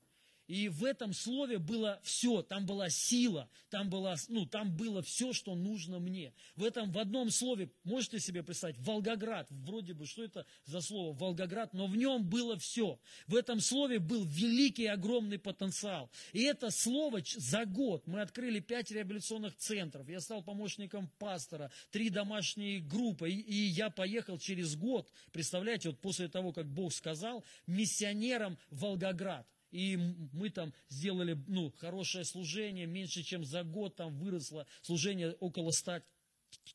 И 0.48 0.70
в 0.70 0.84
этом 0.84 1.14
слове 1.14 1.58
было 1.58 2.00
все, 2.04 2.44
там 2.44 2.66
была 2.66 2.90
сила, 2.90 3.50
там, 3.70 3.90
была, 3.90 4.16
ну, 4.30 4.46
там 4.46 4.76
было 4.76 5.02
все, 5.02 5.34
что 5.34 5.56
нужно 5.56 6.00
мне. 6.00 6.34
В 6.56 6.64
этом, 6.64 6.92
в 6.92 7.00
одном 7.00 7.32
слове, 7.32 7.72
можете 7.84 8.20
себе 8.20 8.44
представить, 8.44 8.78
Волгоград, 8.78 9.48
вроде 9.50 9.94
бы, 9.94 10.06
что 10.06 10.24
это 10.24 10.46
за 10.66 10.82
слово, 10.82 11.18
Волгоград, 11.18 11.74
но 11.74 11.88
в 11.88 11.98
нем 11.98 12.30
было 12.30 12.58
все. 12.58 13.00
В 13.26 13.36
этом 13.36 13.60
слове 13.60 14.00
был 14.00 14.24
великий, 14.24 14.86
огромный 14.86 15.40
потенциал. 15.40 16.12
И 16.32 16.44
это 16.44 16.70
слово 16.70 17.22
за 17.24 17.66
год, 17.66 18.06
мы 18.06 18.22
открыли 18.22 18.60
пять 18.60 18.92
реабилитационных 18.92 19.56
центров, 19.58 20.08
я 20.10 20.20
стал 20.20 20.44
помощником 20.44 21.10
пастора, 21.18 21.72
три 21.90 22.10
домашние 22.10 22.82
группы, 22.82 23.30
и, 23.32 23.40
и 23.40 23.56
я 23.56 23.90
поехал 23.90 24.38
через 24.38 24.76
год, 24.76 25.12
представляете, 25.32 25.90
вот 25.90 26.00
после 26.00 26.28
того, 26.28 26.54
как 26.54 26.68
Бог 26.68 26.94
сказал, 26.94 27.44
миссионером 27.66 28.60
в 28.70 28.82
Волгоград. 28.82 29.48
И 29.76 29.98
мы 30.32 30.50
там 30.52 30.74
сделали 30.88 31.38
ну, 31.48 31.70
хорошее 31.78 32.24
служение, 32.24 32.86
меньше 32.86 33.24
чем 33.24 33.44
за 33.44 33.64
год 33.64 33.98
там 33.98 34.18
выросло 34.18 34.66
служение 34.82 35.34
около 35.34 35.72
ста 35.72 36.02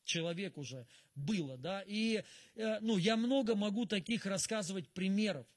человек 0.03 0.59
уже 0.59 0.85
было, 1.15 1.57
да, 1.57 1.83
и, 1.87 2.23
э, 2.55 2.79
ну, 2.81 2.97
я 2.97 3.17
много 3.17 3.55
могу 3.55 3.87
таких 3.87 4.27
рассказывать 4.27 4.87
примеров, 4.89 5.47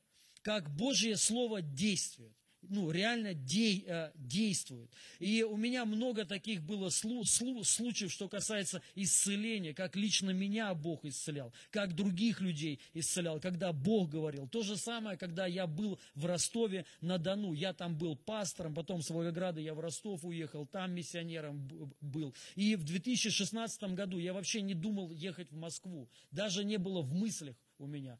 как 0.40 0.74
Божье 0.74 1.18
Слово 1.18 1.60
действует 1.60 2.34
ну, 2.68 2.90
реально 2.90 3.34
дей, 3.34 3.84
э, 3.86 4.10
действует. 4.14 4.90
И 5.18 5.42
у 5.42 5.56
меня 5.56 5.84
много 5.84 6.24
таких 6.24 6.62
было 6.62 6.88
слу, 6.88 7.24
слу, 7.24 7.64
случаев, 7.64 8.12
что 8.12 8.28
касается 8.28 8.82
исцеления, 8.94 9.74
как 9.74 9.96
лично 9.96 10.30
меня 10.30 10.74
Бог 10.74 11.04
исцелял, 11.04 11.52
как 11.70 11.94
других 11.94 12.40
людей 12.40 12.80
исцелял, 12.92 13.40
когда 13.40 13.72
Бог 13.72 14.10
говорил. 14.10 14.48
То 14.48 14.62
же 14.62 14.76
самое, 14.76 15.16
когда 15.16 15.46
я 15.46 15.66
был 15.66 15.98
в 16.14 16.26
Ростове 16.26 16.86
на 17.00 17.18
Дону. 17.18 17.52
Я 17.52 17.72
там 17.72 17.96
был 17.96 18.16
пастором, 18.16 18.74
потом 18.74 19.02
с 19.02 19.10
Волгограда 19.10 19.60
я 19.60 19.74
в 19.74 19.80
Ростов 19.80 20.24
уехал, 20.24 20.66
там 20.66 20.92
миссионером 20.92 21.68
был. 22.00 22.34
И 22.54 22.76
в 22.76 22.84
2016 22.84 23.82
году 23.94 24.18
я 24.18 24.32
вообще 24.32 24.62
не 24.62 24.74
думал 24.74 25.10
ехать 25.10 25.50
в 25.50 25.56
Москву. 25.56 26.08
Даже 26.30 26.64
не 26.64 26.78
было 26.78 27.02
в 27.02 27.14
мыслях 27.14 27.56
у 27.78 27.86
меня 27.86 28.18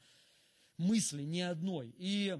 мысли 0.76 1.22
ни 1.22 1.40
одной. 1.40 1.94
И 1.96 2.38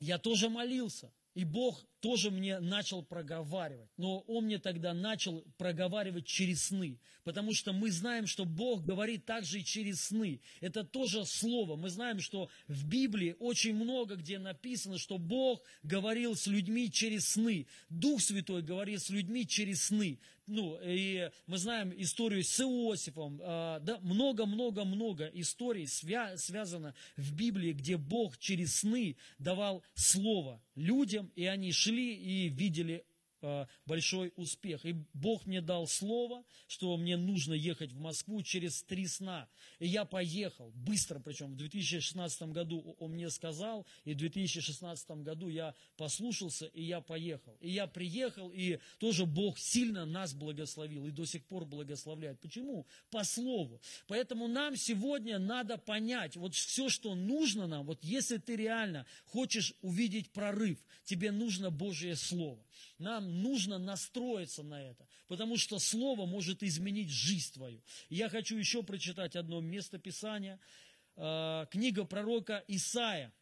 я 0.00 0.18
тоже 0.18 0.48
молился. 0.48 1.12
И 1.34 1.44
Бог 1.44 1.84
тоже 2.04 2.30
мне 2.30 2.60
начал 2.60 3.02
проговаривать. 3.02 3.88
Но 3.96 4.20
он 4.28 4.44
мне 4.44 4.58
тогда 4.58 4.92
начал 4.92 5.42
проговаривать 5.56 6.26
через 6.26 6.64
сны. 6.64 7.00
Потому 7.24 7.54
что 7.54 7.72
мы 7.72 7.90
знаем, 7.90 8.26
что 8.26 8.44
Бог 8.44 8.84
говорит 8.84 9.24
также 9.24 9.60
и 9.60 9.64
через 9.64 10.02
сны. 10.02 10.42
Это 10.60 10.84
тоже 10.84 11.24
слово. 11.24 11.76
Мы 11.76 11.88
знаем, 11.88 12.20
что 12.20 12.50
в 12.68 12.86
Библии 12.86 13.34
очень 13.38 13.74
много 13.74 14.16
где 14.16 14.38
написано, 14.38 14.98
что 14.98 15.16
Бог 15.16 15.62
говорил 15.82 16.36
с 16.36 16.46
людьми 16.46 16.92
через 16.92 17.30
сны. 17.30 17.66
Дух 17.88 18.20
Святой 18.20 18.60
говорит 18.60 19.00
с 19.00 19.08
людьми 19.08 19.46
через 19.46 19.84
сны. 19.84 20.18
Ну, 20.46 20.78
и 20.84 21.30
мы 21.46 21.56
знаем 21.56 21.90
историю 21.96 22.44
с 22.44 22.60
Иосифом. 22.60 23.40
А, 23.42 23.80
да, 23.80 23.98
много-много-много 24.00 25.26
историй 25.28 25.84
свя- 25.84 26.36
связано 26.36 26.94
в 27.16 27.34
Библии, 27.34 27.72
где 27.72 27.96
Бог 27.96 28.36
через 28.36 28.80
сны 28.80 29.16
давал 29.38 29.82
слово 29.94 30.60
людям, 30.74 31.32
и 31.34 31.46
они 31.46 31.72
шли 31.72 31.93
и 32.02 32.48
видели 32.48 33.04
большой 33.86 34.32
успех. 34.36 34.84
И 34.84 34.94
Бог 35.12 35.46
мне 35.46 35.60
дал 35.60 35.86
слово, 35.86 36.44
что 36.66 36.96
мне 36.96 37.16
нужно 37.16 37.54
ехать 37.54 37.92
в 37.92 38.00
Москву 38.00 38.42
через 38.42 38.82
три 38.82 39.06
сна. 39.06 39.48
И 39.78 39.86
я 39.86 40.04
поехал, 40.04 40.70
быстро 40.74 41.18
причем, 41.18 41.52
в 41.52 41.56
2016 41.56 42.42
году 42.52 42.96
он 42.98 43.12
мне 43.12 43.30
сказал, 43.30 43.86
и 44.04 44.14
в 44.14 44.16
2016 44.16 45.10
году 45.22 45.48
я 45.48 45.74
послушался, 45.96 46.66
и 46.66 46.82
я 46.82 47.00
поехал. 47.00 47.56
И 47.60 47.70
я 47.70 47.86
приехал, 47.86 48.50
и 48.50 48.78
тоже 48.98 49.26
Бог 49.26 49.58
сильно 49.58 50.04
нас 50.04 50.34
благословил, 50.34 51.06
и 51.06 51.10
до 51.10 51.24
сих 51.24 51.44
пор 51.44 51.64
благословляет. 51.64 52.40
Почему? 52.40 52.86
По 53.10 53.24
слову. 53.24 53.80
Поэтому 54.06 54.48
нам 54.48 54.76
сегодня 54.76 55.38
надо 55.38 55.78
понять, 55.78 56.36
вот 56.36 56.54
все, 56.54 56.88
что 56.88 57.14
нужно 57.14 57.66
нам, 57.66 57.86
вот 57.86 58.02
если 58.02 58.38
ты 58.38 58.56
реально 58.56 59.06
хочешь 59.26 59.74
увидеть 59.82 60.30
прорыв, 60.30 60.78
тебе 61.04 61.30
нужно 61.30 61.70
Божье 61.70 62.16
Слово. 62.16 62.64
Нам 62.98 63.42
нужно 63.42 63.78
настроиться 63.78 64.62
на 64.62 64.82
это, 64.82 65.06
потому 65.28 65.56
что 65.56 65.78
Слово 65.78 66.26
может 66.26 66.62
изменить 66.62 67.10
жизнь 67.10 67.52
твою. 67.52 67.82
Я 68.08 68.28
хочу 68.28 68.56
еще 68.56 68.82
прочитать 68.82 69.36
одно 69.36 69.60
место 69.60 69.98
Писания. 69.98 70.60
А, 71.16 71.66
книга 71.66 72.04
пророка 72.04 72.64
Исаия, 72.68 73.32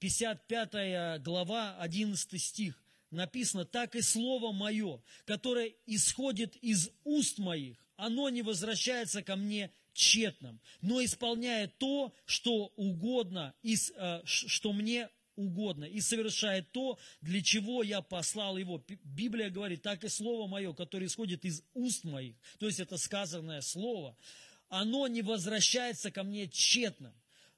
55 0.00 1.22
глава, 1.22 1.76
11 1.78 2.40
стих. 2.42 2.80
Написано, 3.10 3.64
так 3.64 3.94
и 3.94 4.02
Слово 4.02 4.52
Мое, 4.52 5.00
которое 5.24 5.74
исходит 5.86 6.56
из 6.56 6.90
уст 7.04 7.38
моих, 7.38 7.78
оно 7.96 8.28
не 8.28 8.42
возвращается 8.42 9.22
ко 9.22 9.36
мне 9.36 9.70
тщетным, 9.92 10.60
но 10.80 11.02
исполняет 11.04 11.78
то, 11.78 12.12
что 12.26 12.72
угодно, 12.76 13.54
а, 13.96 14.22
что 14.24 14.72
мне 14.72 15.08
угодно 15.36 15.84
и 15.84 16.00
совершает 16.00 16.70
то, 16.72 16.98
для 17.20 17.42
чего 17.42 17.82
я 17.82 18.00
послал 18.00 18.56
его. 18.56 18.84
Библия 19.04 19.50
говорит, 19.50 19.82
так 19.82 20.04
и 20.04 20.08
слово 20.08 20.46
мое, 20.46 20.72
которое 20.72 21.06
исходит 21.06 21.44
из 21.44 21.62
уст 21.74 22.04
моих, 22.04 22.36
то 22.58 22.66
есть 22.66 22.80
это 22.80 22.96
сказанное 22.98 23.60
слово, 23.60 24.16
оно 24.68 25.06
не 25.06 25.22
возвращается 25.22 26.10
ко 26.10 26.22
мне 26.22 26.48
тщетно, 26.48 27.14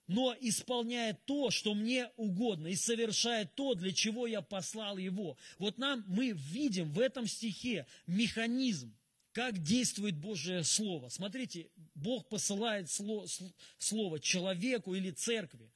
но 0.06 0.34
исполняет 0.40 1.24
то, 1.24 1.50
что 1.50 1.74
мне 1.74 2.10
угодно, 2.16 2.68
и 2.68 2.76
совершает 2.76 3.54
то, 3.54 3.74
для 3.74 3.92
чего 3.92 4.26
я 4.26 4.40
послал 4.40 4.98
его. 4.98 5.36
Вот 5.58 5.78
нам, 5.78 6.04
мы 6.06 6.30
видим 6.30 6.90
в 6.90 7.00
этом 7.00 7.26
стихе 7.26 7.86
механизм, 8.06 8.94
как 9.32 9.62
действует 9.62 10.16
Божье 10.16 10.64
Слово. 10.64 11.08
Смотрите, 11.08 11.68
Бог 11.94 12.28
посылает 12.28 12.88
слово, 12.90 14.20
человеку 14.20 14.94
или 14.94 15.10
церкви. 15.10 15.70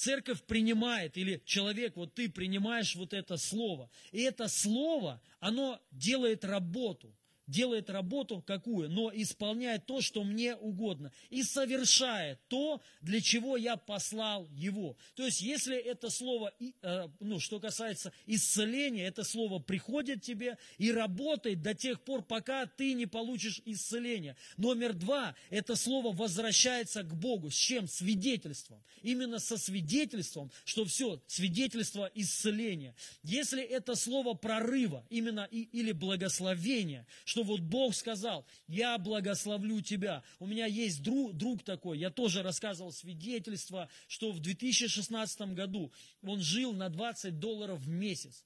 Церковь 0.00 0.42
принимает, 0.44 1.18
или 1.18 1.42
человек, 1.44 1.94
вот 1.94 2.14
ты 2.14 2.30
принимаешь 2.30 2.96
вот 2.96 3.12
это 3.12 3.36
слово. 3.36 3.90
И 4.12 4.22
это 4.22 4.48
слово, 4.48 5.20
оно 5.40 5.78
делает 5.90 6.42
работу 6.42 7.14
делает 7.50 7.90
работу 7.90 8.42
какую, 8.46 8.88
но 8.88 9.10
исполняет 9.12 9.86
то, 9.86 10.00
что 10.00 10.24
мне 10.24 10.56
угодно, 10.56 11.12
и 11.28 11.42
совершает 11.42 12.38
то, 12.48 12.80
для 13.00 13.20
чего 13.20 13.56
я 13.56 13.76
послал 13.76 14.48
его. 14.52 14.96
То 15.14 15.24
есть, 15.24 15.40
если 15.40 15.76
это 15.76 16.10
слово, 16.10 16.52
э, 16.60 17.08
ну, 17.20 17.40
что 17.40 17.60
касается 17.60 18.12
исцеления, 18.26 19.06
это 19.06 19.24
слово 19.24 19.58
приходит 19.58 20.22
тебе 20.22 20.58
и 20.78 20.92
работает 20.92 21.62
до 21.62 21.74
тех 21.74 22.00
пор, 22.02 22.22
пока 22.22 22.66
ты 22.66 22.94
не 22.94 23.06
получишь 23.06 23.60
исцеление. 23.64 24.36
Номер 24.56 24.94
два, 24.94 25.34
это 25.50 25.76
слово 25.76 26.14
возвращается 26.14 27.02
к 27.02 27.14
Богу. 27.14 27.50
С 27.50 27.54
чем? 27.54 27.88
Свидетельством. 27.88 28.82
Именно 29.02 29.38
со 29.38 29.56
свидетельством, 29.56 30.50
что 30.64 30.84
все, 30.84 31.20
свидетельство 31.26 32.10
исцеления. 32.14 32.94
Если 33.22 33.62
это 33.62 33.94
слово 33.94 34.34
прорыва, 34.34 35.04
именно 35.10 35.48
и, 35.50 35.62
или 35.62 35.92
благословения, 35.92 37.06
что 37.24 37.39
что 37.40 37.44
вот 37.44 37.60
Бог 37.60 37.94
сказал, 37.94 38.44
я 38.66 38.98
благословлю 38.98 39.80
тебя. 39.80 40.22
У 40.38 40.46
меня 40.46 40.66
есть 40.66 41.02
друг, 41.02 41.32
друг 41.32 41.62
такой, 41.62 41.98
я 41.98 42.10
тоже 42.10 42.42
рассказывал 42.42 42.92
свидетельство, 42.92 43.88
что 44.08 44.30
в 44.30 44.40
2016 44.40 45.40
году 45.54 45.90
он 46.22 46.40
жил 46.40 46.74
на 46.74 46.90
20 46.90 47.38
долларов 47.38 47.80
в 47.80 47.88
месяц. 47.88 48.44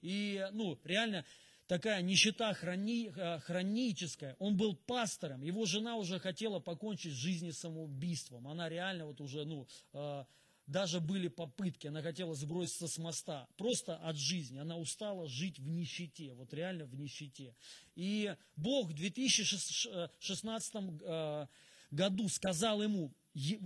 И, 0.00 0.46
ну, 0.52 0.78
реально, 0.84 1.24
такая 1.66 2.02
нищета 2.02 2.54
хрони, 2.54 3.10
э, 3.16 3.40
хроническая. 3.40 4.36
Он 4.38 4.56
был 4.56 4.76
пастором, 4.76 5.42
его 5.42 5.64
жена 5.64 5.96
уже 5.96 6.20
хотела 6.20 6.60
покончить 6.60 7.14
жизнь 7.14 7.50
самоубийством. 7.50 8.46
Она 8.46 8.68
реально 8.68 9.06
вот 9.06 9.20
уже, 9.20 9.44
ну, 9.44 9.66
э, 9.92 10.24
даже 10.66 11.00
были 11.00 11.28
попытки, 11.28 11.86
она 11.86 12.02
хотела 12.02 12.34
сброситься 12.34 12.88
с 12.88 12.98
моста, 12.98 13.48
просто 13.56 13.96
от 13.96 14.16
жизни. 14.16 14.58
Она 14.58 14.76
устала 14.76 15.28
жить 15.28 15.58
в 15.58 15.68
нищете, 15.68 16.34
вот 16.34 16.52
реально 16.52 16.86
в 16.86 16.94
нищете. 16.94 17.54
И 17.94 18.34
Бог 18.56 18.88
в 18.88 18.92
2016 18.92 20.74
э, 21.02 21.46
году 21.90 22.28
сказал 22.28 22.82
ему, 22.82 23.14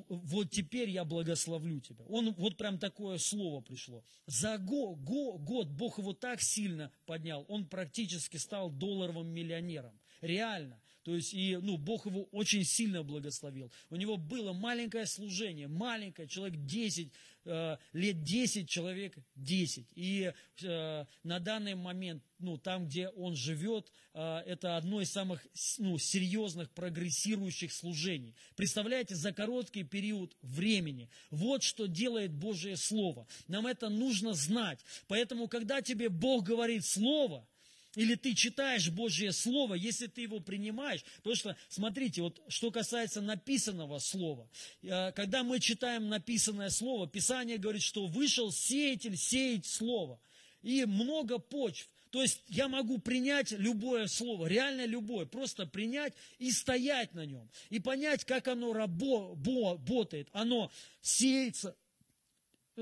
вот 0.08 0.50
теперь 0.50 0.90
я 0.90 1.04
благословлю 1.04 1.80
тебя. 1.80 2.04
Он, 2.06 2.34
вот 2.34 2.56
прям 2.56 2.78
такое 2.78 3.18
слово 3.18 3.60
пришло. 3.60 4.04
За 4.26 4.58
го, 4.58 4.96
го, 4.96 5.38
год 5.38 5.68
Бог 5.68 5.98
его 5.98 6.12
так 6.12 6.42
сильно 6.42 6.92
поднял, 7.06 7.44
он 7.48 7.66
практически 7.66 8.36
стал 8.36 8.70
долларовым 8.70 9.28
миллионером. 9.28 9.98
Реально. 10.20 10.80
То 11.02 11.14
есть, 11.14 11.32
и, 11.32 11.56
ну, 11.56 11.78
Бог 11.78 12.06
его 12.06 12.24
очень 12.32 12.64
сильно 12.64 13.02
благословил. 13.02 13.70
У 13.88 13.96
него 13.96 14.16
было 14.16 14.52
маленькое 14.52 15.06
служение, 15.06 15.66
маленькое, 15.66 16.28
человек 16.28 16.60
10, 16.64 17.10
э, 17.46 17.76
лет 17.92 18.22
10, 18.22 18.68
человек 18.68 19.16
10. 19.36 19.86
И 19.94 20.32
э, 20.62 21.04
на 21.22 21.40
данный 21.40 21.74
момент, 21.74 22.22
ну, 22.38 22.58
там, 22.58 22.86
где 22.86 23.08
он 23.08 23.34
живет, 23.34 23.90
э, 24.12 24.42
это 24.46 24.76
одно 24.76 25.00
из 25.00 25.10
самых, 25.10 25.46
ну, 25.78 25.96
серьезных 25.96 26.70
прогрессирующих 26.70 27.72
служений. 27.72 28.34
Представляете, 28.54 29.14
за 29.14 29.32
короткий 29.32 29.84
период 29.84 30.36
времени. 30.42 31.08
Вот 31.30 31.62
что 31.62 31.86
делает 31.86 32.32
Божие 32.32 32.76
Слово. 32.76 33.26
Нам 33.48 33.66
это 33.66 33.88
нужно 33.88 34.34
знать. 34.34 34.84
Поэтому, 35.08 35.48
когда 35.48 35.80
тебе 35.80 36.10
Бог 36.10 36.44
говорит 36.44 36.84
Слово, 36.84 37.46
или 37.94 38.14
ты 38.14 38.35
читаешь 38.35 38.90
Божье 38.90 39.33
Слово, 39.33 39.74
если 39.74 40.07
ты 40.07 40.22
его 40.22 40.40
принимаешь. 40.40 41.05
Потому 41.18 41.37
что, 41.37 41.57
смотрите, 41.68 42.22
вот 42.22 42.40
что 42.48 42.70
касается 42.70 43.20
написанного 43.20 43.98
Слова. 43.98 44.48
Э, 44.83 45.12
когда 45.12 45.42
мы 45.42 45.61
читаем 45.61 46.09
написанное 46.09 46.70
Слово, 46.70 47.09
Писание 47.09 47.59
говорит, 47.59 47.83
что 47.83 48.07
вышел 48.07 48.53
сеятель 48.53 49.16
сеять 49.16 49.66
Слово. 49.66 50.20
И 50.62 50.85
много 50.85 51.38
почв. 51.38 51.88
То 52.11 52.22
есть 52.22 52.42
я 52.48 52.68
могу 52.68 52.98
принять 52.98 53.53
любое 53.53 54.09
слово, 54.09 54.46
реально 54.46 54.85
любое, 54.85 55.26
просто 55.26 55.64
принять 55.64 56.12
и 56.38 56.50
стоять 56.50 57.14
на 57.14 57.24
нем. 57.24 57.48
И 57.70 57.79
понять, 57.79 58.24
как 58.24 58.48
оно 58.48 58.72
работает. 58.72 60.29
Оно 60.33 60.72
сеется, 61.00 61.76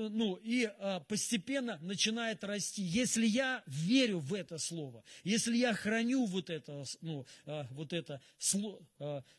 ну, 0.09 0.35
и 0.35 0.71
а, 0.79 1.01
постепенно 1.01 1.77
начинает 1.81 2.43
расти. 2.43 2.81
Если 2.81 3.25
я 3.25 3.63
верю 3.67 4.19
в 4.19 4.33
это 4.33 4.57
слово, 4.57 5.03
если 5.23 5.57
я 5.57 5.73
храню 5.73 6.25
вот 6.25 6.49
это, 6.49 6.85
ну, 7.01 7.25
а, 7.45 7.67
вот 7.71 7.91
это 7.93 8.21
сло, 8.37 8.79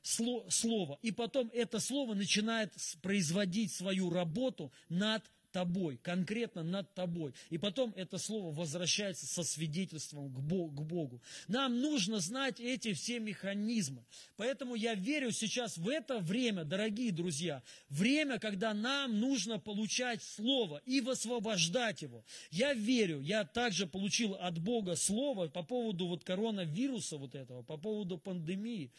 сло, 0.02 0.46
слово, 0.50 0.98
и 1.02 1.12
потом 1.12 1.50
это 1.54 1.80
слово 1.80 2.14
начинает 2.14 2.72
производить 3.00 3.72
свою 3.72 4.10
работу 4.10 4.72
над 4.88 5.22
тобой, 5.50 5.98
конкретно 6.02 6.62
над 6.62 6.94
тобой. 6.94 7.34
И 7.50 7.58
потом 7.58 7.92
это 7.96 8.18
слово 8.18 8.52
возвращается 8.54 9.26
со 9.26 9.42
свидетельством 9.42 10.28
к 10.30 10.40
Богу. 10.40 11.20
Нам 11.48 11.80
нужно 11.80 12.20
знать 12.20 12.60
эти 12.60 12.92
все 12.92 13.20
механизмы. 13.20 14.04
Поэтому 14.36 14.74
я 14.74 14.94
верю 14.94 15.30
сейчас 15.32 15.76
в 15.76 15.88
это 15.88 16.18
время, 16.18 16.64
дорогие 16.64 17.12
друзья, 17.12 17.62
время, 17.88 18.38
когда 18.38 18.74
нам 18.74 19.18
нужно 19.20 19.58
получать 19.58 20.22
слово 20.22 20.80
и 20.86 21.00
высвобождать 21.00 22.02
его. 22.02 22.24
Я 22.50 22.72
верю, 22.74 23.20
я 23.20 23.44
также 23.44 23.86
получил 23.86 24.34
от 24.34 24.58
Бога 24.58 24.96
слово 24.96 25.48
по 25.48 25.62
поводу 25.62 26.06
вот 26.06 26.24
коронавируса 26.24 27.16
вот 27.16 27.34
этого, 27.34 27.62
по 27.62 27.76
поводу 27.76 28.18
пандемии, 28.18 28.90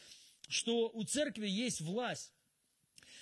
что 0.48 0.90
у 0.94 1.04
церкви 1.04 1.48
есть 1.48 1.82
власть 1.82 2.32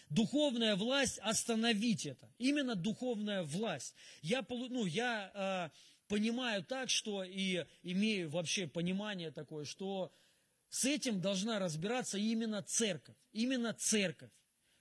духовная 0.09 0.75
власть 0.75 1.19
остановить 1.19 2.05
это. 2.05 2.31
Именно 2.37 2.75
духовная 2.75 3.43
власть. 3.43 3.95
Я, 4.21 4.45
ну, 4.49 4.85
я 4.85 5.71
понимаю 6.07 6.63
так, 6.63 6.89
что 6.89 7.23
и 7.23 7.65
имею 7.83 8.29
вообще 8.29 8.67
понимание 8.67 9.31
такое, 9.31 9.65
что 9.65 10.11
с 10.69 10.85
этим 10.85 11.21
должна 11.21 11.59
разбираться 11.59 12.17
именно 12.17 12.61
церковь, 12.61 13.15
именно 13.31 13.73
церковь 13.73 14.31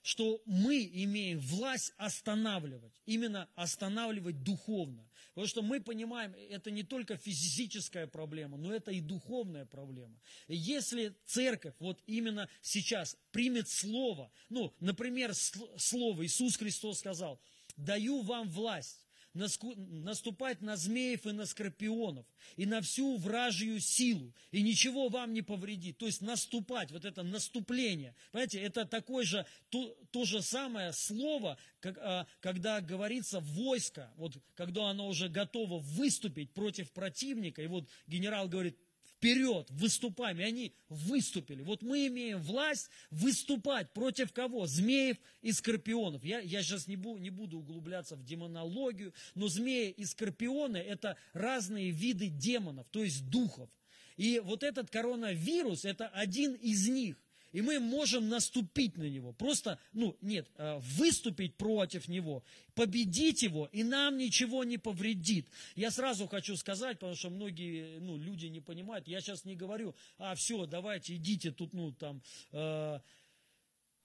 что 0.02 0.40
мы 0.46 0.88
имеем 0.90 1.38
власть 1.40 1.92
останавливать, 1.96 2.94
именно 3.04 3.48
останавливать 3.54 4.42
духовно. 4.42 5.07
Потому 5.38 5.50
что 5.50 5.62
мы 5.62 5.80
понимаем, 5.80 6.34
это 6.50 6.72
не 6.72 6.82
только 6.82 7.16
физическая 7.16 8.08
проблема, 8.08 8.58
но 8.58 8.74
это 8.74 8.90
и 8.90 9.00
духовная 9.00 9.66
проблема. 9.66 10.18
Если 10.48 11.14
церковь 11.26 11.76
вот 11.78 12.02
именно 12.08 12.48
сейчас 12.60 13.16
примет 13.30 13.68
слово, 13.68 14.32
ну, 14.48 14.74
например, 14.80 15.32
слово 15.36 16.26
Иисус 16.26 16.56
Христос 16.56 16.98
сказал, 16.98 17.40
даю 17.76 18.22
вам 18.22 18.48
власть 18.48 19.07
наступать 19.34 20.60
на 20.60 20.76
змеев 20.76 21.26
и 21.26 21.32
на 21.32 21.46
скорпионов, 21.46 22.26
и 22.56 22.66
на 22.66 22.80
всю 22.80 23.16
вражью 23.16 23.80
силу, 23.80 24.34
и 24.50 24.62
ничего 24.62 25.08
вам 25.08 25.32
не 25.32 25.42
повредит. 25.42 25.98
То 25.98 26.06
есть 26.06 26.20
наступать, 26.20 26.90
вот 26.90 27.04
это 27.04 27.22
наступление. 27.22 28.14
Понимаете, 28.32 28.60
это 28.60 28.84
такое 28.84 29.24
же, 29.24 29.46
то, 29.68 29.96
то 30.10 30.24
же 30.24 30.42
самое 30.42 30.92
слово, 30.92 31.58
как, 31.80 31.98
а, 31.98 32.26
когда 32.40 32.80
говорится 32.80 33.40
войско, 33.40 34.12
вот 34.16 34.36
когда 34.54 34.90
оно 34.90 35.08
уже 35.08 35.28
готово 35.28 35.78
выступить 35.78 36.52
против 36.52 36.90
противника, 36.92 37.62
и 37.62 37.66
вот 37.66 37.88
генерал 38.06 38.48
говорит, 38.48 38.76
вперед, 39.18 39.66
выступаем. 39.70 40.40
И 40.40 40.44
они 40.44 40.72
выступили. 40.88 41.62
Вот 41.62 41.82
мы 41.82 42.06
имеем 42.06 42.40
власть 42.40 42.88
выступать 43.10 43.92
против 43.92 44.32
кого? 44.32 44.66
Змеев 44.66 45.16
и 45.42 45.52
скорпионов. 45.52 46.24
Я, 46.24 46.40
я 46.40 46.62
сейчас 46.62 46.86
не, 46.86 46.96
бу, 46.96 47.18
не 47.18 47.30
буду 47.30 47.58
углубляться 47.58 48.16
в 48.16 48.24
демонологию, 48.24 49.12
но 49.34 49.48
змеи 49.48 49.90
и 49.90 50.04
скорпионы 50.04 50.78
это 50.78 51.16
разные 51.32 51.90
виды 51.90 52.28
демонов, 52.28 52.86
то 52.90 53.02
есть 53.02 53.28
духов. 53.28 53.68
И 54.16 54.40
вот 54.40 54.62
этот 54.62 54.90
коронавирус, 54.90 55.84
это 55.84 56.08
один 56.08 56.54
из 56.54 56.88
них. 56.88 57.16
И 57.52 57.62
мы 57.62 57.80
можем 57.80 58.28
наступить 58.28 58.96
на 58.96 59.08
него. 59.08 59.32
Просто, 59.32 59.78
ну, 59.92 60.16
нет, 60.20 60.48
э, 60.56 60.78
выступить 60.80 61.56
против 61.56 62.08
него, 62.08 62.44
победить 62.74 63.42
его, 63.42 63.68
и 63.72 63.82
нам 63.82 64.18
ничего 64.18 64.64
не 64.64 64.78
повредит. 64.78 65.48
Я 65.74 65.90
сразу 65.90 66.26
хочу 66.26 66.56
сказать, 66.56 66.98
потому 66.98 67.16
что 67.16 67.30
многие, 67.30 67.98
ну, 68.00 68.18
люди 68.18 68.46
не 68.46 68.60
понимают, 68.60 69.08
я 69.08 69.20
сейчас 69.20 69.44
не 69.44 69.56
говорю, 69.56 69.94
а, 70.18 70.34
все, 70.34 70.66
давайте, 70.66 71.16
идите 71.16 71.50
тут, 71.50 71.72
ну, 71.72 71.92
там, 71.92 72.22
э, 72.52 73.00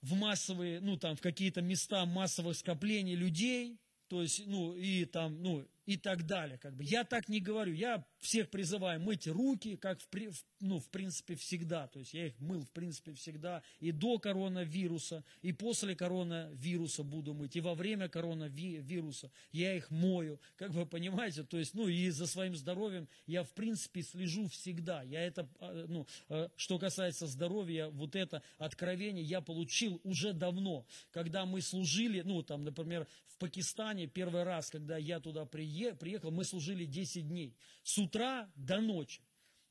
в 0.00 0.14
массовые, 0.14 0.80
ну, 0.80 0.96
там, 0.96 1.16
в 1.16 1.20
какие-то 1.20 1.60
места 1.62 2.04
массовых 2.06 2.56
скоплений 2.56 3.14
людей, 3.14 3.78
то 4.08 4.22
есть, 4.22 4.46
ну, 4.46 4.74
и 4.74 5.04
там, 5.06 5.42
ну, 5.42 5.66
и 5.86 5.96
так 5.96 6.26
далее. 6.26 6.58
Как 6.58 6.74
бы. 6.74 6.84
Я 6.84 7.04
так 7.04 7.28
не 7.28 7.40
говорю. 7.40 7.72
Я 7.72 8.04
всех 8.20 8.50
призываю 8.50 9.00
мыть 9.00 9.26
руки, 9.26 9.76
как 9.76 10.00
в, 10.00 10.08
ну, 10.60 10.78
в 10.78 10.88
принципе 10.88 11.34
всегда. 11.34 11.86
То 11.88 11.98
есть 11.98 12.14
я 12.14 12.26
их 12.26 12.38
мыл 12.40 12.62
в 12.62 12.70
принципе 12.70 13.12
всегда 13.12 13.62
и 13.80 13.92
до 13.92 14.18
коронавируса, 14.18 15.24
и 15.42 15.52
после 15.52 15.94
коронавируса 15.94 17.02
буду 17.02 17.34
мыть, 17.34 17.56
и 17.56 17.60
во 17.60 17.74
время 17.74 18.08
коронавируса 18.08 19.30
я 19.52 19.76
их 19.76 19.90
мою. 19.90 20.40
Как 20.56 20.70
вы 20.70 20.86
понимаете, 20.86 21.44
то 21.44 21.58
есть, 21.58 21.74
ну 21.74 21.88
и 21.88 22.08
за 22.10 22.26
своим 22.26 22.56
здоровьем 22.56 23.08
я 23.26 23.42
в 23.42 23.52
принципе 23.52 24.02
слежу 24.02 24.48
всегда. 24.48 25.02
Я 25.02 25.20
это, 25.20 25.48
а, 25.60 25.84
ну, 25.86 26.06
а, 26.28 26.50
что 26.56 26.78
касается 26.78 27.26
здоровья, 27.26 27.88
вот 27.88 28.16
это 28.16 28.42
откровение 28.58 29.24
я 29.24 29.40
получил 29.40 30.00
уже 30.04 30.32
давно. 30.32 30.86
Когда 31.10 31.44
мы 31.44 31.60
служили, 31.60 32.22
ну 32.22 32.42
там, 32.42 32.64
например, 32.64 33.06
в 33.26 33.36
Пакистане 33.36 34.06
первый 34.06 34.44
раз, 34.44 34.70
когда 34.70 34.96
я 34.96 35.20
туда 35.20 35.44
приехал, 35.44 35.73
приехал, 35.98 36.30
мы 36.30 36.44
служили 36.44 36.84
10 36.84 37.28
дней, 37.28 37.56
с 37.82 37.98
утра 37.98 38.50
до 38.56 38.80
ночи. 38.80 39.22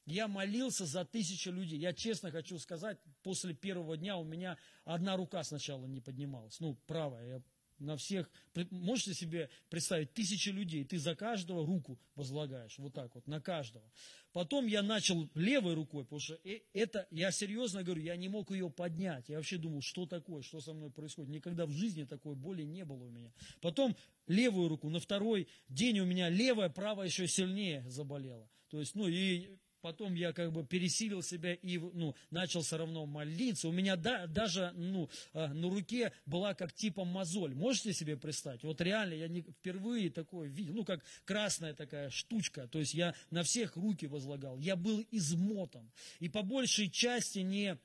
Я 0.05 0.27
молился 0.27 0.85
за 0.85 1.05
тысячу 1.05 1.51
людей. 1.51 1.79
Я 1.79 1.93
честно 1.93 2.29
хочу 2.29 2.59
сказать, 2.59 2.99
после 3.21 3.53
первого 3.53 3.95
дня 3.95 4.17
у 4.17 4.25
меня 4.25 4.57
одна 4.83 5.15
рука 5.15 5.43
сначала 5.43 5.85
не 5.85 6.01
поднималась. 6.01 6.59
Ну, 6.59 6.75
правая. 6.87 7.35
Я 7.35 7.41
на 7.79 7.97
всех, 7.97 8.29
можете 8.71 9.13
себе 9.13 9.49
представить, 9.69 10.13
тысячи 10.13 10.49
людей, 10.49 10.83
ты 10.83 10.97
за 10.97 11.15
каждого 11.15 11.65
руку 11.65 11.99
возлагаешь, 12.15 12.77
вот 12.77 12.93
так 12.93 13.13
вот, 13.15 13.27
на 13.27 13.41
каждого. 13.41 13.83
Потом 14.33 14.65
я 14.65 14.81
начал 14.81 15.29
левой 15.35 15.75
рукой, 15.75 16.05
потому 16.05 16.19
что 16.19 16.39
э, 16.43 16.61
это, 16.73 17.07
я 17.11 17.31
серьезно 17.31 17.83
говорю, 17.83 18.01
я 18.01 18.15
не 18.15 18.29
мог 18.29 18.49
ее 18.51 18.69
поднять. 18.69 19.29
Я 19.29 19.37
вообще 19.37 19.57
думал, 19.57 19.81
что 19.81 20.07
такое, 20.07 20.41
что 20.41 20.59
со 20.59 20.73
мной 20.73 20.89
происходит. 20.89 21.29
Никогда 21.29 21.67
в 21.67 21.71
жизни 21.71 22.03
такой 22.03 22.35
боли 22.35 22.63
не 22.63 22.83
было 22.83 23.03
у 23.03 23.09
меня. 23.11 23.31
Потом 23.61 23.95
левую 24.25 24.69
руку, 24.69 24.89
на 24.89 24.99
второй 24.99 25.47
день 25.69 25.99
у 25.99 26.05
меня 26.05 26.29
левая, 26.29 26.69
правая 26.69 27.07
еще 27.07 27.27
сильнее 27.27 27.87
заболела. 27.87 28.49
То 28.69 28.79
есть, 28.79 28.95
ну 28.95 29.07
и 29.07 29.55
потом 29.83 30.13
я 30.13 30.31
как 30.31 30.53
бы 30.53 30.65
пересилил 30.65 31.21
себя 31.21 31.53
и 31.53 31.77
ну, 31.77 32.15
начал 32.31 32.61
все 32.61 32.77
равно 32.77 33.05
молиться. 33.05 33.67
У 33.67 33.73
меня 33.73 33.97
да, 33.97 34.27
даже 34.27 34.71
ну, 34.75 35.09
а, 35.33 35.53
на 35.53 35.69
руке 35.69 36.13
была 36.25 36.53
как 36.53 36.71
типа 36.71 37.03
мозоль. 37.03 37.53
Можете 37.53 37.91
себе 37.91 38.15
представить? 38.15 38.63
Вот 38.63 38.79
реально 38.79 39.15
я 39.15 39.27
не, 39.27 39.41
впервые 39.41 40.09
такое 40.09 40.47
видел, 40.47 40.73
ну 40.73 40.85
как 40.85 41.03
красная 41.25 41.73
такая 41.73 42.09
штучка. 42.09 42.65
То 42.69 42.79
есть 42.79 42.93
я 42.93 43.13
на 43.29 43.43
всех 43.43 43.75
руки 43.75 44.07
возлагал. 44.07 44.57
Я 44.57 44.77
был 44.77 45.05
измотан. 45.11 45.91
И 46.19 46.29
по 46.29 46.43
большей 46.43 46.89
части 46.89 47.39
не 47.39 47.77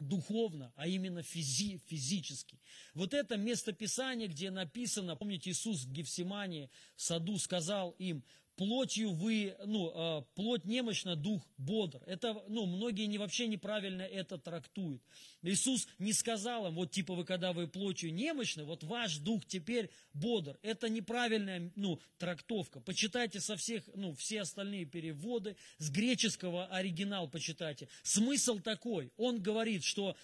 духовно, 0.00 0.72
а 0.74 0.88
именно 0.88 1.22
физи, 1.22 1.80
физически. 1.86 2.58
Вот 2.92 3.14
это 3.14 3.36
местописание, 3.36 4.26
где 4.26 4.50
написано, 4.50 5.14
помните, 5.14 5.50
Иисус 5.50 5.84
в 5.84 5.92
Гефсимании 5.92 6.70
в 6.96 7.02
саду 7.02 7.38
сказал 7.38 7.92
им, 7.92 8.24
плотью 8.56 9.12
вы, 9.12 9.54
ну, 9.64 9.92
э, 9.94 10.22
плоть 10.34 10.64
немощна, 10.64 11.14
дух 11.14 11.42
бодр. 11.58 12.02
Это, 12.06 12.42
ну, 12.48 12.66
многие 12.66 13.06
не, 13.06 13.18
вообще 13.18 13.46
неправильно 13.46 14.02
это 14.02 14.38
трактуют. 14.38 15.02
Иисус 15.42 15.86
не 15.98 16.12
сказал 16.12 16.66
им, 16.66 16.74
вот 16.74 16.90
типа 16.90 17.14
вы, 17.14 17.24
когда 17.24 17.52
вы 17.52 17.68
плотью 17.68 18.12
немощны, 18.12 18.64
вот 18.64 18.82
ваш 18.82 19.18
дух 19.18 19.44
теперь 19.46 19.90
бодр. 20.12 20.58
Это 20.62 20.88
неправильная, 20.88 21.70
ну, 21.76 22.00
трактовка. 22.18 22.80
Почитайте 22.80 23.40
со 23.40 23.56
всех, 23.56 23.84
ну, 23.94 24.14
все 24.14 24.40
остальные 24.40 24.86
переводы, 24.86 25.56
с 25.78 25.90
греческого 25.90 26.66
оригинал 26.66 27.28
почитайте. 27.28 27.88
Смысл 28.02 28.58
такой, 28.58 29.12
он 29.16 29.40
говорит, 29.40 29.84
что... 29.84 30.16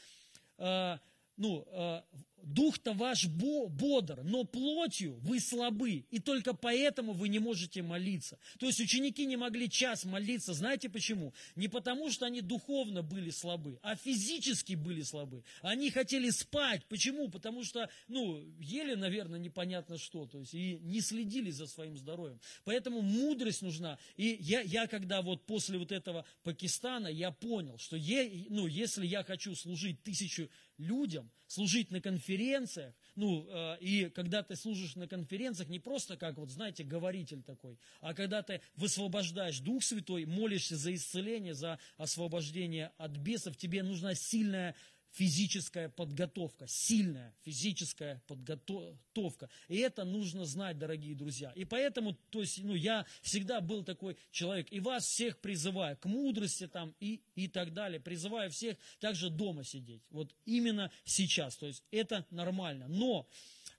Э, 0.59 0.99
ну, 1.37 1.67
э, 1.67 2.03
дух-то 2.43 2.93
ваш 2.93 3.27
бодр, 3.27 4.23
но 4.25 4.45
плотью 4.45 5.19
вы 5.23 5.41
слабы, 5.41 6.05
и 6.11 6.19
только 6.19 6.55
поэтому 6.55 7.13
вы 7.13 7.29
не 7.29 7.39
можете 7.39 7.83
молиться. 7.83 8.39
То 8.59 8.67
есть 8.67 8.81
ученики 8.81 9.27
не 9.27 9.37
могли 9.37 9.69
час 9.71 10.05
молиться, 10.05 10.55
знаете 10.55 10.89
почему? 10.89 11.33
Не 11.57 11.69
потому, 11.69 12.11
что 12.11 12.27
они 12.27 12.41
духовно 12.41 13.03
были 13.03 13.31
слабы, 13.31 13.79
а 13.83 13.97
физически 13.97 14.75
были 14.75 15.03
слабы. 15.03 15.45
Они 15.63 15.91
хотели 15.91 16.31
спать. 16.31 16.85
Почему? 16.87 17.29
Потому 17.29 17.65
что, 17.65 17.89
ну, 18.09 18.43
ели, 18.59 18.95
наверное, 18.95 19.39
непонятно 19.39 19.99
что, 19.99 20.27
то 20.27 20.39
есть 20.39 20.55
и 20.55 20.79
не 20.83 21.01
следили 21.01 21.51
за 21.51 21.67
своим 21.67 21.97
здоровьем. 21.97 22.41
Поэтому 22.65 23.03
мудрость 23.03 23.63
нужна. 23.63 23.99
И 24.17 24.37
я, 24.41 24.61
я 24.61 24.87
когда 24.87 25.23
вот 25.23 25.47
после 25.47 25.79
вот 25.79 25.93
этого 25.93 26.25
Пакистана, 26.43 27.09
я 27.09 27.31
понял, 27.31 27.79
что 27.79 27.97
е, 27.97 28.47
ну, 28.49 28.67
если 28.67 29.07
я 29.07 29.23
хочу 29.23 29.55
служить 29.55 30.03
тысячу 30.03 30.49
людям, 30.79 31.31
служить 31.47 31.91
на 31.91 32.01
конференциях, 32.01 32.95
ну, 33.15 33.47
э, 33.49 33.77
и 33.81 34.09
когда 34.11 34.43
ты 34.43 34.57
служишь 34.57 34.97
на 34.97 35.07
конференциях, 35.07 35.69
не 35.69 35.79
просто 35.79 36.17
как, 36.17 36.39
вот 36.39 36.51
знаете, 36.51 36.83
говоритель 36.83 37.43
такой, 37.43 37.79
а 38.01 38.15
когда 38.15 38.43
ты 38.43 38.63
высвобождаешь 38.75 39.61
Дух 39.61 39.83
Святой, 39.83 40.25
молишься 40.25 40.77
за 40.77 40.95
исцеление, 40.95 41.55
за 41.55 41.79
освобождение 41.97 42.93
от 42.97 43.13
бесов, 43.13 43.57
тебе 43.57 43.83
нужна 43.83 44.15
сильная 44.15 44.75
физическая 45.13 45.89
подготовка, 45.91 46.67
сильная 46.67 47.35
физическая 47.45 48.23
подготовка. 48.27 49.49
И 49.69 49.77
это 49.77 50.05
нужно 50.05 50.45
знать, 50.47 50.79
дорогие 50.79 51.15
друзья. 51.15 51.53
И 51.55 51.65
поэтому, 51.65 52.15
то 52.31 52.41
есть, 52.41 52.63
ну, 52.65 52.75
я 52.75 53.07
всегда 53.21 53.61
был 53.61 53.85
такой 53.85 54.17
человек, 54.31 54.69
и 54.71 54.81
вас 54.81 55.07
всех 55.07 55.39
призываю 55.39 55.97
к 55.99 56.07
мудрости 56.07 56.67
там 56.67 56.95
и, 56.99 57.23
и 57.35 57.47
так 57.47 57.75
далее. 57.75 58.01
Призываю 58.01 58.51
всех 58.51 58.77
также 59.01 59.31
дома 59.31 59.65
сидеть. 59.65 60.03
Вот 60.11 60.35
именно 60.47 60.91
сейчас. 61.05 61.57
То 61.57 61.67
есть, 61.67 61.85
это 61.91 62.27
нормально. 62.31 62.89
Но 62.89 63.29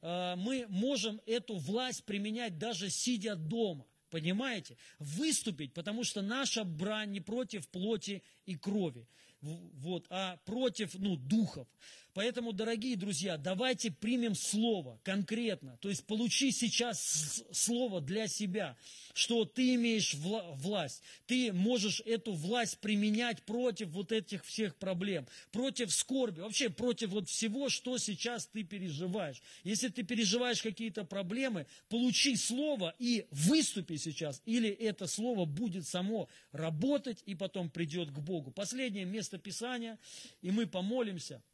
э, 0.01 0.35
мы 0.37 0.67
можем 0.69 1.19
эту 1.25 1.55
власть 1.55 2.03
применять 2.05 2.59
даже 2.59 2.89
сидя 2.89 3.35
дома. 3.35 3.87
Понимаете? 4.11 4.77
Выступить, 4.99 5.73
потому 5.73 6.03
что 6.03 6.21
наша 6.21 6.63
брань 6.63 7.09
не 7.09 7.19
против 7.19 7.67
плоти 7.67 8.21
и 8.45 8.55
крови, 8.55 9.07
вот, 9.43 10.07
а 10.09 10.37
против 10.45 10.95
ну, 10.95 11.17
духов. 11.17 11.67
Поэтому, 12.13 12.53
дорогие 12.53 12.95
друзья, 12.95 13.37
давайте 13.37 13.89
примем 13.89 14.35
слово 14.35 14.99
конкретно. 15.03 15.77
То 15.81 15.89
есть 15.89 16.05
получи 16.05 16.51
сейчас 16.51 17.43
слово 17.51 18.01
для 18.01 18.27
себя, 18.27 18.77
что 19.15 19.45
ты 19.45 19.73
имеешь 19.73 20.13
вла- 20.13 20.53
власть. 20.53 21.01
Ты 21.25 21.51
можешь 21.51 22.01
эту 22.05 22.33
власть 22.33 22.77
применять 22.79 23.41
против 23.43 23.89
вот 23.89 24.11
этих 24.11 24.45
всех 24.45 24.75
проблем, 24.75 25.25
против 25.51 25.91
скорби, 25.91 26.41
вообще 26.41 26.69
против 26.69 27.09
вот 27.09 27.29
всего, 27.29 27.69
что 27.69 27.97
сейчас 27.97 28.45
ты 28.45 28.63
переживаешь. 28.63 29.41
Если 29.63 29.87
ты 29.87 30.03
переживаешь 30.03 30.61
какие-то 30.61 31.05
проблемы, 31.05 31.65
получи 31.89 32.35
слово 32.35 32.93
и 32.99 33.25
выступи 33.31 33.97
сейчас, 33.97 34.39
или 34.45 34.69
это 34.69 35.07
слово 35.07 35.45
будет 35.45 35.87
само 35.87 36.29
работать 36.51 37.23
и 37.25 37.33
потом 37.33 37.71
придет 37.71 38.11
к 38.11 38.19
Богу. 38.19 38.51
Последнее 38.51 39.05
место 39.05 39.39
Писания, 39.39 39.97
и 40.43 40.51
мы 40.51 40.67
помолимся– 40.67 41.41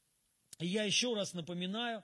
я 0.66 0.84
еще 0.84 1.14
раз 1.16 1.34
напоминаю, 1.34 2.04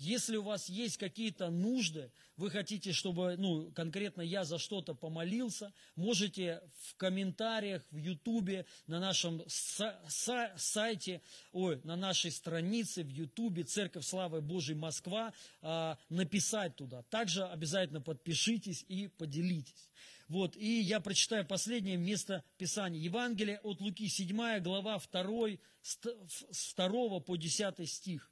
если 0.00 0.36
у 0.36 0.42
вас 0.42 0.70
есть 0.70 0.96
какие-то 0.96 1.50
нужды, 1.50 2.10
вы 2.38 2.48
хотите, 2.50 2.94
чтобы, 2.94 3.36
ну, 3.36 3.70
конкретно 3.72 4.22
я 4.22 4.44
за 4.44 4.56
что-то 4.56 4.94
помолился, 4.94 5.74
можете 5.94 6.62
в 6.84 6.96
комментариях 6.96 7.82
в 7.90 7.98
Ютубе, 7.98 8.64
на 8.86 8.98
нашем 8.98 9.44
сайте, 9.46 11.20
ой, 11.52 11.82
на 11.84 11.96
нашей 11.96 12.30
странице 12.30 13.02
в 13.02 13.10
Ютубе 13.10 13.64
Церковь 13.64 14.06
Славы 14.06 14.40
Божьей 14.40 14.74
Москва 14.74 15.34
а, 15.60 15.98
написать 16.08 16.76
туда. 16.76 17.02
Также 17.10 17.44
обязательно 17.44 18.00
подпишитесь 18.00 18.86
и 18.88 19.08
поделитесь. 19.08 19.90
Вот, 20.30 20.56
и 20.56 20.80
я 20.80 21.00
прочитаю 21.00 21.44
последнее 21.44 21.96
место 21.96 22.44
Писания. 22.56 23.00
Евангелие 23.00 23.58
от 23.64 23.80
Луки, 23.80 24.06
7 24.06 24.60
глава, 24.60 25.02
2, 25.12 25.48
с 25.82 26.74
2 26.76 27.18
по 27.18 27.34
10 27.34 27.90
стих 27.90 28.30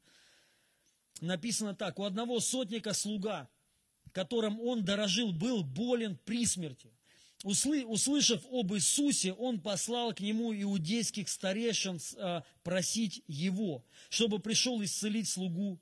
написано 1.20 1.74
так. 1.74 1.98
У 1.98 2.04
одного 2.04 2.38
сотника 2.38 2.92
слуга, 2.92 3.48
которым 4.12 4.60
он 4.60 4.84
дорожил, 4.84 5.32
был 5.32 5.64
болен 5.64 6.16
при 6.24 6.46
смерти. 6.46 6.92
Услы, 7.42 7.84
услышав 7.84 8.46
об 8.48 8.72
Иисусе, 8.74 9.32
он 9.32 9.60
послал 9.60 10.14
к 10.14 10.20
нему 10.20 10.54
иудейских 10.54 11.28
старейшин 11.28 11.98
а, 12.16 12.44
просить 12.62 13.24
его, 13.26 13.84
чтобы 14.08 14.38
пришел 14.38 14.80
исцелить 14.84 15.28
слугу, 15.28 15.80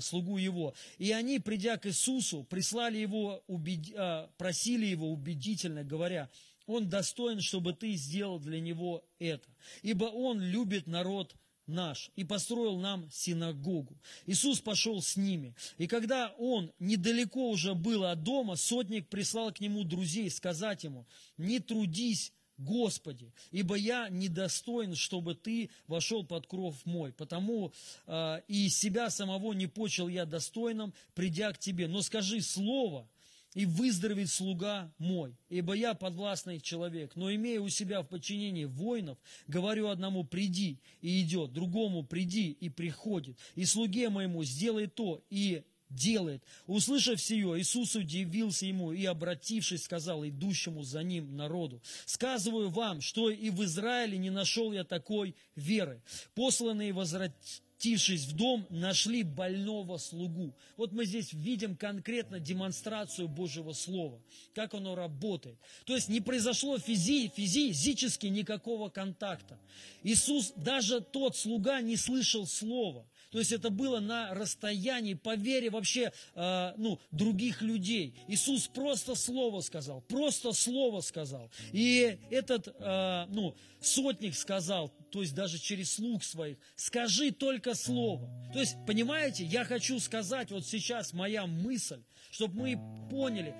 слугу 0.00 0.36
его. 0.36 0.74
И 0.98 1.12
они, 1.12 1.38
придя 1.38 1.76
к 1.76 1.86
Иисусу, 1.86 2.44
прислали 2.44 2.98
его, 2.98 3.42
убед... 3.46 3.92
а, 3.96 4.30
просили 4.36 4.86
его 4.86 5.10
убедительно, 5.10 5.84
говоря, 5.84 6.28
он 6.66 6.88
достоин, 6.88 7.40
чтобы 7.40 7.72
ты 7.72 7.94
сделал 7.94 8.38
для 8.38 8.60
него 8.60 9.04
это, 9.18 9.48
ибо 9.82 10.04
он 10.04 10.40
любит 10.40 10.86
народ 10.86 11.34
наш 11.66 12.10
и 12.16 12.24
построил 12.24 12.78
нам 12.78 13.08
синагогу. 13.10 13.96
Иисус 14.26 14.60
пошел 14.60 15.00
с 15.00 15.16
ними. 15.16 15.54
И 15.78 15.86
когда 15.86 16.34
он 16.38 16.72
недалеко 16.78 17.50
уже 17.50 17.74
был 17.74 18.04
от 18.04 18.22
дома, 18.22 18.56
сотник 18.56 19.08
прислал 19.08 19.52
к 19.52 19.60
нему 19.60 19.84
друзей 19.84 20.30
сказать 20.30 20.84
ему, 20.84 21.06
не 21.36 21.60
трудись, 21.60 22.32
Господи, 22.60 23.32
ибо 23.52 23.74
я 23.74 24.10
недостоин, 24.10 24.94
чтобы 24.94 25.34
Ты 25.34 25.70
вошел 25.86 26.24
под 26.24 26.46
кров 26.46 26.76
мой, 26.84 27.10
потому 27.10 27.72
э, 28.06 28.42
и 28.48 28.68
себя 28.68 29.08
самого 29.08 29.54
не 29.54 29.66
почел 29.66 30.08
я 30.08 30.26
достойным, 30.26 30.92
придя 31.14 31.52
к 31.52 31.58
Тебе. 31.58 31.88
Но 31.88 32.02
скажи 32.02 32.42
слово, 32.42 33.08
и 33.54 33.64
выздоровеет 33.64 34.28
слуга 34.28 34.92
мой, 34.98 35.34
ибо 35.48 35.72
я 35.72 35.94
подвластный 35.94 36.60
человек, 36.60 37.16
но 37.16 37.34
имея 37.34 37.60
у 37.60 37.68
себя 37.70 38.02
в 38.02 38.08
подчинении 38.08 38.66
воинов, 38.66 39.16
говорю 39.48 39.88
одному 39.88 40.22
приди 40.22 40.78
и 41.00 41.22
идет, 41.22 41.54
другому 41.54 42.04
приди 42.04 42.50
и 42.50 42.68
приходит, 42.68 43.38
и 43.54 43.64
слуге 43.64 44.10
моему 44.10 44.44
сделай 44.44 44.86
то 44.86 45.24
и 45.30 45.64
делает. 45.90 46.42
Услышав 46.66 47.20
сие, 47.20 47.60
Иисус 47.60 47.94
удивился 47.96 48.66
ему 48.66 48.92
и, 48.92 49.04
обратившись, 49.04 49.84
сказал 49.84 50.24
идущему 50.24 50.82
за 50.82 51.02
ним 51.02 51.36
народу, 51.36 51.82
«Сказываю 52.06 52.70
вам, 52.70 53.00
что 53.00 53.30
и 53.30 53.50
в 53.50 53.62
Израиле 53.64 54.16
не 54.16 54.30
нашел 54.30 54.72
я 54.72 54.84
такой 54.84 55.34
веры. 55.56 56.00
Посланные 56.34 56.92
возвратились 56.92 57.62
спустившись 57.80 58.26
в 58.26 58.36
дом, 58.36 58.66
нашли 58.68 59.22
больного 59.22 59.96
слугу. 59.96 60.54
Вот 60.76 60.92
мы 60.92 61.06
здесь 61.06 61.32
видим 61.32 61.76
конкретно 61.76 62.38
демонстрацию 62.38 63.26
Божьего 63.26 63.72
Слова, 63.72 64.20
как 64.54 64.74
оно 64.74 64.94
работает. 64.94 65.56
То 65.86 65.94
есть 65.94 66.10
не 66.10 66.20
произошло 66.20 66.78
физи, 66.78 67.32
физически 67.34 68.26
никакого 68.26 68.90
контакта. 68.90 69.58
Иисус, 70.02 70.52
даже 70.56 71.00
тот 71.00 71.36
слуга 71.36 71.80
не 71.80 71.96
слышал 71.96 72.46
слова. 72.46 73.06
То 73.30 73.38
есть 73.38 73.52
это 73.52 73.70
было 73.70 74.00
на 74.00 74.34
расстоянии, 74.34 75.14
по 75.14 75.36
вере 75.36 75.70
вообще 75.70 76.12
э, 76.34 76.72
ну, 76.76 76.98
других 77.12 77.62
людей. 77.62 78.14
Иисус 78.26 78.66
просто 78.66 79.14
слово 79.14 79.60
сказал, 79.60 80.02
просто 80.02 80.52
слово 80.52 81.00
сказал. 81.00 81.50
И 81.72 82.18
этот 82.30 82.68
э, 82.68 83.26
ну, 83.28 83.54
сотник 83.80 84.34
сказал, 84.34 84.92
то 85.10 85.20
есть 85.20 85.34
даже 85.34 85.58
через 85.58 85.92
слуг 85.94 86.24
своих, 86.24 86.56
скажи 86.74 87.30
только 87.30 87.74
слово. 87.74 88.28
То 88.52 88.60
есть, 88.60 88.76
понимаете, 88.86 89.44
я 89.44 89.64
хочу 89.64 89.98
сказать, 90.00 90.50
вот 90.50 90.66
сейчас 90.66 91.12
моя 91.12 91.46
мысль, 91.46 92.02
чтобы 92.30 92.60
мы 92.60 93.08
поняли, 93.10 93.54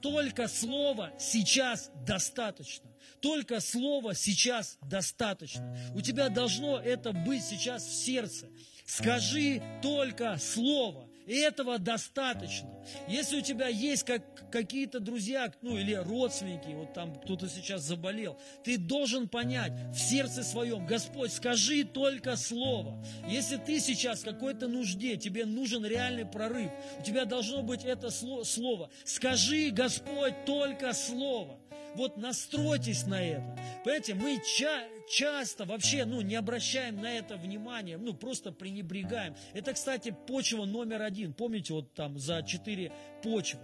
только 0.00 0.48
слово 0.48 1.12
сейчас 1.18 1.90
достаточно. 2.06 2.90
Только 3.20 3.60
слово 3.60 4.14
сейчас 4.14 4.78
достаточно. 4.82 5.76
У 5.94 6.00
тебя 6.00 6.28
должно 6.28 6.78
это 6.78 7.12
быть 7.12 7.44
сейчас 7.44 7.84
в 7.84 7.92
сердце. 7.92 8.48
Скажи 8.86 9.62
только 9.80 10.36
слово. 10.38 11.08
И 11.26 11.36
этого 11.36 11.78
достаточно. 11.78 12.68
Если 13.06 13.38
у 13.38 13.42
тебя 13.42 13.68
есть 13.68 14.02
как, 14.02 14.50
какие-то 14.50 14.98
друзья, 14.98 15.52
ну 15.62 15.78
или 15.78 15.94
родственники, 15.94 16.74
вот 16.74 16.94
там 16.94 17.14
кто-то 17.14 17.48
сейчас 17.48 17.82
заболел, 17.82 18.36
ты 18.64 18.76
должен 18.76 19.28
понять 19.28 19.72
в 19.94 19.98
сердце 19.98 20.42
своем, 20.42 20.84
Господь, 20.84 21.32
скажи 21.32 21.84
только 21.84 22.36
слово. 22.36 23.04
Если 23.28 23.56
ты 23.56 23.78
сейчас 23.78 24.20
в 24.20 24.24
какой-то 24.24 24.66
нужде, 24.66 25.16
тебе 25.16 25.44
нужен 25.44 25.86
реальный 25.86 26.26
прорыв, 26.26 26.70
у 26.98 27.02
тебя 27.02 27.24
должно 27.24 27.62
быть 27.62 27.84
это 27.84 28.10
слово. 28.10 28.90
Скажи, 29.04 29.70
Господь, 29.70 30.44
только 30.44 30.92
слово. 30.92 31.61
Вот 31.94 32.16
настройтесь 32.16 33.06
на 33.06 33.22
это. 33.22 33.58
Понимаете, 33.84 34.14
мы 34.14 34.40
ча 34.44 34.84
часто 35.08 35.64
вообще 35.64 36.04
ну, 36.04 36.20
не 36.20 36.36
обращаем 36.36 37.00
на 37.00 37.12
это 37.12 37.36
внимания, 37.36 37.98
ну 37.98 38.14
просто 38.14 38.52
пренебрегаем. 38.52 39.34
Это, 39.52 39.74
кстати, 39.74 40.14
почва 40.26 40.64
номер 40.64 41.02
один. 41.02 41.34
Помните, 41.34 41.74
вот 41.74 41.92
там 41.92 42.18
за 42.18 42.42
четыре 42.42 42.92
почвы. 43.22 43.60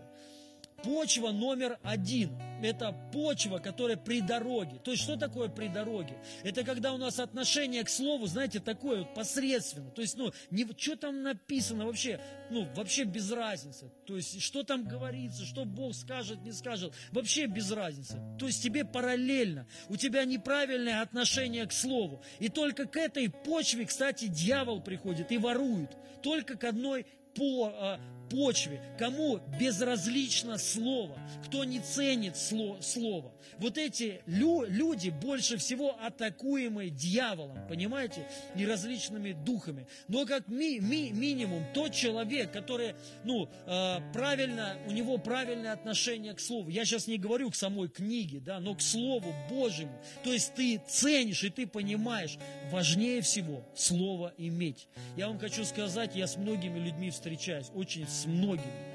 Почва 0.82 1.30
номер 1.30 1.78
один– 1.82 2.30
это 2.62 2.92
почва, 3.12 3.58
которая 3.58 3.96
при 3.96 4.20
дороге. 4.20 4.80
То 4.82 4.92
есть, 4.92 5.02
что 5.02 5.16
такое 5.16 5.48
при 5.48 5.68
дороге? 5.68 6.16
Это 6.44 6.64
когда 6.64 6.92
у 6.92 6.98
нас 6.98 7.18
отношение 7.18 7.84
к 7.84 7.88
слову, 7.88 8.26
знаете, 8.26 8.60
такое 8.60 9.00
вот 9.00 9.14
посредственно. 9.14 9.90
То 9.90 10.02
есть, 10.02 10.16
ну, 10.16 10.32
не, 10.50 10.66
что 10.76 10.96
там 10.96 11.22
написано 11.22 11.86
вообще, 11.86 12.20
ну, 12.50 12.66
вообще 12.74 13.04
без 13.04 13.30
разницы. 13.32 13.90
То 14.06 14.16
есть, 14.16 14.40
что 14.40 14.62
там 14.62 14.84
говорится, 14.84 15.44
что 15.44 15.64
Бог 15.64 15.94
скажет, 15.94 16.42
не 16.42 16.52
скажет, 16.52 16.92
вообще 17.10 17.46
без 17.46 17.70
разницы. 17.72 18.20
То 18.38 18.46
есть, 18.46 18.62
тебе 18.62 18.84
параллельно, 18.84 19.66
у 19.88 19.96
тебя 19.96 20.24
неправильное 20.24 21.02
отношение 21.02 21.66
к 21.66 21.72
слову. 21.72 22.22
И 22.38 22.48
только 22.48 22.86
к 22.86 22.96
этой 22.96 23.28
почве, 23.30 23.84
кстати, 23.84 24.26
дьявол 24.26 24.80
приходит 24.80 25.32
и 25.32 25.38
ворует. 25.38 25.96
Только 26.22 26.56
к 26.56 26.64
одной 26.64 27.06
по 27.34 27.72
а, 27.72 28.00
почве, 28.28 28.80
кому 28.98 29.40
безразлично 29.58 30.58
слово, 30.58 31.18
кто 31.46 31.64
не 31.64 31.80
ценит 31.80 32.36
слово. 32.36 33.32
Вот 33.58 33.78
эти 33.78 34.20
лю, 34.26 34.64
люди 34.64 35.10
больше 35.10 35.56
всего 35.56 35.96
атакуемые 36.00 36.90
дьяволом, 36.90 37.58
понимаете, 37.68 38.26
и 38.56 38.66
различными 38.66 39.32
духами. 39.32 39.86
Но 40.06 40.26
как 40.26 40.48
ми, 40.48 40.78
ми, 40.80 41.10
минимум 41.10 41.64
тот 41.74 41.92
человек, 41.92 42.52
который, 42.52 42.94
ну, 43.24 43.48
э, 43.66 43.96
правильно, 44.12 44.76
у 44.86 44.92
него 44.92 45.18
правильное 45.18 45.72
отношение 45.72 46.34
к 46.34 46.40
слову. 46.40 46.68
Я 46.70 46.84
сейчас 46.84 47.06
не 47.06 47.18
говорю 47.18 47.50
к 47.50 47.56
самой 47.56 47.88
книге, 47.88 48.40
да, 48.40 48.60
но 48.60 48.74
к 48.74 48.80
слову 48.80 49.34
Божьему. 49.48 49.92
То 50.22 50.32
есть 50.32 50.54
ты 50.54 50.80
ценишь 50.86 51.44
и 51.44 51.50
ты 51.50 51.66
понимаешь, 51.66 52.38
важнее 52.70 53.20
всего 53.22 53.64
слово 53.74 54.32
иметь. 54.38 54.88
Я 55.16 55.28
вам 55.28 55.38
хочу 55.38 55.64
сказать, 55.64 56.14
я 56.14 56.26
с 56.26 56.36
многими 56.36 56.78
людьми 56.78 57.10
встречаюсь, 57.10 57.70
очень 57.74 58.06
с 58.18 58.26
многими. 58.26 58.88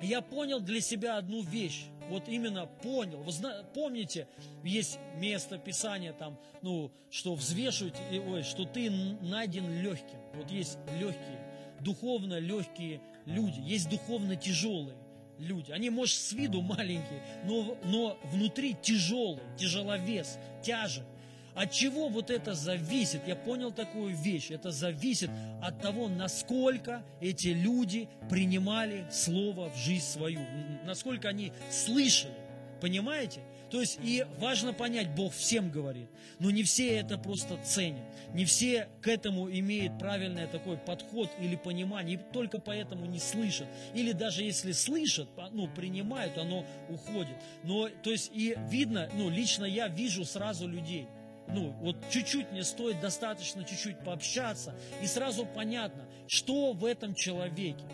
Я 0.00 0.20
понял 0.20 0.60
для 0.60 0.80
себя 0.80 1.18
одну 1.18 1.42
вещь. 1.42 1.86
Вот 2.08 2.28
именно 2.28 2.66
понял. 2.66 3.22
Вы 3.22 3.32
знаете, 3.32 3.66
помните, 3.74 4.28
есть 4.62 4.98
место 5.16 5.56
Писания 5.56 6.12
там, 6.12 6.38
ну, 6.60 6.92
что 7.10 7.34
взвешивать, 7.34 7.94
ой, 8.28 8.42
что 8.42 8.66
ты 8.66 8.90
найден 8.90 9.80
легким. 9.80 10.18
Вот 10.34 10.50
есть 10.50 10.78
легкие, 11.00 11.40
духовно 11.80 12.38
легкие 12.38 13.00
люди, 13.24 13.60
есть 13.60 13.88
духовно 13.88 14.36
тяжелые 14.36 14.96
люди. 15.38 15.72
Они, 15.72 15.88
может, 15.88 16.14
с 16.16 16.32
виду 16.32 16.60
маленькие, 16.60 17.22
но, 17.44 17.76
но 17.84 18.18
внутри 18.24 18.76
тяжелые, 18.80 19.42
тяжеловес, 19.56 20.38
тяжесть. 20.62 21.06
От 21.54 21.70
чего 21.70 22.08
вот 22.08 22.30
это 22.30 22.54
зависит? 22.54 23.26
Я 23.26 23.36
понял 23.36 23.72
такую 23.72 24.14
вещь. 24.16 24.50
Это 24.50 24.70
зависит 24.70 25.30
от 25.62 25.80
того, 25.80 26.08
насколько 26.08 27.04
эти 27.20 27.48
люди 27.48 28.08
принимали 28.28 29.06
Слово 29.10 29.70
в 29.70 29.76
жизнь 29.76 30.04
свою, 30.04 30.40
насколько 30.84 31.28
они 31.28 31.52
слышали. 31.70 32.34
Понимаете? 32.80 33.40
То 33.70 33.80
есть 33.80 33.98
и 34.02 34.24
важно 34.38 34.72
понять, 34.72 35.08
Бог 35.16 35.32
всем 35.32 35.70
говорит, 35.70 36.08
но 36.38 36.50
не 36.50 36.62
все 36.62 36.96
это 36.96 37.18
просто 37.18 37.58
ценят, 37.64 38.04
не 38.32 38.44
все 38.44 38.88
к 39.00 39.08
этому 39.08 39.50
имеют 39.50 39.98
правильный 39.98 40.46
такой 40.46 40.76
подход 40.76 41.28
или 41.40 41.56
понимание, 41.56 42.16
и 42.16 42.20
только 42.32 42.60
поэтому 42.60 43.06
не 43.06 43.18
слышат. 43.18 43.66
Или 43.94 44.12
даже 44.12 44.44
если 44.44 44.70
слышат, 44.72 45.28
ну, 45.52 45.66
принимают, 45.66 46.38
оно 46.38 46.64
уходит. 46.88 47.34
Но, 47.64 47.88
то 47.88 48.10
есть 48.10 48.30
и 48.32 48.56
видно, 48.70 49.08
ну, 49.14 49.28
лично 49.28 49.64
я 49.64 49.88
вижу 49.88 50.24
сразу 50.24 50.68
людей, 50.68 51.08
ну, 51.48 51.74
вот 51.80 51.96
чуть-чуть 52.10 52.50
мне 52.52 52.64
стоит 52.64 53.00
достаточно 53.00 53.64
чуть-чуть 53.64 53.98
пообщаться, 53.98 54.74
и 55.02 55.06
сразу 55.06 55.46
понятно, 55.46 56.06
что 56.26 56.72
в 56.72 56.84
этом 56.84 57.14
человеке. 57.14 57.84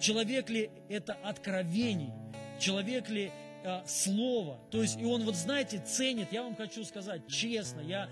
Человек 0.00 0.50
ли 0.50 0.70
это 0.88 1.14
откровений, 1.22 2.12
человек 2.60 3.08
ли 3.08 3.32
э, 3.64 3.80
слово. 3.86 4.58
То 4.70 4.82
есть, 4.82 5.00
и 5.00 5.04
он, 5.04 5.24
вот 5.24 5.36
знаете, 5.36 5.78
ценит, 5.78 6.32
я 6.32 6.42
вам 6.42 6.56
хочу 6.56 6.84
сказать 6.84 7.26
честно, 7.28 7.80
я 7.80 8.08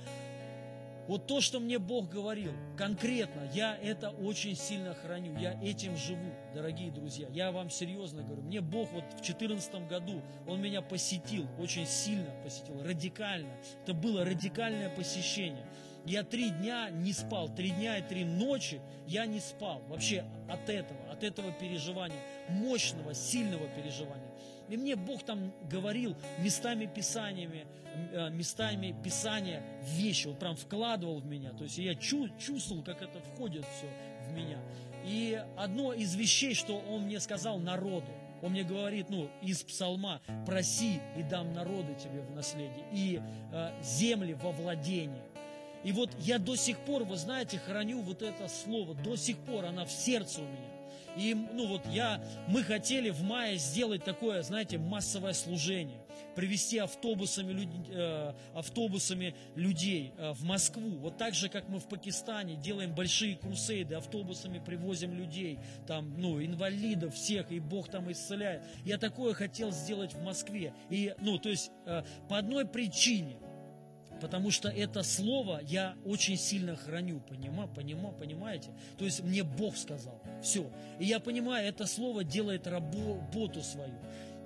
вот 1.06 1.26
то, 1.26 1.40
что 1.40 1.60
мне 1.60 1.78
Бог 1.78 2.08
говорил, 2.08 2.52
конкретно, 2.76 3.48
я 3.52 3.76
это 3.76 4.10
очень 4.10 4.56
сильно 4.56 4.94
храню, 4.94 5.36
я 5.38 5.60
этим 5.62 5.96
живу, 5.96 6.32
дорогие 6.54 6.90
друзья. 6.90 7.28
Я 7.30 7.52
вам 7.52 7.70
серьезно 7.70 8.22
говорю, 8.22 8.42
мне 8.42 8.60
Бог 8.60 8.90
вот 8.92 9.04
в 9.04 9.16
2014 9.16 9.86
году, 9.88 10.22
Он 10.46 10.60
меня 10.60 10.82
посетил, 10.82 11.46
очень 11.58 11.86
сильно 11.86 12.30
посетил, 12.42 12.82
радикально. 12.82 13.52
Это 13.82 13.94
было 13.94 14.24
радикальное 14.24 14.88
посещение. 14.88 15.66
Я 16.06 16.22
три 16.22 16.50
дня 16.50 16.90
не 16.90 17.12
спал, 17.12 17.48
три 17.48 17.70
дня 17.70 17.98
и 17.98 18.02
три 18.02 18.24
ночи 18.24 18.80
я 19.06 19.24
не 19.24 19.40
спал. 19.40 19.82
Вообще 19.88 20.24
от 20.48 20.68
этого, 20.68 21.00
от 21.10 21.24
этого 21.24 21.50
переживания, 21.52 22.18
мощного, 22.48 23.14
сильного 23.14 23.66
переживания. 23.68 24.33
И 24.68 24.76
мне 24.76 24.96
Бог 24.96 25.22
там 25.22 25.52
говорил 25.70 26.16
местами 26.38 26.86
писаниями, 26.86 27.66
э, 28.12 28.30
местами 28.30 28.94
писания 29.04 29.62
вещи, 29.82 30.28
вот 30.28 30.38
прям 30.38 30.56
вкладывал 30.56 31.20
в 31.20 31.26
меня. 31.26 31.50
То 31.52 31.64
есть 31.64 31.78
я 31.78 31.94
чувствовал, 31.94 32.82
как 32.82 33.02
это 33.02 33.20
входит 33.20 33.64
все 33.76 33.88
в 34.28 34.32
меня. 34.32 34.58
И 35.04 35.42
одно 35.56 35.92
из 35.92 36.14
вещей, 36.14 36.54
что 36.54 36.78
Он 36.88 37.02
мне 37.02 37.20
сказал 37.20 37.58
народу, 37.58 38.10
он 38.44 38.52
мне 38.52 38.62
говорит, 38.62 39.08
ну, 39.08 39.30
из 39.40 39.62
псалма, 39.62 40.20
проси 40.44 41.00
и 41.16 41.22
дам 41.22 41.54
народы 41.54 41.94
тебе 41.94 42.20
в 42.20 42.30
наследие, 42.32 42.84
и 42.92 43.22
э, 43.52 43.70
земли 43.82 44.34
во 44.34 44.52
владение. 44.52 45.24
И 45.82 45.92
вот 45.92 46.10
я 46.18 46.38
до 46.38 46.54
сих 46.54 46.78
пор, 46.80 47.04
вы 47.04 47.16
знаете, 47.16 47.58
храню 47.58 48.02
вот 48.02 48.20
это 48.20 48.48
слово, 48.48 48.94
до 48.94 49.16
сих 49.16 49.38
пор 49.38 49.64
она 49.64 49.86
в 49.86 49.90
сердце 49.90 50.42
у 50.42 50.44
меня. 50.44 50.73
И, 51.16 51.34
ну 51.34 51.66
вот 51.66 51.86
я, 51.86 52.22
мы 52.48 52.62
хотели 52.62 53.10
в 53.10 53.22
мае 53.22 53.56
сделать 53.56 54.04
такое, 54.04 54.42
знаете, 54.42 54.78
массовое 54.78 55.32
служение, 55.32 56.00
привести 56.34 56.78
автобусами, 56.78 57.52
люд, 57.52 57.68
э, 57.88 58.32
автобусами 58.54 59.34
людей 59.54 60.12
э, 60.16 60.32
в 60.32 60.44
Москву. 60.44 60.98
Вот 60.98 61.16
так 61.16 61.34
же, 61.34 61.48
как 61.48 61.68
мы 61.68 61.78
в 61.78 61.88
Пакистане 61.88 62.56
делаем 62.56 62.94
большие 62.94 63.36
крусейды, 63.36 63.94
автобусами 63.94 64.60
привозим 64.64 65.14
людей, 65.14 65.58
там, 65.86 66.14
ну, 66.18 66.42
инвалидов 66.42 67.14
всех, 67.14 67.50
и 67.52 67.60
Бог 67.60 67.88
там 67.88 68.10
исцеляет. 68.10 68.62
Я 68.84 68.98
такое 68.98 69.34
хотел 69.34 69.70
сделать 69.70 70.14
в 70.14 70.22
Москве. 70.22 70.72
И, 70.90 71.14
ну, 71.20 71.38
то 71.38 71.48
есть, 71.48 71.70
э, 71.86 72.02
по 72.28 72.38
одной 72.38 72.66
причине– 72.66 73.36
потому 74.24 74.50
что 74.50 74.70
это 74.70 75.02
слово 75.02 75.60
я 75.62 75.96
очень 76.02 76.38
сильно 76.38 76.76
храню, 76.76 77.20
понима, 77.20 77.66
понима, 77.66 78.10
понимаете? 78.10 78.70
То 78.96 79.04
есть 79.04 79.22
мне 79.22 79.42
Бог 79.42 79.76
сказал, 79.76 80.18
все. 80.42 80.72
И 80.98 81.04
я 81.04 81.20
понимаю, 81.20 81.68
это 81.68 81.84
слово 81.84 82.24
делает 82.24 82.66
работу 82.66 83.60
свою. 83.60 83.92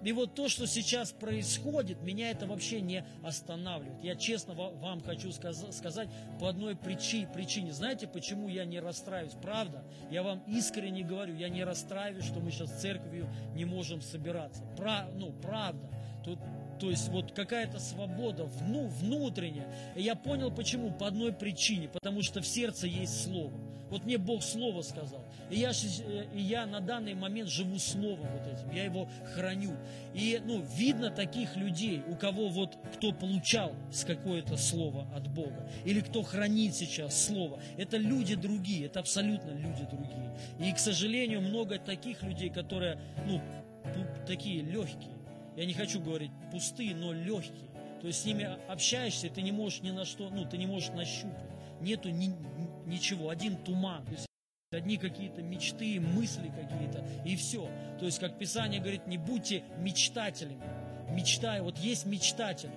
И 0.02 0.10
вот 0.10 0.34
то, 0.34 0.48
что 0.48 0.66
сейчас 0.66 1.12
происходит, 1.12 2.02
меня 2.02 2.32
это 2.32 2.48
вообще 2.48 2.80
не 2.80 3.04
останавливает. 3.22 4.02
Я 4.02 4.16
честно 4.16 4.54
вам 4.54 5.00
хочу 5.00 5.30
сказать 5.30 6.08
по 6.40 6.48
одной 6.48 6.74
причине. 6.74 7.28
причине. 7.32 7.72
Знаете, 7.72 8.08
почему 8.08 8.48
я 8.48 8.64
не 8.64 8.80
расстраиваюсь? 8.80 9.36
Правда, 9.40 9.84
я 10.10 10.24
вам 10.24 10.42
искренне 10.48 11.04
говорю, 11.04 11.36
я 11.36 11.48
не 11.48 11.62
расстраиваюсь, 11.62 12.24
что 12.24 12.40
мы 12.40 12.50
сейчас 12.50 12.80
церковью 12.80 13.28
не 13.54 13.64
можем 13.64 14.02
собираться. 14.02 14.64
Пра, 14.76 15.08
ну, 15.14 15.32
правда. 15.40 15.88
Тут 16.24 16.40
то 16.78 16.90
есть 16.90 17.08
вот 17.08 17.32
какая-то 17.32 17.78
свобода 17.78 18.44
вну, 18.44 18.88
внутренняя. 19.00 19.66
И 19.96 20.02
я 20.02 20.14
понял 20.14 20.50
почему, 20.50 20.90
по 20.90 21.06
одной 21.06 21.32
причине, 21.32 21.88
потому 21.88 22.22
что 22.22 22.40
в 22.40 22.46
сердце 22.46 22.86
есть 22.86 23.24
Слово. 23.24 23.52
Вот 23.90 24.04
мне 24.04 24.18
Бог 24.18 24.42
Слово 24.42 24.82
сказал. 24.82 25.24
И 25.50 25.60
я, 25.60 25.70
э, 25.70 26.24
и 26.34 26.40
я 26.40 26.66
на 26.66 26.80
данный 26.80 27.14
момент 27.14 27.48
живу 27.48 27.78
Словом 27.78 28.26
вот 28.32 28.46
этим, 28.46 28.70
я 28.74 28.84
его 28.84 29.08
храню. 29.34 29.76
И 30.14 30.40
ну, 30.44 30.62
видно 30.76 31.10
таких 31.10 31.56
людей, 31.56 32.02
у 32.06 32.14
кого 32.14 32.48
вот, 32.48 32.76
кто 32.94 33.12
получал 33.12 33.72
с 33.90 34.04
какое-то 34.04 34.56
Слово 34.56 35.06
от 35.14 35.28
Бога, 35.28 35.68
или 35.84 36.00
кто 36.00 36.22
хранит 36.22 36.74
сейчас 36.74 37.26
Слово. 37.26 37.60
Это 37.76 37.96
люди 37.96 38.34
другие, 38.34 38.86
это 38.86 39.00
абсолютно 39.00 39.50
люди 39.50 39.86
другие. 39.90 40.36
И, 40.60 40.72
к 40.72 40.78
сожалению, 40.78 41.40
много 41.40 41.78
таких 41.78 42.22
людей, 42.22 42.50
которые, 42.50 43.00
ну, 43.26 43.40
такие 44.26 44.60
легкие 44.62 45.17
я 45.58 45.66
не 45.66 45.74
хочу 45.74 46.00
говорить 46.00 46.30
пустые, 46.52 46.94
но 46.94 47.12
легкие. 47.12 47.68
То 48.00 48.06
есть 48.06 48.22
с 48.22 48.24
ними 48.24 48.48
общаешься, 48.68 49.28
ты 49.28 49.42
не 49.42 49.50
можешь 49.50 49.82
ни 49.82 49.90
на 49.90 50.04
что, 50.04 50.30
ну, 50.30 50.44
ты 50.44 50.56
не 50.56 50.66
можешь 50.66 50.90
нащупать. 50.90 51.50
Нету 51.80 52.10
ни, 52.10 52.30
ничего, 52.86 53.28
один 53.28 53.56
туман. 53.56 54.04
То 54.06 54.12
есть 54.12 54.26
одни 54.70 54.98
какие-то 54.98 55.42
мечты, 55.42 55.98
мысли 55.98 56.52
какие-то, 56.54 57.04
и 57.24 57.34
все. 57.34 57.68
То 57.98 58.06
есть, 58.06 58.20
как 58.20 58.38
Писание 58.38 58.80
говорит, 58.80 59.08
не 59.08 59.18
будьте 59.18 59.64
мечтателями. 59.78 60.62
Мечтай, 61.10 61.60
вот 61.60 61.76
есть 61.78 62.06
мечтатели. 62.06 62.70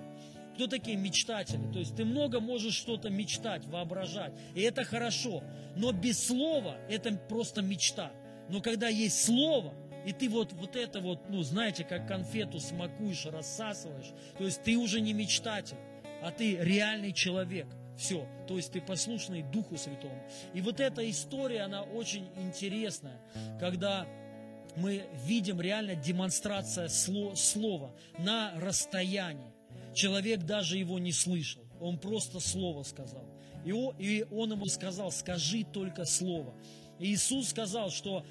Кто 0.56 0.66
такие 0.66 0.96
мечтатели? 0.96 1.72
То 1.72 1.78
есть 1.78 1.94
ты 1.94 2.04
много 2.04 2.40
можешь 2.40 2.74
что-то 2.74 3.10
мечтать, 3.10 3.64
воображать, 3.66 4.32
и 4.56 4.60
это 4.60 4.82
хорошо. 4.82 5.44
Но 5.76 5.92
без 5.92 6.26
слова 6.26 6.78
это 6.88 7.12
просто 7.12 7.62
мечта. 7.62 8.10
Но 8.48 8.60
когда 8.60 8.88
есть 8.88 9.24
слово, 9.24 9.72
и 10.04 10.12
ты 10.12 10.28
вот, 10.28 10.52
вот 10.52 10.76
это 10.76 11.00
вот, 11.00 11.28
ну, 11.28 11.42
знаете, 11.42 11.84
как 11.84 12.08
конфету 12.08 12.60
смакуешь, 12.60 13.26
рассасываешь. 13.26 14.12
То 14.38 14.44
есть 14.44 14.62
ты 14.62 14.76
уже 14.76 15.00
не 15.00 15.12
мечтатель, 15.12 15.76
а 16.22 16.30
ты 16.30 16.56
реальный 16.56 17.12
человек. 17.12 17.66
Все. 17.96 18.26
То 18.48 18.56
есть 18.56 18.72
ты 18.72 18.80
послушный 18.80 19.42
Духу 19.42 19.76
Святому. 19.76 20.20
И 20.54 20.60
вот 20.60 20.80
эта 20.80 21.08
история, 21.08 21.62
она 21.62 21.82
очень 21.82 22.28
интересная, 22.36 23.20
когда 23.60 24.06
мы 24.76 25.04
видим 25.24 25.60
реально 25.60 25.94
демонстрация 25.94 26.88
слова 26.88 27.94
на 28.18 28.52
расстоянии. 28.56 29.52
Человек 29.94 30.44
даже 30.44 30.78
его 30.78 30.98
не 30.98 31.12
слышал. 31.12 31.62
Он 31.80 31.98
просто 31.98 32.40
слово 32.40 32.82
сказал. 32.82 33.26
И 33.64 34.26
он 34.30 34.52
ему 34.52 34.66
сказал, 34.66 35.12
скажи 35.12 35.64
только 35.64 36.04
слово. 36.04 36.54
И 36.98 37.12
Иисус 37.12 37.48
сказал, 37.50 37.90
что 37.90 38.24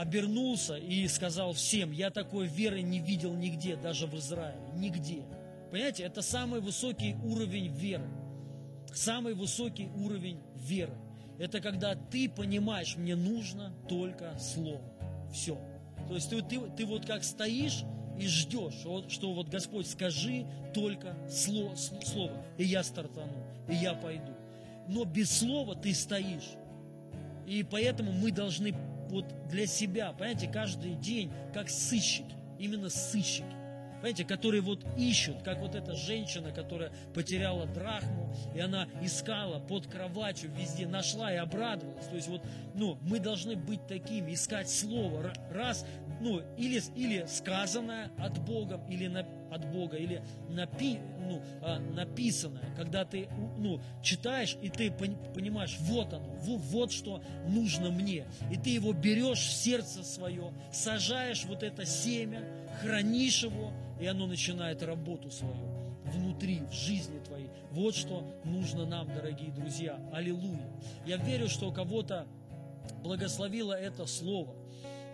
обернулся 0.00 0.76
и 0.76 1.06
сказал 1.08 1.52
всем, 1.52 1.92
я 1.92 2.10
такой 2.10 2.46
веры 2.46 2.80
не 2.80 3.00
видел 3.00 3.34
нигде, 3.34 3.76
даже 3.76 4.06
в 4.06 4.14
Израиле, 4.14 4.58
нигде. 4.74 5.24
Понимаете, 5.70 6.04
это 6.04 6.22
самый 6.22 6.60
высокий 6.60 7.16
уровень 7.22 7.68
веры. 7.68 8.08
Самый 8.94 9.34
высокий 9.34 9.88
уровень 9.88 10.40
веры. 10.56 10.94
Это 11.38 11.60
когда 11.60 11.94
ты 11.94 12.30
понимаешь, 12.30 12.96
мне 12.96 13.14
нужно 13.14 13.74
только 13.90 14.38
Слово. 14.38 14.80
Все. 15.34 15.58
То 16.08 16.14
есть 16.14 16.30
ты, 16.30 16.40
ты, 16.40 16.60
ты 16.78 16.86
вот 16.86 17.04
как 17.04 17.22
стоишь 17.22 17.82
и 18.18 18.26
ждешь, 18.26 18.72
что, 18.80 19.06
что 19.10 19.34
вот 19.34 19.48
Господь 19.50 19.86
скажи 19.86 20.46
только 20.72 21.14
слово, 21.28 21.76
слово, 21.76 22.42
и 22.56 22.64
я 22.64 22.82
стартану, 22.82 23.46
и 23.68 23.74
я 23.74 23.92
пойду. 23.92 24.32
Но 24.88 25.04
без 25.04 25.30
слова 25.30 25.74
ты 25.74 25.92
стоишь. 25.92 26.56
И 27.46 27.62
поэтому 27.62 28.12
мы 28.12 28.30
должны 28.32 28.74
вот 29.10 29.26
для 29.48 29.66
себя, 29.66 30.12
понимаете, 30.12 30.48
каждый 30.48 30.94
день, 30.94 31.32
как 31.52 31.68
сыщики, 31.68 32.34
именно 32.58 32.88
сыщики, 32.88 33.44
понимаете, 34.00 34.24
которые 34.24 34.62
вот 34.62 34.84
ищут, 34.96 35.42
как 35.42 35.58
вот 35.58 35.74
эта 35.74 35.94
женщина, 35.94 36.50
которая 36.52 36.90
потеряла 37.14 37.66
драхму, 37.66 38.34
и 38.54 38.60
она 38.60 38.88
искала 39.02 39.60
под 39.60 39.86
кроватью 39.86 40.50
везде, 40.52 40.86
нашла 40.86 41.32
и 41.32 41.36
обрадовалась. 41.36 42.06
То 42.06 42.16
есть 42.16 42.28
вот, 42.28 42.42
ну, 42.74 42.98
мы 43.02 43.20
должны 43.20 43.56
быть 43.56 43.86
такими, 43.86 44.32
искать 44.32 44.70
слово, 44.70 45.32
раз, 45.50 45.84
ну, 46.20 46.42
или, 46.56 46.82
или 46.96 47.26
сказанное 47.26 48.10
от 48.18 48.38
Бога, 48.38 48.80
или 48.88 49.06
на, 49.06 49.20
от 49.50 49.70
Бога, 49.70 49.96
или 49.96 50.22
напи, 50.48 50.98
ну, 51.18 51.42
а, 51.62 51.78
написанное, 51.78 52.74
когда 52.76 53.04
ты 53.04 53.28
ну, 53.58 53.80
читаешь, 54.02 54.56
и 54.62 54.70
ты 54.70 54.90
понимаешь, 54.90 55.76
вот 55.80 56.12
оно, 56.12 56.30
вот, 56.40 56.60
вот 56.60 56.92
что 56.92 57.22
нужно 57.48 57.90
мне. 57.90 58.26
И 58.50 58.56
ты 58.56 58.70
его 58.70 58.92
берешь 58.92 59.40
в 59.40 59.52
сердце 59.52 60.02
свое, 60.02 60.52
сажаешь 60.72 61.44
вот 61.44 61.62
это 61.62 61.84
семя, 61.84 62.42
хранишь 62.80 63.42
его, 63.42 63.72
и 64.00 64.06
оно 64.06 64.26
начинает 64.26 64.82
работу 64.82 65.30
свою 65.30 65.54
внутри, 66.04 66.60
в 66.70 66.72
жизни 66.72 67.18
твоей 67.20 67.50
Вот 67.70 67.94
что 67.94 68.24
нужно 68.44 68.86
нам, 68.86 69.06
дорогие 69.14 69.50
друзья. 69.52 70.00
Аллилуйя. 70.12 70.68
Я 71.06 71.18
верю, 71.18 71.48
что 71.48 71.70
кого-то 71.70 72.26
благословило 73.02 73.72
это 73.72 74.06
слово, 74.06 74.54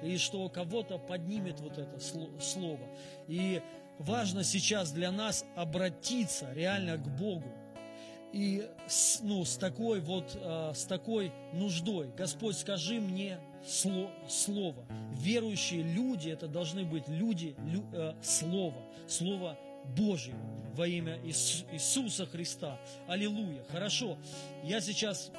и 0.03 0.17
что 0.17 0.49
кого-то 0.49 0.99
поднимет 0.99 1.61
вот 1.61 1.79
это 1.79 1.99
слово. 1.99 2.81
И 3.29 3.61
важно 3.99 4.45
сейчас 4.45 4.93
для 4.93 5.11
нас 5.11 5.45
обратиться 5.57 6.53
реально 6.53 6.97
к 6.97 7.07
Богу. 7.19 7.49
И 8.33 8.69
с, 8.87 9.21
ну, 9.23 9.45
с 9.45 9.57
такой 9.57 10.01
вот, 10.01 10.37
э, 10.41 10.73
с 10.75 10.85
такой 10.85 11.33
нуждой. 11.53 12.11
Господь, 12.17 12.57
скажи 12.57 13.01
мне 13.01 13.39
слово. 13.67 14.87
Верующие 15.13 15.83
люди, 15.83 16.31
это 16.31 16.49
должны 16.49 16.85
быть 16.85 17.09
люди 17.09 17.55
лю, 17.67 17.85
э, 17.93 18.15
слова, 18.23 18.83
слово 19.09 19.59
Божьего 19.97 20.39
во 20.75 20.87
имя 20.87 21.19
Ис, 21.25 21.65
Иисуса 21.73 22.27
Христа. 22.27 22.79
Аллилуйя. 23.07 23.65
Хорошо. 23.71 24.17
Я 24.63 24.81
сейчас 24.81 25.31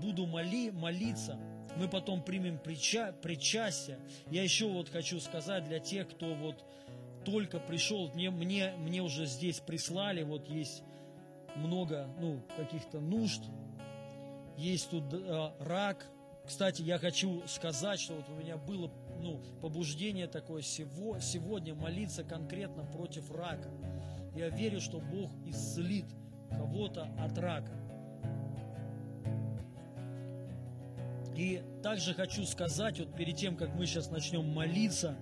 буду 0.00 0.26
моли, 0.26 0.70
молиться 0.70 1.38
мы 1.76 1.88
потом 1.88 2.22
примем 2.22 2.58
прича, 2.58 3.12
причастие. 3.22 3.98
Я 4.30 4.42
еще 4.42 4.66
вот 4.66 4.88
хочу 4.88 5.20
сказать 5.20 5.64
для 5.64 5.78
тех, 5.78 6.08
кто 6.08 6.34
вот 6.34 6.64
только 7.24 7.58
пришел, 7.58 8.10
мне, 8.14 8.30
мне, 8.30 8.72
мне 8.78 9.00
уже 9.00 9.26
здесь 9.26 9.60
прислали, 9.60 10.22
вот 10.22 10.48
есть 10.48 10.82
много 11.54 12.08
ну, 12.18 12.42
каких-то 12.56 13.00
нужд, 13.00 13.42
есть 14.56 14.90
тут 14.90 15.04
э, 15.12 15.50
рак. 15.60 16.08
Кстати, 16.52 16.82
я 16.82 16.98
хочу 16.98 17.42
сказать, 17.46 17.98
что 17.98 18.12
вот 18.12 18.28
у 18.28 18.34
меня 18.34 18.58
было 18.58 18.90
ну, 19.22 19.40
побуждение 19.62 20.26
такое 20.26 20.60
сего, 20.60 21.18
сегодня 21.18 21.74
молиться 21.74 22.24
конкретно 22.24 22.84
против 22.84 23.30
рака. 23.30 23.70
Я 24.36 24.50
верю, 24.50 24.78
что 24.78 25.00
Бог 25.00 25.30
исцелит 25.46 26.04
кого-то 26.50 27.08
от 27.18 27.38
рака. 27.38 27.72
И 31.34 31.62
также 31.82 32.12
хочу 32.12 32.44
сказать, 32.44 32.98
вот 32.98 33.16
перед 33.16 33.34
тем, 33.34 33.56
как 33.56 33.74
мы 33.74 33.86
сейчас 33.86 34.10
начнем 34.10 34.44
молиться, 34.44 35.16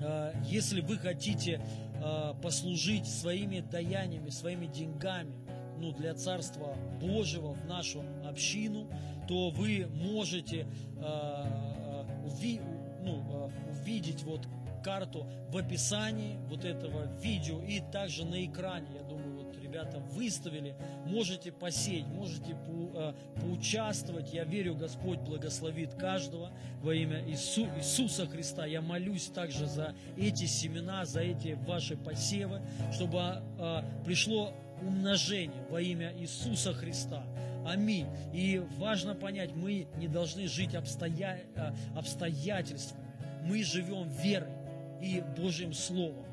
э, 0.00 0.32
если 0.46 0.80
вы 0.80 0.96
хотите 0.96 1.60
э, 2.02 2.32
послужить 2.42 3.06
своими 3.06 3.60
даяниями, 3.60 4.30
своими 4.30 4.64
деньгами, 4.64 5.43
ну, 5.78 5.92
для 5.92 6.14
Царства 6.14 6.76
Божьего 7.00 7.52
в 7.52 7.64
нашу 7.66 8.02
общину, 8.24 8.88
то 9.28 9.50
вы 9.50 9.86
можете 9.90 10.66
э, 10.96 12.04
уви, 12.24 12.60
ну, 13.02 13.50
увидеть 13.70 14.22
вот 14.22 14.46
карту 14.84 15.26
в 15.48 15.56
описании 15.56 16.36
вот 16.48 16.64
этого 16.64 17.06
видео 17.20 17.60
и 17.62 17.80
также 17.80 18.24
на 18.24 18.44
экране, 18.44 18.88
я 18.94 19.02
думаю, 19.02 19.38
вот 19.38 19.56
ребята 19.74 19.98
выставили, 19.98 20.76
можете 21.06 21.50
посеять, 21.50 22.06
можете 22.06 22.54
по, 22.54 23.14
поучаствовать. 23.40 24.32
Я 24.32 24.44
верю, 24.44 24.76
Господь 24.76 25.18
благословит 25.20 25.94
каждого 25.94 26.52
во 26.82 26.94
имя 26.94 27.24
Иису, 27.28 27.66
Иисуса 27.76 28.26
Христа. 28.26 28.66
Я 28.66 28.82
молюсь 28.82 29.26
также 29.26 29.66
за 29.66 29.94
эти 30.16 30.44
семена, 30.44 31.06
за 31.06 31.22
эти 31.22 31.58
ваши 31.66 31.96
посевы, 31.96 32.60
чтобы 32.92 33.42
э, 33.58 33.82
пришло 34.04 34.52
умножение 34.82 35.62
во 35.70 35.80
имя 35.80 36.12
Иисуса 36.16 36.72
Христа. 36.72 37.24
Аминь. 37.66 38.06
И 38.32 38.62
важно 38.78 39.14
понять, 39.14 39.54
мы 39.54 39.86
не 39.96 40.08
должны 40.08 40.48
жить 40.48 40.74
обстоя... 40.74 41.40
Э, 41.56 41.72
обстоятельствами. 41.96 43.04
Мы 43.44 43.62
живем 43.62 44.08
верой 44.08 44.52
и 45.00 45.22
Божьим 45.36 45.72
Словом. 45.72 46.26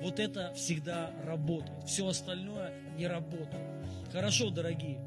Вот 0.00 0.20
это 0.20 0.52
всегда 0.54 1.10
работает. 1.24 1.84
Все 1.86 2.06
остальное 2.06 2.72
не 2.96 3.06
работает. 3.06 3.64
Хорошо, 4.12 4.50
дорогие. 4.50 5.00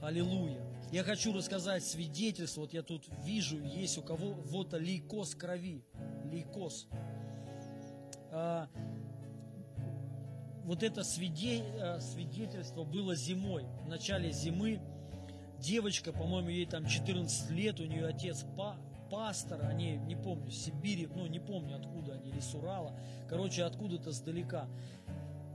Аллилуйя. 0.00 0.60
Я 0.90 1.04
хочу 1.04 1.34
рассказать 1.34 1.84
свидетельство. 1.84 2.62
Вот 2.62 2.72
я 2.72 2.82
тут 2.82 3.04
вижу, 3.24 3.60
есть 3.62 3.98
у 3.98 4.02
кого 4.02 4.32
вот 4.46 4.72
лейкоз 4.72 5.34
крови. 5.34 5.84
Лейкоз. 6.32 6.86
А, 8.30 8.68
вот 10.64 10.82
это 10.82 11.02
свиде, 11.02 11.64
свидетельство 12.00 12.84
было 12.84 13.14
зимой. 13.14 13.64
В 13.84 13.88
начале 13.88 14.32
зимы 14.32 14.80
девочка, 15.58 16.12
по-моему, 16.12 16.48
ей 16.48 16.66
там 16.66 16.86
14 16.86 17.50
лет, 17.50 17.80
у 17.80 17.84
нее 17.84 18.06
отец 18.06 18.44
па, 18.56 18.76
пастор, 19.10 19.64
они, 19.64 19.96
не 19.96 20.16
помню, 20.16 20.50
Сибири, 20.50 21.08
ну, 21.14 21.26
не 21.26 21.40
помню 21.40 21.76
откуда 21.76 22.14
они, 22.14 22.30
или 22.30 22.40
с 22.40 22.54
Урала, 22.54 22.94
короче, 23.28 23.64
откуда-то 23.64 24.12
сдалека. 24.12 24.68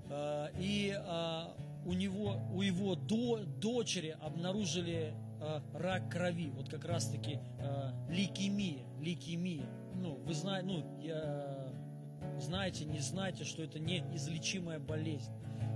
А, 0.10 0.50
и 0.60 0.94
а, 0.98 1.56
у 1.86 1.94
него, 1.94 2.38
у 2.54 2.62
его 2.62 2.96
до, 2.96 3.40
дочери 3.44 4.16
обнаружили 4.22 5.14
а, 5.42 5.62
рак 5.74 6.12
крови, 6.12 6.50
вот 6.56 6.70
как 6.70 6.86
раз-таки 6.86 7.40
лейкемия, 8.10 8.84
лейкемия. 9.00 9.66
Ну, 9.96 10.16
вы 10.26 10.34
знаете, 10.34 10.68
ну, 10.68 11.02
я, 11.02 11.63
знаете, 12.42 12.86
не 12.86 13.00
знаете, 13.00 13.44
что 13.44 13.64
это 13.64 13.80
неизлечимая 13.80 14.80
болезнь. 14.80 15.32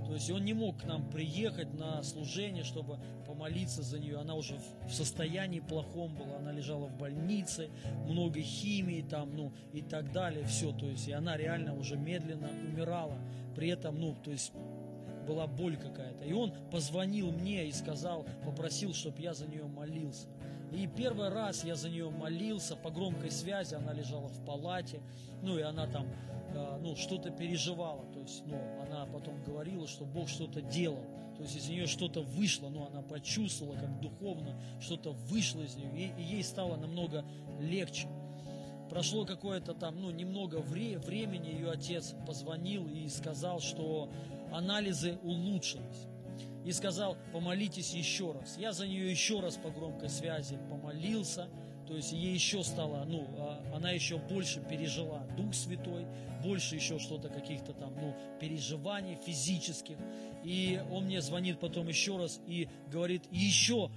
То 0.08 0.14
есть 0.14 0.30
он 0.30 0.42
не 0.42 0.54
мог 0.54 0.80
к 0.80 0.84
нам 0.84 1.10
приехать 1.10 1.74
на 1.74 2.02
служение, 2.02 2.64
чтобы 2.64 2.98
помолиться 3.26 3.82
за 3.82 3.98
нее. 3.98 4.16
Она 4.16 4.36
уже 4.36 4.58
в 4.86 4.92
состоянии 4.92 5.60
плохом 5.60 6.14
была, 6.14 6.38
она 6.38 6.50
лежала 6.50 6.86
в 6.86 6.96
больнице, 6.96 7.68
много 8.06 8.40
химии 8.40 9.02
там, 9.02 9.36
ну 9.36 9.52
и 9.74 9.82
так 9.82 10.10
далее, 10.12 10.46
все. 10.46 10.72
То 10.72 10.86
есть 10.86 11.08
и 11.08 11.12
она 11.12 11.36
реально 11.36 11.74
уже 11.74 11.96
медленно 11.96 12.48
умирала. 12.48 13.18
При 13.54 13.68
этом, 13.68 14.00
ну, 14.00 14.16
то 14.24 14.30
есть 14.30 14.52
была 15.26 15.46
боль 15.46 15.76
какая-то. 15.76 16.24
И 16.24 16.32
он 16.32 16.54
позвонил 16.70 17.30
мне 17.30 17.66
и 17.66 17.72
сказал, 17.72 18.26
попросил, 18.46 18.94
чтобы 18.94 19.20
я 19.20 19.34
за 19.34 19.46
нее 19.46 19.66
молился. 19.66 20.28
И 20.72 20.86
первый 20.86 21.28
раз 21.28 21.64
я 21.64 21.76
за 21.76 21.90
нее 21.90 22.10
молился 22.10 22.76
по 22.76 22.90
громкой 22.90 23.30
связи, 23.30 23.74
она 23.74 23.92
лежала 23.92 24.28
в 24.28 24.44
палате, 24.44 25.00
ну 25.42 25.58
и 25.58 25.62
она 25.62 25.86
там, 25.86 26.06
ну, 26.80 26.96
что-то 26.96 27.30
переживала, 27.30 28.04
то 28.12 28.20
есть, 28.20 28.42
ну, 28.46 28.58
она 28.82 29.06
потом 29.06 29.42
говорила, 29.44 29.86
что 29.86 30.04
Бог 30.04 30.28
что-то 30.28 30.60
делал, 30.60 31.04
то 31.36 31.42
есть 31.42 31.56
из 31.56 31.68
нее 31.68 31.86
что-то 31.86 32.22
вышло, 32.22 32.68
ну, 32.68 32.86
она 32.86 33.02
почувствовала, 33.02 33.76
как 33.76 34.00
духовно 34.00 34.60
что-то 34.80 35.12
вышло 35.12 35.60
из 35.62 35.76
нее, 35.76 35.90
и, 35.94 36.20
и 36.20 36.24
ей 36.24 36.42
стало 36.42 36.76
намного 36.76 37.24
легче. 37.60 38.08
Прошло 38.90 39.26
какое-то 39.26 39.74
там, 39.74 40.00
ну, 40.00 40.10
немного 40.10 40.56
вре- 40.56 40.98
времени, 40.98 41.48
ее 41.48 41.70
отец 41.70 42.14
позвонил 42.26 42.88
и 42.88 43.08
сказал, 43.08 43.60
что 43.60 44.10
анализы 44.52 45.18
улучшились 45.22 46.06
и 46.64 46.72
сказал, 46.72 47.16
помолитесь 47.32 47.94
еще 47.94 48.32
раз. 48.32 48.56
Я 48.58 48.72
за 48.72 48.86
нее 48.86 49.10
еще 49.10 49.40
раз 49.40 49.56
по 49.56 49.70
громкой 49.70 50.08
связи 50.08 50.58
помолился, 50.68 51.48
то 51.88 51.94
есть 51.94 52.12
ей 52.12 52.34
еще 52.34 52.62
стало, 52.62 53.04
ну, 53.06 53.26
а, 53.38 53.62
она 53.74 53.90
еще 53.90 54.18
больше 54.18 54.60
пережила 54.60 55.26
Дух 55.38 55.54
Святой, 55.54 56.06
больше 56.42 56.74
еще 56.74 56.98
что-то, 56.98 57.30
каких-то 57.30 57.72
там, 57.72 57.94
ну, 57.98 58.14
переживаний 58.38 59.16
физических. 59.24 59.96
И 60.44 60.80
он 60.92 61.06
мне 61.06 61.22
звонит 61.22 61.58
потом 61.58 61.88
еще 61.88 62.18
раз 62.18 62.40
и 62.46 62.68
говорит, 62.92 63.22
еще, 63.32 63.90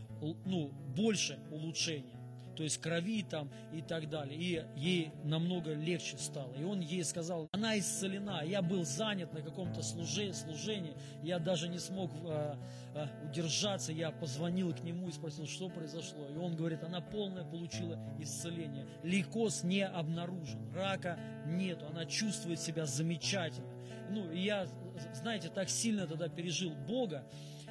ну, 0.45 0.71
больше 0.95 1.37
улучшения 1.51 2.20
то 2.61 2.65
есть 2.65 2.77
крови 2.79 3.25
там 3.27 3.49
и 3.73 3.81
так 3.81 4.07
далее. 4.07 4.37
И 4.39 4.63
ей 4.79 5.11
намного 5.23 5.73
легче 5.73 6.15
стало. 6.19 6.53
И 6.53 6.63
он 6.63 6.79
ей 6.79 7.03
сказал, 7.03 7.49
она 7.53 7.79
исцелена. 7.79 8.43
Я 8.45 8.61
был 8.61 8.85
занят 8.85 9.33
на 9.33 9.41
каком-то 9.41 9.81
служении, 9.81 10.93
я 11.23 11.39
даже 11.39 11.67
не 11.69 11.79
смог 11.79 12.11
э, 12.23 12.55
э, 12.93 13.07
удержаться. 13.27 13.91
Я 13.91 14.11
позвонил 14.11 14.75
к 14.75 14.81
нему 14.81 15.07
и 15.07 15.11
спросил, 15.11 15.47
что 15.47 15.69
произошло. 15.69 16.27
И 16.27 16.37
он 16.37 16.55
говорит, 16.55 16.83
она 16.83 17.01
полное 17.01 17.45
получила 17.45 17.97
исцеление. 18.19 18.85
Лейкоз 19.01 19.63
не 19.63 19.83
обнаружен, 19.83 20.71
рака 20.75 21.17
нету, 21.47 21.87
она 21.87 22.05
чувствует 22.05 22.59
себя 22.59 22.85
замечательно. 22.85 23.73
Ну, 24.11 24.31
я, 24.33 24.67
знаете, 25.15 25.49
так 25.49 25.67
сильно 25.67 26.05
тогда 26.05 26.27
пережил 26.27 26.75
Бога, 26.75 27.25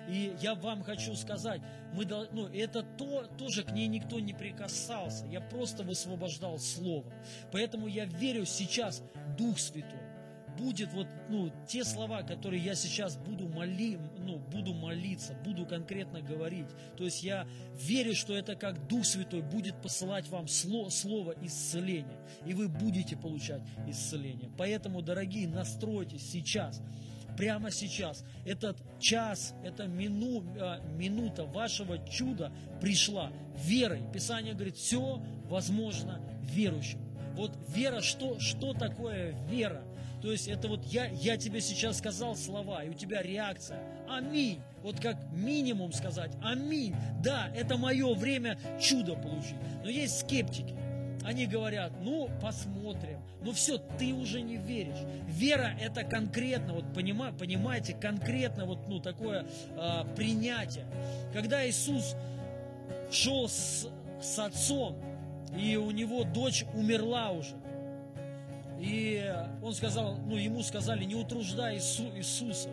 и 0.09 0.35
я 0.41 0.55
вам 0.55 0.83
хочу 0.83 1.15
сказать, 1.15 1.61
мы, 1.95 2.05
ну, 2.05 2.47
это 2.47 2.83
то, 2.83 3.25
тоже 3.39 3.63
к 3.63 3.73
ней 3.73 3.87
никто 3.89 4.21
не 4.21 4.33
прикасался. 4.33 5.27
Я 5.27 5.41
просто 5.41 5.83
высвобождал 5.83 6.59
Слово. 6.59 7.13
Поэтому 7.53 7.87
я 7.87 8.05
верю 8.05 8.45
сейчас, 8.45 9.03
Дух 9.37 9.59
Святой 9.59 10.01
будет 10.61 10.93
вот, 10.93 11.07
ну, 11.29 11.51
те 11.67 11.85
слова, 11.85 12.23
которые 12.23 12.63
я 12.63 12.75
сейчас 12.75 13.17
буду, 13.17 13.49
моли, 13.49 13.99
ну, 14.19 14.39
буду 14.39 14.75
молиться, 14.75 15.35
буду 15.45 15.67
конкретно 15.67 16.21
говорить. 16.21 16.67
То 16.97 17.05
есть 17.05 17.23
я 17.23 17.47
верю, 17.75 18.15
что 18.15 18.35
это 18.35 18.55
как 18.57 18.87
Дух 18.87 19.05
Святой 19.05 19.43
будет 19.43 19.81
посылать 19.81 20.29
вам 20.29 20.49
слово, 20.49 20.91
слово 20.91 21.35
исцеления, 21.43 22.19
и 22.45 22.55
вы 22.55 22.69
будете 22.69 23.17
получать 23.17 23.63
исцеление. 23.89 24.51
Поэтому, 24.59 25.03
дорогие, 25.03 25.49
настройтесь 25.49 26.31
сейчас 26.31 26.83
прямо 27.41 27.71
сейчас. 27.71 28.23
Этот 28.45 28.77
час, 28.99 29.55
эта 29.65 29.87
мину, 29.87 30.45
а, 30.61 30.79
минута 30.99 31.45
вашего 31.45 31.97
чуда 32.07 32.53
пришла 32.83 33.33
верой. 33.57 34.03
Писание 34.13 34.53
говорит, 34.53 34.77
все 34.77 35.23
возможно 35.49 36.21
верующим. 36.43 36.99
Вот 37.37 37.57
вера, 37.75 38.03
что, 38.03 38.39
что 38.39 38.75
такое 38.75 39.35
вера? 39.49 39.83
То 40.21 40.31
есть 40.31 40.49
это 40.49 40.69
вот 40.69 40.85
я, 40.85 41.07
я 41.07 41.39
тебе 41.39 41.63
сейчас 41.63 41.97
сказал 41.97 42.37
слова, 42.37 42.85
и 42.85 42.91
у 42.91 42.93
тебя 42.93 43.23
реакция. 43.23 43.81
Аминь. 44.07 44.61
Вот 44.83 45.01
как 45.01 45.17
минимум 45.33 45.95
сказать 45.95 46.33
аминь. 46.43 46.95
Да, 47.25 47.51
это 47.57 47.79
мое 47.79 48.15
время 48.15 48.59
чудо 48.79 49.15
получить. 49.15 49.57
Но 49.83 49.89
есть 49.89 50.21
скептики. 50.21 50.77
Они 51.25 51.47
говорят, 51.47 51.93
ну, 52.03 52.29
посмотрим. 52.43 53.20
Ну 53.43 53.53
все, 53.53 53.79
ты 53.99 54.13
уже 54.13 54.43
не 54.43 54.57
веришь. 54.57 54.99
Вера 55.27 55.75
это 55.81 56.05
конкретно, 56.05 56.75
вот 56.75 56.93
понима, 56.93 57.33
понимаете, 57.33 57.95
конкретно 57.95 58.67
вот 58.67 58.87
ну, 58.89 59.01
такое 59.01 59.47
э, 59.77 60.05
принятие. 60.15 60.85
Когда 61.33 61.67
Иисус 61.67 62.17
шел 63.11 63.49
с, 63.49 63.89
с 64.21 64.39
отцом, 64.39 64.97
и 65.57 65.77
у 65.77 65.91
него 65.91 66.25
дочь 66.25 66.65
умерла 66.75 67.31
уже. 67.31 67.57
И 68.79 69.33
он 69.63 69.75
сказал, 69.75 70.17
ну, 70.27 70.37
ему 70.37 70.63
сказали, 70.63 71.05
не 71.05 71.15
утруждай 71.15 71.77
Иису, 71.77 72.05
Иисуса. 72.17 72.71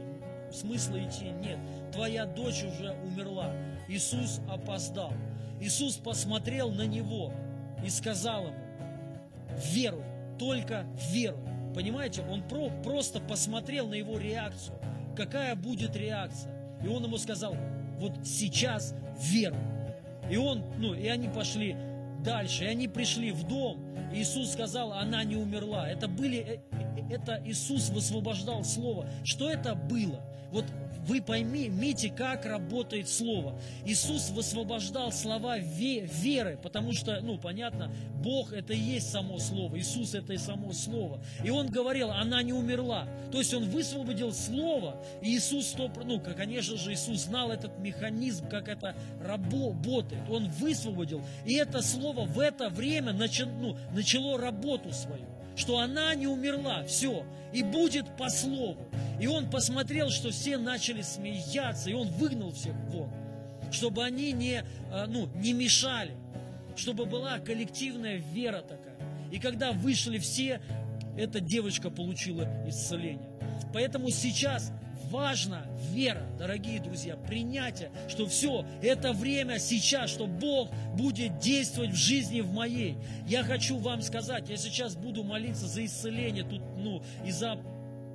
Смысла 0.51 1.03
идти 1.03 1.25
нет. 1.25 1.59
Твоя 1.91 2.25
дочь 2.25 2.63
уже 2.63 2.91
умерла. 3.03 3.53
Иисус 3.89 4.39
опоздал. 4.49 5.13
Иисус 5.59 5.97
посмотрел 5.97 6.71
на 6.71 6.85
него 6.85 7.33
и 7.83 7.89
сказал 7.89 8.47
ему, 8.47 8.55
веруй, 9.73 10.03
только 10.37 10.85
веруй. 11.11 11.39
Понимаете, 11.73 12.23
он 12.29 12.43
про, 12.43 12.69
просто 12.83 13.19
посмотрел 13.19 13.87
на 13.87 13.95
его 13.95 14.17
реакцию. 14.17 14.77
Какая 15.15 15.55
будет 15.55 15.95
реакция? 15.95 16.51
И 16.83 16.87
он 16.87 17.03
ему 17.03 17.17
сказал, 17.17 17.55
вот 17.99 18.13
сейчас 18.25 18.93
веруй. 19.19 19.59
И 20.29 20.37
он, 20.37 20.63
ну, 20.77 20.93
и 20.93 21.07
они 21.07 21.27
пошли 21.27 21.75
дальше. 22.23 22.65
И 22.65 22.67
они 22.67 22.87
пришли 22.87 23.31
в 23.31 23.47
дом. 23.47 23.79
И 24.13 24.21
Иисус 24.21 24.53
сказал, 24.53 24.93
она 24.93 25.23
не 25.23 25.35
умерла. 25.35 25.89
Это 25.89 26.07
были, 26.07 26.37
э, 26.39 26.59
э, 26.71 27.13
это 27.13 27.41
Иисус 27.45 27.89
высвобождал 27.89 28.63
слово. 28.63 29.09
Что 29.23 29.49
это 29.49 29.75
было? 29.75 30.21
Вот 30.51 30.65
вы 31.07 31.21
поймите, 31.21 32.09
как 32.09 32.45
работает 32.45 33.07
Слово. 33.07 33.59
Иисус 33.85 34.29
высвобождал 34.29 35.11
слова 35.11 35.57
веры, 35.57 36.59
потому 36.61 36.93
что, 36.93 37.19
ну, 37.21 37.37
понятно, 37.37 37.89
Бог 38.21 38.51
это 38.51 38.73
и 38.73 38.79
есть 38.79 39.09
само 39.09 39.39
Слово, 39.39 39.79
Иисус 39.79 40.13
это 40.13 40.33
и 40.33 40.37
само 40.37 40.73
Слово. 40.73 41.19
И 41.43 41.49
Он 41.49 41.67
говорил, 41.67 42.11
она 42.11 42.43
не 42.43 42.53
умерла. 42.53 43.07
То 43.31 43.39
есть 43.39 43.53
Он 43.53 43.69
высвободил 43.69 44.33
Слово, 44.33 45.01
и 45.21 45.37
Иисус, 45.37 45.75
ну, 46.03 46.19
конечно 46.19 46.77
же, 46.77 46.93
Иисус 46.93 47.21
знал 47.23 47.51
этот 47.51 47.79
механизм, 47.79 48.47
как 48.49 48.67
это 48.67 48.95
работает. 49.21 50.29
Он 50.29 50.49
высвободил, 50.49 51.21
и 51.45 51.53
это 51.55 51.81
Слово 51.81 52.25
в 52.25 52.39
это 52.39 52.69
время 52.69 53.13
начало, 53.13 53.49
ну, 53.59 53.77
начало 53.93 54.37
работу 54.37 54.91
свою 54.91 55.25
что 55.57 55.79
она 55.79 56.13
не 56.13 56.27
умерла, 56.27 56.83
все, 56.83 57.25
и 57.57 57.63
будет 57.63 58.15
по 58.17 58.29
слову. 58.29 58.77
И 59.19 59.25
он 59.25 59.49
посмотрел, 59.49 60.09
что 60.09 60.29
все 60.29 60.57
начали 60.57 61.01
смеяться, 61.01 61.89
и 61.89 61.93
он 61.93 62.07
выгнал 62.07 62.51
всех 62.51 62.75
вон, 62.89 63.09
чтобы 63.71 64.03
они 64.03 64.31
не, 64.31 64.63
а, 64.91 65.07
ну, 65.07 65.27
не 65.35 65.53
мешали, 65.53 66.11
чтобы 66.75 67.05
была 67.07 67.39
коллективная 67.39 68.17
вера 68.17 68.61
такая. 68.61 68.95
И 69.31 69.39
когда 69.39 69.71
вышли 69.71 70.19
все, 70.19 70.61
эта 71.17 71.39
девочка 71.39 71.89
получила 71.89 72.47
исцеление. 72.67 73.27
Поэтому 73.73 74.11
сейчас 74.11 74.71
важна 75.09 75.65
вера, 75.91 76.23
дорогие 76.37 76.79
друзья, 76.79 77.15
принятие, 77.15 77.91
что 78.07 78.27
все, 78.27 78.65
это 78.81 79.13
время 79.13 79.59
сейчас, 79.59 80.09
что 80.09 80.27
Бог 80.27 80.69
будет 80.95 81.39
действовать 81.39 81.91
в 81.91 81.95
жизни 81.95 82.41
в 82.41 82.51
моей. 82.53 82.97
Я 83.27 83.43
хочу 83.43 83.77
вам 83.77 84.01
сказать, 84.01 84.49
я 84.49 84.57
сейчас 84.57 84.95
буду 84.95 85.23
молиться 85.23 85.67
за 85.67 85.85
исцеление 85.85 86.43
тут, 86.43 86.61
ну, 86.77 87.01
и 87.25 87.31
за 87.31 87.57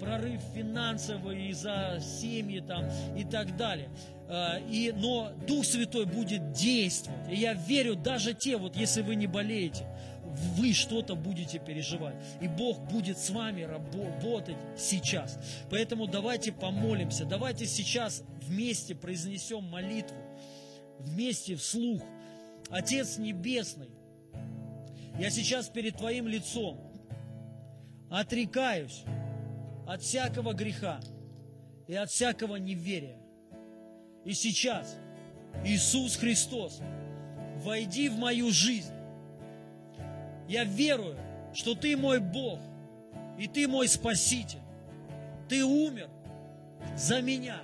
прорыв 0.01 0.41
финансовый, 0.55 1.49
и 1.49 1.53
за 1.53 1.99
семьи 2.01 2.61
там 2.61 2.85
и 3.17 3.25
так 3.25 3.57
далее. 3.57 3.89
А, 4.29 4.59
и, 4.69 4.93
но 4.97 5.31
Дух 5.47 5.65
Святой 5.65 6.07
будет 6.07 6.53
действовать. 6.53 7.31
И 7.31 7.37
я 7.37 7.55
верю, 7.55 7.95
даже 7.95 8.35
те, 8.35 8.57
вот 8.57 8.77
если 8.77 9.03
вы 9.03 9.15
не 9.15 9.27
болеете, 9.27 9.87
вы 10.57 10.73
что-то 10.73 11.15
будете 11.15 11.59
переживать. 11.59 12.17
И 12.41 12.49
Бог 12.49 12.81
будет 12.91 13.19
с 13.19 13.31
вами 13.31 13.63
работать 13.63 14.57
сейчас. 14.77 15.39
Поэтому 15.71 16.07
давайте 16.07 16.53
помолимся. 16.53 17.25
Давайте 17.25 17.67
сейчас 17.67 18.23
вместе 18.41 18.95
произнесем 18.95 19.65
молитву. 19.65 20.17
Вместе 20.99 21.57
вслух. 21.57 22.03
Отец 22.71 23.19
Небесный, 23.19 23.91
я 25.19 25.31
сейчас 25.31 25.69
перед 25.69 25.97
Твоим 25.97 26.27
лицом 26.27 26.81
отрекаюсь 28.11 29.03
от 29.87 30.01
всякого 30.01 30.55
греха 30.55 31.01
и 31.87 31.95
от 31.95 32.11
всякого 32.11 32.57
неверия. 32.57 33.19
И 34.25 34.33
сейчас, 34.33 34.97
Иисус 35.65 36.17
Христос, 36.17 36.81
войди 37.57 38.09
в 38.09 38.17
мою 38.17 38.51
жизнь 38.51 38.95
я 40.53 40.65
верую, 40.65 41.17
что 41.55 41.75
Ты 41.75 41.97
мой 41.97 42.21
Бог, 42.21 42.61
и 43.39 43.49
Ты 43.49 43.67
мой 43.67 43.89
Спаситель. 43.89 44.61
Ты 45.49 45.65
умер 45.65 46.11
за 46.95 47.23
меня, 47.23 47.57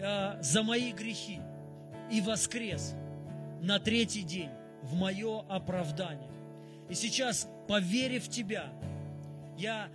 э, 0.00 0.42
за 0.42 0.64
мои 0.64 0.90
грехи, 0.90 1.40
и 2.10 2.20
воскрес 2.20 2.94
на 3.62 3.78
третий 3.78 4.22
день 4.22 4.50
в 4.82 4.96
мое 4.96 5.40
оправдание. 5.48 6.28
И 6.88 6.94
сейчас, 6.94 7.48
поверив 7.68 8.24
в 8.24 8.28
Тебя, 8.28 8.72
я 9.56 9.88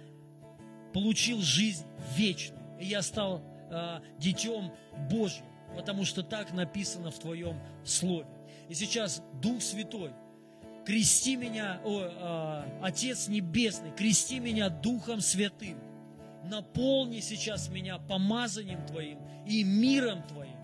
получил 0.94 1.42
жизнь 1.42 1.86
вечную, 2.16 2.62
и 2.80 2.86
я 2.86 3.02
стал 3.02 3.44
э, 3.70 4.00
детем 4.18 4.72
Божьим, 5.12 5.46
потому 5.76 6.06
что 6.06 6.24
так 6.24 6.54
написано 6.54 7.12
в 7.12 7.20
Твоем 7.20 7.60
Слове. 7.84 8.28
И 8.70 8.74
сейчас 8.74 9.22
Дух 9.42 9.62
Святой– 9.62 10.14
крести 10.90 11.36
меня, 11.36 11.80
о, 11.86 12.02
э, 12.02 12.80
Отец 12.82 13.28
Небесный, 13.28 13.92
крести 13.96 14.40
меня 14.40 14.70
Духом 14.70 15.22
Святым. 15.22 15.78
Наполни 16.44 17.20
сейчас 17.20 17.70
меня 17.70 18.00
помазанием 18.00 18.84
Твоим 18.88 19.20
и 19.46 19.64
миром 19.64 20.24
Твоим. 20.24 20.58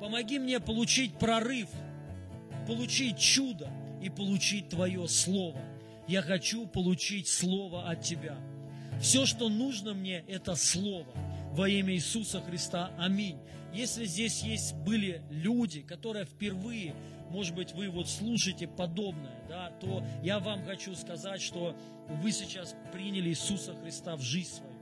Помоги 0.00 0.38
мне 0.38 0.60
получить 0.60 1.18
прорыв, 1.18 1.68
получить 2.66 3.18
чудо 3.18 3.68
и 4.00 4.08
получить 4.08 4.70
Твое 4.70 5.06
Слово. 5.08 5.60
Я 6.08 6.22
хочу 6.22 6.66
получить 6.66 7.28
Слово 7.28 7.90
от 7.90 8.00
Тебя. 8.00 8.38
Все, 8.98 9.26
что 9.26 9.50
нужно 9.50 9.92
мне, 9.92 10.24
это 10.26 10.54
Слово. 10.54 11.12
Во 11.52 11.68
имя 11.68 11.92
Иисуса 11.92 12.40
Христа. 12.40 12.92
Аминь. 12.96 13.36
Если 13.74 14.06
здесь 14.06 14.42
есть 14.42 14.74
были 14.74 15.20
люди, 15.28 15.82
которые 15.82 16.24
впервые 16.24 16.94
может 17.30 17.54
быть, 17.54 17.72
вы 17.72 17.88
вот 17.88 18.08
слушаете 18.08 18.66
подобное, 18.66 19.40
да, 19.48 19.70
то 19.80 20.02
я 20.22 20.38
вам 20.38 20.64
хочу 20.64 20.94
сказать, 20.94 21.40
что 21.40 21.76
вы 22.22 22.32
сейчас 22.32 22.74
приняли 22.92 23.30
Иисуса 23.30 23.74
Христа 23.74 24.16
в 24.16 24.20
жизнь 24.20 24.50
свою, 24.50 24.72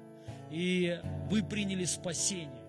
и 0.51 1.01
вы 1.31 1.43
приняли 1.43 1.85
спасение, 1.85 2.65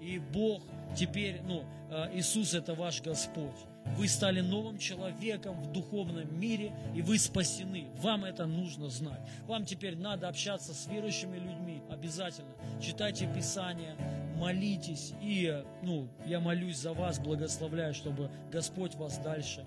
и 0.00 0.18
Бог 0.18 0.62
теперь, 0.96 1.40
ну, 1.42 1.64
э, 1.90 2.10
Иисус 2.14 2.54
это 2.54 2.74
ваш 2.74 3.02
Господь. 3.02 3.56
Вы 3.96 4.08
стали 4.08 4.40
новым 4.40 4.78
человеком 4.78 5.60
в 5.62 5.72
духовном 5.72 6.38
мире, 6.38 6.72
и 6.94 7.02
вы 7.02 7.18
спасены. 7.18 7.86
Вам 8.00 8.24
это 8.24 8.46
нужно 8.46 8.88
знать. 8.88 9.20
Вам 9.46 9.64
теперь 9.64 9.96
надо 9.96 10.28
общаться 10.28 10.74
с 10.74 10.86
верующими 10.86 11.38
людьми 11.38 11.82
обязательно. 11.88 12.50
Читайте 12.80 13.32
Писание, 13.32 13.96
молитесь. 14.36 15.12
И 15.20 15.62
ну, 15.82 16.08
я 16.26 16.40
молюсь 16.40 16.78
за 16.78 16.92
вас, 16.92 17.18
благословляю, 17.18 17.94
чтобы 17.94 18.30
Господь 18.50 18.94
вас 18.94 19.18
дальше 19.18 19.64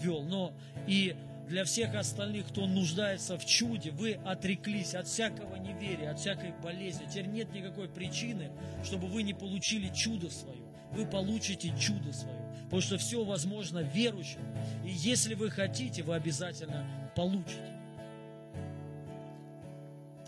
вел. 0.00 0.22
Но 0.22 0.52
и 0.86 1.16
для 1.48 1.64
всех 1.64 1.94
остальных, 1.96 2.48
кто 2.48 2.66
нуждается 2.66 3.36
в 3.36 3.44
чуде, 3.44 3.90
вы 3.90 4.20
отреклись 4.24 4.94
от 4.94 5.08
всякого 5.08 5.56
неверия, 5.56 6.10
от 6.10 6.20
всякой 6.20 6.52
болезни. 6.62 7.06
Теперь 7.10 7.26
нет 7.26 7.52
никакой 7.52 7.88
причины, 7.88 8.52
чтобы 8.84 9.08
вы 9.08 9.24
не 9.24 9.34
получили 9.34 9.92
чудо 9.92 10.30
свое. 10.30 10.62
Вы 10.92 11.06
получите 11.06 11.72
чудо 11.78 12.12
свое. 12.12 12.38
Потому 12.64 12.82
что 12.82 12.98
все 12.98 13.24
возможно 13.24 13.80
верующим. 13.80 14.40
И 14.84 14.90
если 14.90 15.34
вы 15.34 15.50
хотите, 15.50 16.02
вы 16.04 16.14
обязательно 16.14 16.86
получите. 17.16 17.76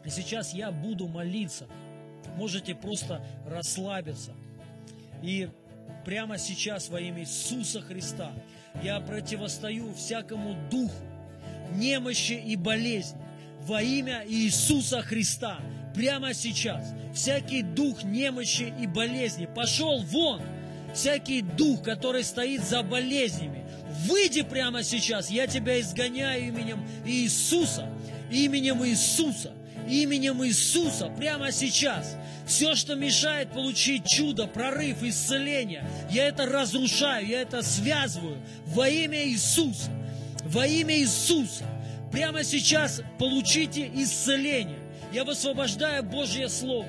И 0.05 0.11
сейчас 0.11 0.53
я 0.53 0.73
буду 0.73 1.07
молиться. 1.07 1.67
Можете 2.37 2.75
просто 2.75 3.25
расслабиться. 3.47 4.33
И 5.23 5.49
прямо 6.05 6.39
сейчас 6.39 6.89
во 6.89 7.01
имя 7.01 7.21
Иисуса 7.21 7.81
Христа 7.81 8.33
я 8.83 9.01
противостою 9.01 9.95
всякому 9.95 10.57
духу, 10.71 11.05
немощи 11.75 12.33
и 12.33 12.57
болезни 12.57 13.21
во 13.61 13.83
имя 13.83 14.25
Иисуса 14.27 15.03
Христа. 15.03 15.59
Прямо 15.95 16.33
сейчас 16.33 16.95
всякий 17.15 17.63
дух 17.63 18.03
немощи 18.03 18.73
и 18.81 18.87
болезни 18.87 19.47
пошел 19.47 20.03
вон– 20.03 20.41
всякий 20.95 21.43
дух, 21.43 21.83
который 21.83 22.25
стоит 22.25 22.63
за 22.63 22.83
болезнями, 22.83 23.65
выйди 24.07 24.43
прямо 24.43 24.83
сейчас, 24.83 25.31
я 25.31 25.47
тебя 25.47 25.81
изгоняю 25.81 26.49
именем 26.49 26.85
Иисуса. 27.05 27.89
именем 28.31 28.85
Иисуса, 28.85 29.53
именем 29.93 30.45
Иисуса 30.45 31.09
прямо 31.09 31.53
сейчас. 31.53 32.17
Все, 32.47 32.75
что 32.75 32.95
мешает 32.97 33.53
получить 33.53 34.07
чудо, 34.07 34.47
прорыв, 34.47 35.03
исцеление, 35.03 35.85
я 36.11 36.27
это 36.27 36.47
разрушаю, 36.47 37.27
я 37.27 37.43
это 37.43 37.63
связываю 37.63 38.39
во 38.67 38.89
имя 38.89 39.27
Иисуса. 39.29 39.91
Во 40.45 40.67
имя 40.67 40.99
Иисуса. 40.99 41.65
Прямо 42.11 42.43
сейчас 42.43 43.03
получите 43.19 43.91
исцеление. 43.95 44.79
Я 45.13 45.25
высвобождаю 45.25 46.03
Божье 46.03 46.49
Слово 46.49 46.89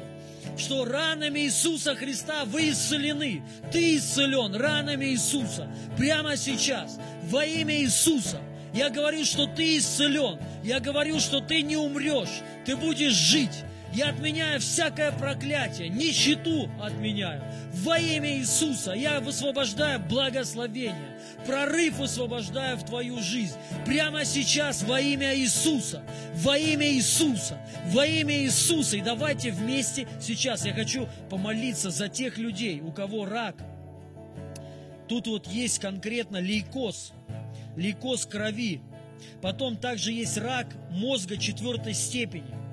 что 0.57 0.85
ранами 0.85 1.39
Иисуса 1.41 1.95
Христа 1.95 2.43
вы 2.45 2.71
исцелены. 2.71 3.41
Ты 3.71 3.97
исцелен 3.97 4.53
ранами 4.55 5.05
Иисуса. 5.05 5.69
Прямо 5.97 6.37
сейчас. 6.37 6.99
Во 7.23 7.43
имя 7.45 7.75
Иисуса. 7.81 8.41
Я 8.73 8.89
говорю, 8.89 9.23
что 9.23 9.45
ты 9.45 9.77
исцелен. 9.77 10.39
Я 10.63 10.79
говорю, 10.79 11.19
что 11.19 11.39
ты 11.39 11.61
не 11.61 11.77
умрешь. 11.77 12.41
Ты 12.65 12.75
будешь 12.75 13.13
жить. 13.13 13.63
Я 13.93 14.09
отменяю 14.09 14.59
всякое 14.59 15.11
проклятие, 15.11 15.87
нищету 15.87 16.67
отменяю. 16.81 17.43
Во 17.73 17.99
имя 17.99 18.39
Иисуса 18.39 18.93
я 18.93 19.19
высвобождаю 19.19 19.99
благословение, 19.99 21.19
прорыв 21.45 21.99
высвобождаю 21.99 22.77
в 22.77 22.85
твою 22.85 23.19
жизнь. 23.19 23.55
Прямо 23.85 24.25
сейчас 24.25 24.81
во 24.81 24.99
имя 24.99 25.37
Иисуса, 25.37 26.01
во 26.37 26.57
имя 26.57 26.91
Иисуса, 26.91 27.59
во 27.89 28.03
имя 28.07 28.35
Иисуса. 28.39 28.97
И 28.97 29.01
давайте 29.01 29.51
вместе 29.51 30.07
сейчас 30.19 30.65
я 30.65 30.73
хочу 30.73 31.07
помолиться 31.29 31.91
за 31.91 32.09
тех 32.09 32.39
людей, 32.39 32.81
у 32.81 32.91
кого 32.91 33.27
рак. 33.27 33.57
Тут 35.07 35.27
вот 35.27 35.45
есть 35.45 35.77
конкретно 35.77 36.37
лейкоз, 36.37 37.13
лейкоз 37.75 38.25
крови. 38.25 38.81
Потом 39.41 39.77
также 39.77 40.11
есть 40.11 40.37
рак 40.37 40.67
мозга 40.89 41.37
четвертой 41.37 41.93
степени 41.93 42.63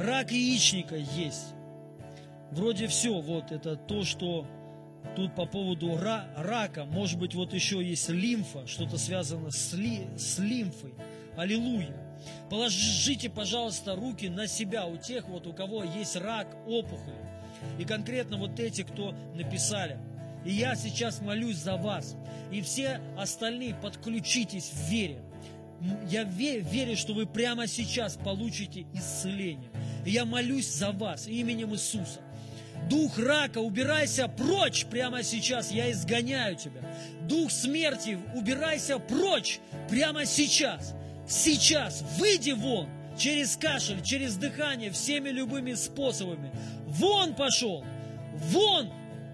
рак 0.00 0.32
яичника 0.32 0.96
есть. 0.96 1.54
Вроде 2.50 2.88
все, 2.88 3.20
вот 3.20 3.52
это 3.52 3.76
то, 3.76 4.02
что 4.04 4.46
тут 5.14 5.34
по 5.34 5.46
поводу 5.46 5.96
рака, 5.96 6.84
может 6.84 7.18
быть, 7.18 7.34
вот 7.34 7.54
еще 7.54 7.82
есть 7.82 8.08
лимфа, 8.08 8.66
что-то 8.66 8.98
связано 8.98 9.50
с, 9.50 9.72
ли, 9.74 10.06
с 10.16 10.38
лимфой. 10.38 10.94
Аллилуйя. 11.36 11.96
Положите, 12.50 13.30
пожалуйста, 13.30 13.94
руки 13.94 14.28
на 14.28 14.46
себя 14.46 14.86
у 14.86 14.96
тех, 14.96 15.28
вот 15.28 15.46
у 15.46 15.52
кого 15.52 15.84
есть 15.84 16.16
рак, 16.16 16.54
опухоли. 16.66 17.14
И 17.78 17.84
конкретно 17.84 18.36
вот 18.36 18.58
эти, 18.58 18.82
кто 18.82 19.14
написали. 19.34 19.98
И 20.44 20.52
я 20.52 20.74
сейчас 20.74 21.20
молюсь 21.20 21.56
за 21.56 21.76
вас. 21.76 22.16
И 22.50 22.62
все 22.62 23.00
остальные 23.16 23.74
подключитесь 23.74 24.70
в 24.70 24.90
вере. 24.90 25.22
Я 26.08 26.24
верю, 26.24 26.96
что 26.96 27.14
вы 27.14 27.26
прямо 27.26 27.66
сейчас 27.66 28.16
получите 28.16 28.86
исцеление. 28.92 29.70
И 30.04 30.10
я 30.10 30.24
молюсь 30.24 30.68
за 30.68 30.92
вас 30.92 31.26
именем 31.26 31.72
Иисуса. 31.74 32.20
Дух 32.88 33.18
рака, 33.18 33.58
убирайся 33.58 34.26
прочь 34.28 34.86
прямо 34.86 35.22
сейчас, 35.22 35.70
я 35.70 35.90
изгоняю 35.90 36.56
тебя. 36.56 36.80
Дух 37.28 37.50
смерти, 37.50 38.18
убирайся 38.34 38.98
прочь 38.98 39.60
прямо 39.88 40.24
сейчас. 40.24 40.94
Сейчас, 41.28 42.02
выйди 42.18 42.50
вон, 42.50 42.88
через 43.16 43.56
кашель, 43.56 44.02
через 44.02 44.36
дыхание, 44.36 44.90
всеми 44.90 45.28
любыми 45.28 45.74
способами. 45.74 46.50
Вон 46.86 47.34
пошел, 47.34 47.84
вон 48.34 48.90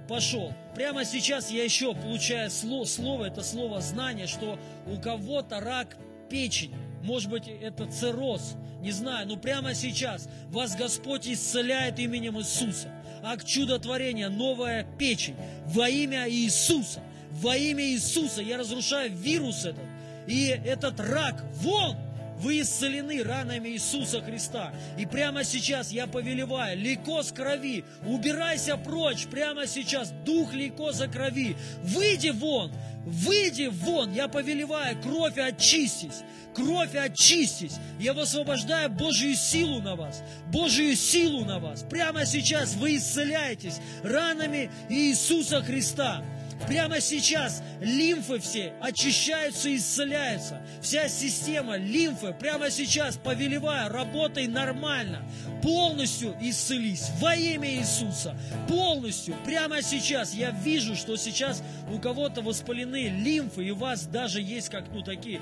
пошел. 0.08 0.52
Прямо 0.76 1.06
сейчас 1.06 1.50
я 1.50 1.64
еще 1.64 1.94
получаю 1.94 2.50
слово, 2.50 2.84
слово, 2.84 3.24
это 3.24 3.42
слово 3.42 3.80
знание, 3.80 4.26
что 4.26 4.58
у 4.86 5.00
кого-то 5.00 5.58
рак 5.58 5.96
печени, 6.28 6.76
может 7.02 7.30
быть, 7.30 7.48
это 7.48 7.86
цирроз, 7.86 8.56
не 8.82 8.90
знаю, 8.90 9.26
но 9.26 9.38
прямо 9.38 9.72
сейчас 9.72 10.28
вас 10.50 10.76
Господь 10.76 11.26
исцеляет 11.26 11.98
именем 11.98 12.38
Иисуса. 12.38 12.88
Акт 13.22 13.46
чудотворения, 13.46 14.28
новая 14.28 14.86
печень 14.98 15.36
во 15.68 15.88
имя 15.88 16.28
Иисуса. 16.28 17.00
Во 17.30 17.56
имя 17.56 17.82
Иисуса 17.82 18.42
я 18.42 18.58
разрушаю 18.58 19.16
вирус 19.16 19.64
этот. 19.64 19.82
И 20.26 20.48
этот 20.48 21.00
рак, 21.00 21.42
вон, 21.54 21.96
вы 22.40 22.60
исцелены 22.60 23.22
ранами 23.22 23.70
Иисуса 23.70 24.20
Христа. 24.20 24.72
И 24.98 25.06
прямо 25.06 25.44
сейчас 25.44 25.90
я 25.90 26.06
повелеваю, 26.06 26.78
лейкоз 26.78 27.32
крови, 27.32 27.84
убирайся 28.06 28.76
прочь 28.76 29.26
прямо 29.26 29.66
сейчас, 29.66 30.12
дух 30.24 30.52
лейкоза 30.52 31.08
крови, 31.08 31.56
выйди 31.82 32.30
вон, 32.30 32.72
выйди 33.04 33.68
вон, 33.68 34.12
я 34.12 34.28
повелеваю, 34.28 35.00
кровь 35.00 35.38
очистись, 35.38 36.22
кровь 36.54 36.94
очистись. 36.94 37.76
Я 37.98 38.12
высвобождаю 38.12 38.90
Божью 38.90 39.34
силу 39.34 39.80
на 39.80 39.94
вас, 39.96 40.22
Божью 40.52 40.96
силу 40.96 41.44
на 41.44 41.58
вас. 41.58 41.84
Прямо 41.88 42.26
сейчас 42.26 42.74
вы 42.74 42.96
исцеляетесь 42.96 43.80
ранами 44.02 44.70
Иисуса 44.88 45.62
Христа. 45.62 46.22
Прямо 46.66 47.00
сейчас 47.00 47.62
лимфы 47.80 48.38
все 48.38 48.72
очищаются 48.80 49.68
и 49.68 49.76
исцеляются. 49.76 50.60
Вся 50.80 51.08
система 51.08 51.76
лимфы 51.76 52.32
прямо 52.32 52.70
сейчас, 52.70 53.16
повелевая, 53.16 53.88
работай 53.88 54.48
нормально. 54.48 55.22
Полностью 55.62 56.36
исцелись 56.40 57.10
во 57.20 57.34
имя 57.36 57.70
Иисуса. 57.76 58.36
Полностью. 58.68 59.36
Прямо 59.44 59.82
сейчас 59.82 60.34
я 60.34 60.50
вижу, 60.50 60.96
что 60.96 61.16
сейчас 61.16 61.62
у 61.92 61.98
кого-то 61.98 62.40
воспалены 62.40 63.08
лимфы, 63.08 63.66
и 63.66 63.70
у 63.70 63.76
вас 63.76 64.06
даже 64.06 64.40
есть 64.40 64.70
как 64.70 64.86
ну 64.92 65.02
такие 65.02 65.40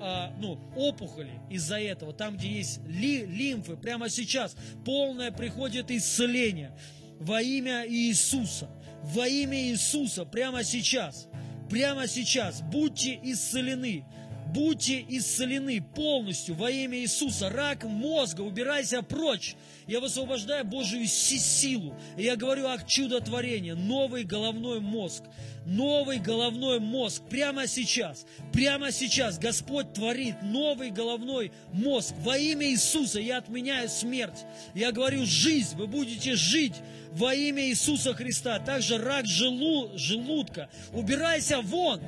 а, 0.00 0.32
ну, 0.40 0.58
опухоли 0.74 1.30
из-за 1.48 1.78
этого, 1.78 2.12
там, 2.12 2.36
где 2.36 2.48
есть 2.48 2.80
ли, 2.88 3.24
лимфы, 3.24 3.76
прямо 3.76 4.08
сейчас 4.08 4.56
полное 4.84 5.30
приходит 5.30 5.92
исцеление 5.92 6.72
во 7.20 7.40
имя 7.40 7.86
Иисуса. 7.86 8.68
Во 9.02 9.26
имя 9.26 9.58
Иисуса, 9.58 10.24
прямо 10.24 10.62
сейчас, 10.62 11.26
прямо 11.68 12.06
сейчас, 12.06 12.62
будьте 12.62 13.18
исцелены 13.22 14.04
Будьте 14.52 15.02
исцелены 15.08 15.80
полностью 15.80 16.54
во 16.54 16.70
имя 16.70 16.98
Иисуса. 16.98 17.48
Рак 17.48 17.84
мозга, 17.84 18.42
убирайся 18.42 19.02
прочь. 19.02 19.56
Я 19.86 19.98
высвобождаю 20.00 20.66
Божию 20.66 21.06
силу. 21.06 21.94
Я 22.18 22.36
говорю 22.36 22.68
о 22.68 22.76
чудотворении. 22.78 23.72
Новый 23.72 24.24
головной 24.24 24.80
мозг. 24.80 25.24
Новый 25.64 26.18
головной 26.18 26.80
мозг 26.80 27.22
прямо 27.30 27.66
сейчас. 27.66 28.26
Прямо 28.52 28.92
сейчас 28.92 29.38
Господь 29.38 29.94
творит 29.94 30.34
новый 30.42 30.90
головной 30.90 31.50
мозг. 31.72 32.14
Во 32.18 32.36
имя 32.36 32.66
Иисуса 32.70 33.20
я 33.20 33.38
отменяю 33.38 33.88
смерть. 33.88 34.44
Я 34.74 34.92
говорю 34.92 35.24
жизнь. 35.24 35.76
Вы 35.76 35.86
будете 35.86 36.34
жить 36.34 36.74
во 37.12 37.34
имя 37.34 37.64
Иисуса 37.70 38.12
Христа. 38.12 38.58
Также 38.58 38.98
рак 38.98 39.24
желу, 39.24 39.96
желудка. 39.96 40.68
Убирайся 40.92 41.62
вон 41.62 42.00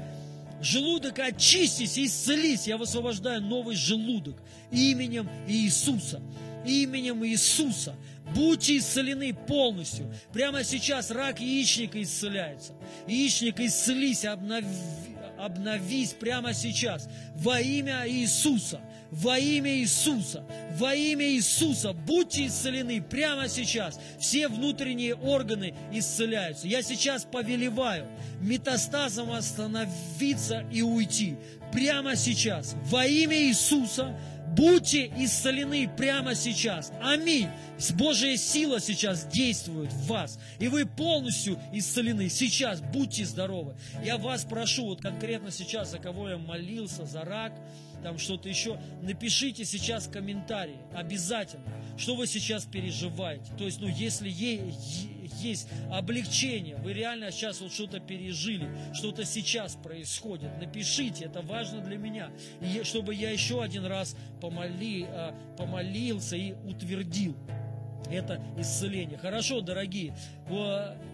желудок 0.61 1.19
очистись 1.19 1.99
исцелись. 1.99 2.67
Я 2.67 2.77
высвобождаю 2.77 3.43
новый 3.43 3.77
желудок 3.77 4.37
именем 4.71 5.29
Иисуса. 5.47 6.21
Именем 6.67 7.25
Иисуса. 7.25 7.95
Будьте 8.35 8.79
исцелены 8.79 9.35
полностью. 9.35 10.13
Прямо 10.33 10.65
сейчас 10.65 11.11
рак 11.11 11.41
яичника 11.41 12.03
исцеляется. 12.03 12.73
Яичник 13.07 13.61
исцелись, 13.61 14.25
обнови, 14.25 14.67
обновись 15.39 16.15
прямо 16.15 16.55
сейчас. 16.55 17.09
Во 17.37 17.61
имя 17.61 18.09
Иисуса 18.09 18.81
во 19.11 19.39
имя 19.39 19.71
Иисуса, 19.77 20.45
во 20.79 20.95
имя 20.95 21.27
Иисуса, 21.27 21.93
будьте 21.93 22.47
исцелены 22.47 23.01
прямо 23.01 23.49
сейчас. 23.49 23.99
Все 24.19 24.49
внутренние 24.49 25.15
органы 25.15 25.75
исцеляются. 25.93 26.67
Я 26.67 26.83
сейчас 26.83 27.25
повелеваю 27.25 28.07
метастазом 28.41 29.31
остановиться 29.31 30.65
и 30.73 30.83
уйти. 30.83 31.37
Прямо 31.73 32.17
сейчас. 32.17 32.77
Во 32.87 33.07
имя 33.07 33.37
Иисуса 33.37 34.17
будьте 34.57 35.13
исцелены 35.17 35.89
прямо 35.89 36.35
сейчас. 36.35 36.93
Аминь. 37.03 37.49
Божья 37.95 38.37
сила 38.37 38.81
сейчас 38.81 39.27
действует 39.27 39.93
в 39.93 40.07
вас. 40.07 40.39
И 40.59 40.69
вы 40.69 40.87
полностью 40.87 41.59
исцелены. 41.73 42.29
Сейчас 42.29 42.81
будьте 42.81 43.25
здоровы. 43.25 43.75
Я 44.05 44.17
вас 44.17 44.45
прошу, 44.45 44.87
вот 44.87 45.01
конкретно 45.01 45.51
сейчас, 45.51 45.91
за 45.91 45.99
кого 45.99 46.31
я 46.31 46.39
молился, 46.39 47.05
за 47.05 47.23
рак, 47.23 47.53
там 48.05 48.19
что-то 48.19 48.51
еще, 48.51 48.79
напишите 49.01 49.65
сейчас 49.65 50.07
комментарии, 50.07 50.77
обязательно, 50.95 51.65
что 51.97 52.15
вы 52.15 52.27
сейчас 52.27 52.67
переживаете. 52.67 53.51
То 53.57 53.65
есть, 53.65 53.81
ну, 53.81 53.89
если 53.89 54.29
есть 54.29 55.69
облегчение, 55.91 56.77
вы 56.77 56.93
реально 56.93 57.33
сейчас 57.33 57.63
вот 57.63 57.73
что-то 57.73 58.01
пережили, 58.01 58.69
что-то 58.93 59.25
сейчас 59.25 59.77
происходит, 59.77 60.51
напишите, 60.61 61.25
это 61.25 61.41
важно 61.41 61.81
для 61.81 61.97
меня, 61.97 62.31
и 62.61 62.83
чтобы 62.85 63.15
я 63.15 63.31
еще 63.31 63.63
один 63.63 63.87
раз 63.87 64.17
помоли, 64.41 65.07
а, 65.09 65.35
помолился 65.57 66.37
и 66.37 66.53
утвердил 66.53 67.35
это 68.11 68.39
исцеление. 68.59 69.17
Хорошо, 69.17 69.63
дорогие, 69.63 70.15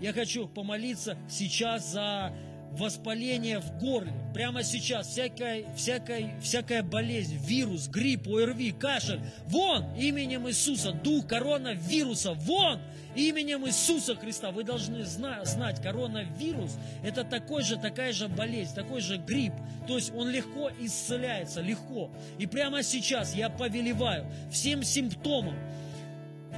я 0.01 0.13
хочу 0.13 0.49
помолиться 0.49 1.17
сейчас 1.29 1.93
за 1.93 2.33
воспаление 2.73 3.59
в 3.61 3.79
горле. 3.79 4.13
Прямо 4.33 4.63
сейчас 4.63 5.09
всякая, 5.09 5.65
всякая, 5.75 6.41
всякая 6.41 6.83
болезнь, 6.83 7.37
вирус, 7.37 7.89
грипп, 7.89 8.29
ОРВИ, 8.29 8.73
кашель. 8.73 9.21
Вон 9.47 9.85
именем 9.97 10.49
Иисуса, 10.49 10.93
дух 10.93 11.27
коронавируса. 11.27 12.33
Вон 12.35 12.81
именем 13.17 13.67
Иисуса 13.67 14.15
Христа. 14.15 14.51
Вы 14.53 14.65
должны 14.65 15.05
зна- 15.05 15.45
знать, 15.45 15.83
коронавирус 15.83 16.77
это 17.03 17.25
такой 17.25 17.63
же, 17.63 17.77
такая 17.77 18.13
же 18.13 18.29
болезнь, 18.29 18.75
такой 18.75 19.01
же 19.01 19.17
грипп. 19.17 19.55
То 19.87 19.97
есть 19.97 20.15
он 20.15 20.29
легко 20.31 20.71
исцеляется, 20.81 21.61
легко. 21.61 22.11
И 22.39 22.47
прямо 22.47 22.83
сейчас 22.83 23.35
я 23.35 23.51
повелеваю 23.51 24.27
всем 24.51 24.85
симптомам, 24.85 25.57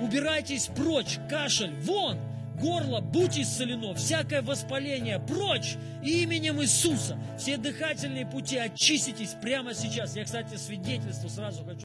убирайтесь 0.01 0.67
прочь, 0.67 1.19
кашель, 1.31 1.73
вон, 1.83 2.19
горло, 2.63 3.01
будь 3.01 3.37
исцелено, 3.39 3.95
всякое 3.95 4.41
воспаление, 4.41 5.19
прочь, 5.19 5.75
именем 6.03 6.63
Иисуса. 6.63 7.19
Все 7.37 7.57
дыхательные 7.57 8.25
пути 8.25 8.57
очиститесь 8.57 9.35
прямо 9.43 9.75
сейчас. 9.75 10.17
Я, 10.17 10.25
кстати, 10.25 10.55
свидетельство 10.55 11.29
сразу 11.29 11.65
хочу. 11.65 11.85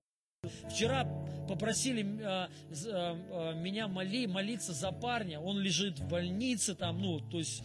Вчера 0.70 1.06
попросили 1.48 2.06
э, 2.22 2.48
э, 2.86 3.54
меня 3.56 3.88
моли, 3.88 4.28
молиться 4.28 4.74
за 4.74 4.92
парня. 4.92 5.40
Он 5.40 5.60
лежит 5.60 6.00
в 6.00 6.08
больнице 6.08 6.76
там, 6.76 7.02
ну, 7.02 7.20
то 7.20 7.40
есть 7.40 7.64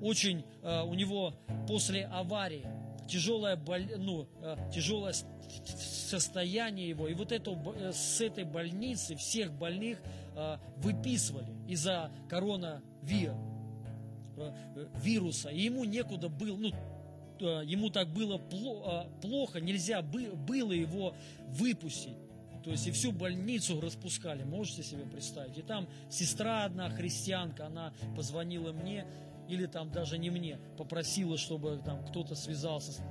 очень 0.00 0.44
э, 0.62 0.82
у 0.82 0.94
него 0.94 1.34
после 1.66 2.06
аварии 2.06 2.64
тяжелое, 3.08 3.56
боль- 3.56 3.96
ну, 3.96 4.28
тяжелое 4.72 5.14
состояние 6.08 6.88
его. 6.88 7.08
И 7.08 7.14
вот 7.14 7.32
эту, 7.32 7.56
б- 7.56 7.74
э, 7.76 7.92
с 7.92 8.20
этой 8.20 8.44
больницы 8.44 9.16
всех 9.16 9.52
больных 9.52 9.98
выписывали 10.76 11.52
из-за 11.66 12.10
коронавируса. 12.28 13.48
вируса. 15.02 15.48
И 15.48 15.62
ему 15.62 15.84
некуда 15.84 16.28
было, 16.28 16.56
ну, 16.56 16.70
э, 17.40 17.62
ему 17.64 17.90
так 17.90 18.08
было 18.08 18.38
пло- 18.38 19.06
э, 19.06 19.20
плохо, 19.20 19.60
нельзя 19.60 20.00
бы- 20.00 20.36
было 20.36 20.72
его 20.72 21.14
выпустить. 21.48 22.16
То 22.62 22.70
есть 22.70 22.86
и 22.86 22.90
всю 22.90 23.12
больницу 23.12 23.80
распускали, 23.80 24.44
можете 24.44 24.82
себе 24.82 25.04
представить. 25.04 25.58
И 25.58 25.62
там 25.62 25.88
сестра 26.10 26.64
одна, 26.64 26.90
христианка, 26.90 27.66
она 27.66 27.92
позвонила 28.16 28.72
мне, 28.72 29.06
или 29.48 29.66
там 29.66 29.90
даже 29.90 30.18
не 30.18 30.30
мне, 30.30 30.58
попросила, 30.76 31.38
чтобы 31.38 31.80
там 31.84 32.04
кто-то 32.06 32.34
связался 32.34 33.02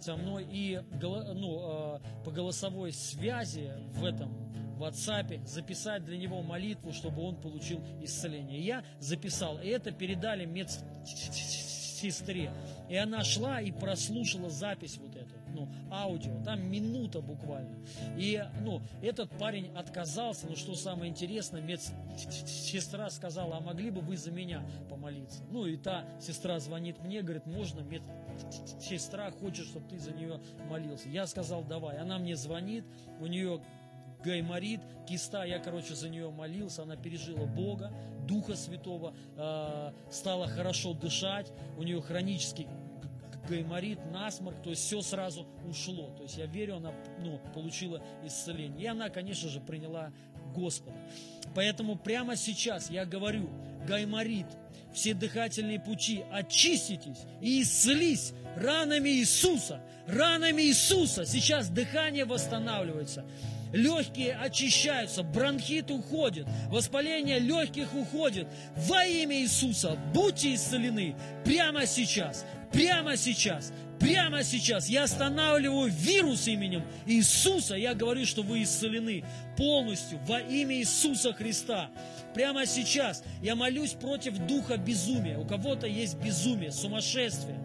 со 0.00 0.16
мной. 0.16 0.46
И 0.50 0.80
ну, 1.00 1.60
э, 1.60 2.24
по 2.24 2.30
голосовой 2.30 2.92
связи 2.92 3.70
в 3.94 4.04
этом 4.04 4.51
в 4.72 4.82
WhatsApp 4.82 5.46
записать 5.46 6.04
для 6.04 6.16
него 6.16 6.42
молитву, 6.42 6.92
чтобы 6.92 7.22
он 7.22 7.36
получил 7.36 7.80
исцеление. 8.00 8.60
Я 8.60 8.84
записал, 8.98 9.60
и 9.60 9.68
это 9.68 9.92
передали 9.92 10.44
медсестре. 10.44 12.50
И 12.88 12.96
она 12.96 13.22
шла 13.22 13.60
и 13.60 13.70
прослушала 13.70 14.50
запись 14.50 14.98
вот 14.98 15.14
эту, 15.14 15.34
ну, 15.54 15.68
аудио, 15.90 16.42
там 16.44 16.68
минута 16.68 17.20
буквально. 17.20 17.76
И, 18.16 18.42
ну, 18.60 18.82
этот 19.02 19.30
парень 19.38 19.70
отказался, 19.76 20.46
но 20.46 20.56
что 20.56 20.74
самое 20.74 21.10
интересное, 21.10 21.60
медсестра 21.60 23.10
сказала, 23.10 23.58
а 23.58 23.60
могли 23.60 23.90
бы 23.90 24.00
вы 24.00 24.16
за 24.16 24.30
меня 24.30 24.64
помолиться? 24.90 25.42
Ну, 25.50 25.66
и 25.66 25.76
та 25.76 26.04
сестра 26.20 26.58
звонит 26.58 26.98
мне, 27.04 27.22
говорит, 27.22 27.46
можно, 27.46 27.80
медсестра 27.80 29.30
хочет, 29.30 29.66
чтобы 29.66 29.88
ты 29.88 29.98
за 29.98 30.12
нее 30.12 30.40
молился. 30.68 31.08
Я 31.08 31.26
сказал, 31.26 31.62
давай. 31.62 31.98
Она 31.98 32.18
мне 32.18 32.34
звонит, 32.34 32.84
у 33.20 33.26
нее 33.26 33.62
гайморит, 34.22 34.80
киста, 35.08 35.44
я, 35.44 35.58
короче, 35.58 35.94
за 35.94 36.08
нее 36.08 36.30
молился, 36.30 36.82
она 36.82 36.96
пережила 36.96 37.46
Бога, 37.46 37.92
Духа 38.26 38.54
Святого, 38.54 39.14
э, 39.36 39.92
стала 40.10 40.46
хорошо 40.48 40.94
дышать, 40.94 41.52
у 41.76 41.82
нее 41.82 42.00
хронический 42.00 42.68
гайморит, 43.48 43.98
насморк, 44.12 44.62
то 44.62 44.70
есть 44.70 44.82
все 44.82 45.02
сразу 45.02 45.46
ушло. 45.68 46.14
То 46.16 46.22
есть 46.22 46.38
я 46.38 46.46
верю, 46.46 46.76
она 46.76 46.92
ну, 47.18 47.40
получила 47.54 48.02
исцеление. 48.24 48.84
И 48.84 48.86
она, 48.86 49.10
конечно 49.10 49.48
же, 49.48 49.60
приняла 49.60 50.12
Господа. 50.54 50.96
Поэтому 51.54 51.96
прямо 51.96 52.36
сейчас 52.36 52.90
я 52.90 53.04
говорю, 53.04 53.50
гайморит, 53.86 54.46
все 54.92 55.14
дыхательные 55.14 55.80
пути, 55.80 56.24
очиститесь 56.30 57.18
и 57.40 57.62
исцелись 57.62 58.32
ранами 58.56 59.08
Иисуса, 59.10 59.80
ранами 60.06 60.62
Иисуса. 60.62 61.24
Сейчас 61.24 61.68
дыхание 61.68 62.24
восстанавливается, 62.24 63.24
легкие 63.72 64.34
очищаются, 64.34 65.22
бронхит 65.22 65.90
уходит, 65.90 66.46
воспаление 66.68 67.38
легких 67.38 67.94
уходит. 67.94 68.46
Во 68.76 69.04
имя 69.04 69.36
Иисуса 69.40 69.98
будьте 70.14 70.54
исцелены 70.54 71.16
прямо 71.44 71.86
сейчас, 71.86 72.44
прямо 72.72 73.16
сейчас, 73.16 73.72
прямо 74.02 74.42
сейчас. 74.42 74.88
Я 74.88 75.04
останавливаю 75.04 75.90
вирус 75.90 76.48
именем 76.48 76.82
Иисуса. 77.06 77.74
Я 77.76 77.94
говорю, 77.94 78.26
что 78.26 78.42
вы 78.42 78.62
исцелены 78.62 79.24
полностью 79.56 80.18
во 80.26 80.40
имя 80.40 80.76
Иисуса 80.76 81.32
Христа. 81.32 81.90
Прямо 82.34 82.66
сейчас 82.66 83.22
я 83.42 83.54
молюсь 83.54 83.92
против 83.92 84.36
духа 84.46 84.76
безумия. 84.76 85.38
У 85.38 85.44
кого-то 85.46 85.86
есть 85.86 86.16
безумие, 86.16 86.72
сумасшествие. 86.72 87.58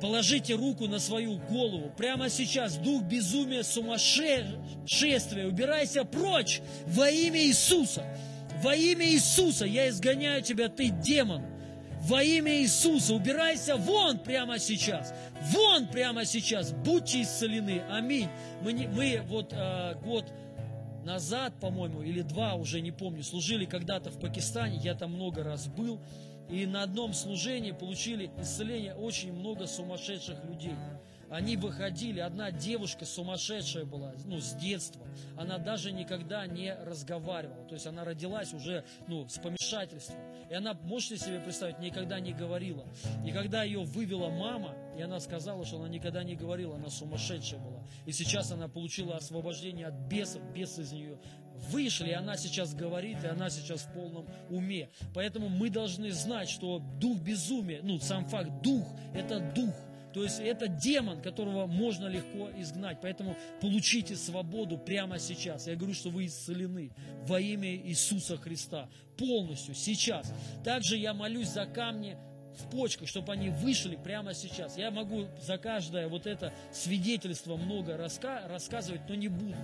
Положите 0.00 0.54
руку 0.54 0.86
на 0.86 0.98
свою 0.98 1.38
голову. 1.38 1.90
Прямо 1.96 2.28
сейчас 2.28 2.76
дух 2.76 3.02
безумия, 3.02 3.62
сумасшествия. 3.62 5.46
Убирайся 5.46 6.04
прочь 6.04 6.60
во 6.86 7.08
имя 7.08 7.40
Иисуса. 7.40 8.04
Во 8.62 8.74
имя 8.74 9.06
Иисуса 9.06 9.64
я 9.64 9.88
изгоняю 9.88 10.42
тебя, 10.42 10.68
ты 10.68 10.90
демон. 10.90 11.42
Во 12.06 12.22
имя 12.22 12.52
Иисуса 12.60 13.14
убирайся 13.14 13.76
вон 13.76 14.18
прямо 14.18 14.58
сейчас. 14.58 15.12
Вон 15.52 15.88
прямо 15.88 16.24
сейчас. 16.24 16.72
Будьте 16.72 17.22
исцелены. 17.22 17.82
Аминь. 17.90 18.28
Мы, 18.62 18.72
не- 18.72 18.86
мы 18.86 19.22
вот 19.26 19.52
э, 19.52 19.94
год 20.04 20.24
назад, 21.04 21.54
по-моему, 21.60 22.02
или 22.02 22.22
два, 22.22 22.54
уже 22.54 22.80
не 22.80 22.92
помню, 22.92 23.24
служили 23.24 23.64
когда-то 23.64 24.10
в 24.10 24.20
Пакистане. 24.20 24.76
Я 24.76 24.94
там 24.94 25.14
много 25.14 25.42
раз 25.42 25.66
был. 25.66 25.98
И 26.48 26.64
на 26.64 26.84
одном 26.84 27.12
служении 27.12 27.72
получили 27.72 28.30
исцеление 28.40 28.94
очень 28.94 29.32
много 29.32 29.66
сумасшедших 29.66 30.36
людей. 30.44 30.74
Они 31.30 31.56
выходили, 31.56 32.20
одна 32.20 32.50
девушка 32.50 33.04
сумасшедшая 33.04 33.84
была, 33.84 34.14
ну, 34.24 34.40
с 34.40 34.52
детства. 34.54 35.06
Она 35.36 35.58
даже 35.58 35.92
никогда 35.92 36.46
не 36.46 36.74
разговаривала. 36.74 37.64
То 37.66 37.74
есть 37.74 37.86
она 37.86 38.04
родилась 38.04 38.52
уже, 38.52 38.84
ну, 39.08 39.28
с 39.28 39.38
помешательством. 39.38 40.18
И 40.50 40.54
она, 40.54 40.74
можете 40.74 41.18
себе 41.18 41.40
представить, 41.40 41.78
никогда 41.80 42.20
не 42.20 42.32
говорила. 42.32 42.86
И 43.26 43.32
когда 43.32 43.64
ее 43.64 43.80
вывела 43.80 44.28
мама, 44.28 44.74
и 44.96 45.02
она 45.02 45.18
сказала, 45.20 45.64
что 45.66 45.78
она 45.78 45.88
никогда 45.88 46.22
не 46.22 46.36
говорила, 46.36 46.76
она 46.76 46.88
сумасшедшая 46.88 47.60
была. 47.60 47.84
И 48.06 48.12
сейчас 48.12 48.52
она 48.52 48.68
получила 48.68 49.16
освобождение 49.16 49.86
от 49.86 49.94
бесов, 49.94 50.42
бесы 50.52 50.82
из 50.82 50.92
нее 50.92 51.18
вышли, 51.70 52.10
и 52.10 52.12
она 52.12 52.36
сейчас 52.36 52.74
говорит, 52.74 53.24
и 53.24 53.26
она 53.26 53.50
сейчас 53.50 53.80
в 53.82 53.92
полном 53.92 54.26
уме. 54.50 54.90
Поэтому 55.14 55.48
мы 55.48 55.70
должны 55.70 56.12
знать, 56.12 56.48
что 56.48 56.78
дух 57.00 57.18
безумия, 57.20 57.80
ну, 57.82 57.98
сам 57.98 58.26
факт, 58.26 58.50
дух– 58.62 58.86
это 59.14 59.40
дух. 59.40 59.74
То 60.16 60.22
есть 60.22 60.40
это 60.40 60.66
демон, 60.66 61.20
которого 61.20 61.66
можно 61.66 62.06
легко 62.06 62.48
изгнать. 62.56 63.02
Поэтому 63.02 63.36
получите 63.60 64.16
свободу 64.16 64.78
прямо 64.78 65.18
сейчас. 65.18 65.66
Я 65.66 65.76
говорю, 65.76 65.92
что 65.92 66.08
вы 66.08 66.24
исцелены 66.24 66.90
во 67.24 67.38
имя 67.38 67.76
Иисуса 67.76 68.38
Христа. 68.38 68.88
Полностью, 69.18 69.74
сейчас. 69.74 70.32
Также 70.64 70.96
я 70.96 71.12
молюсь 71.12 71.48
за 71.48 71.66
камни 71.66 72.16
в 72.58 72.70
почках, 72.70 73.08
чтобы 73.08 73.30
они 73.34 73.50
вышли 73.50 73.96
прямо 73.96 74.32
сейчас. 74.32 74.78
Я 74.78 74.90
могу 74.90 75.26
за 75.38 75.58
каждое 75.58 76.08
вот 76.08 76.26
это 76.26 76.50
свидетельство 76.72 77.58
много 77.58 77.92
раска- 77.92 78.48
рассказывать, 78.48 79.02
но 79.10 79.16
не 79.16 79.28
буду 79.28 79.54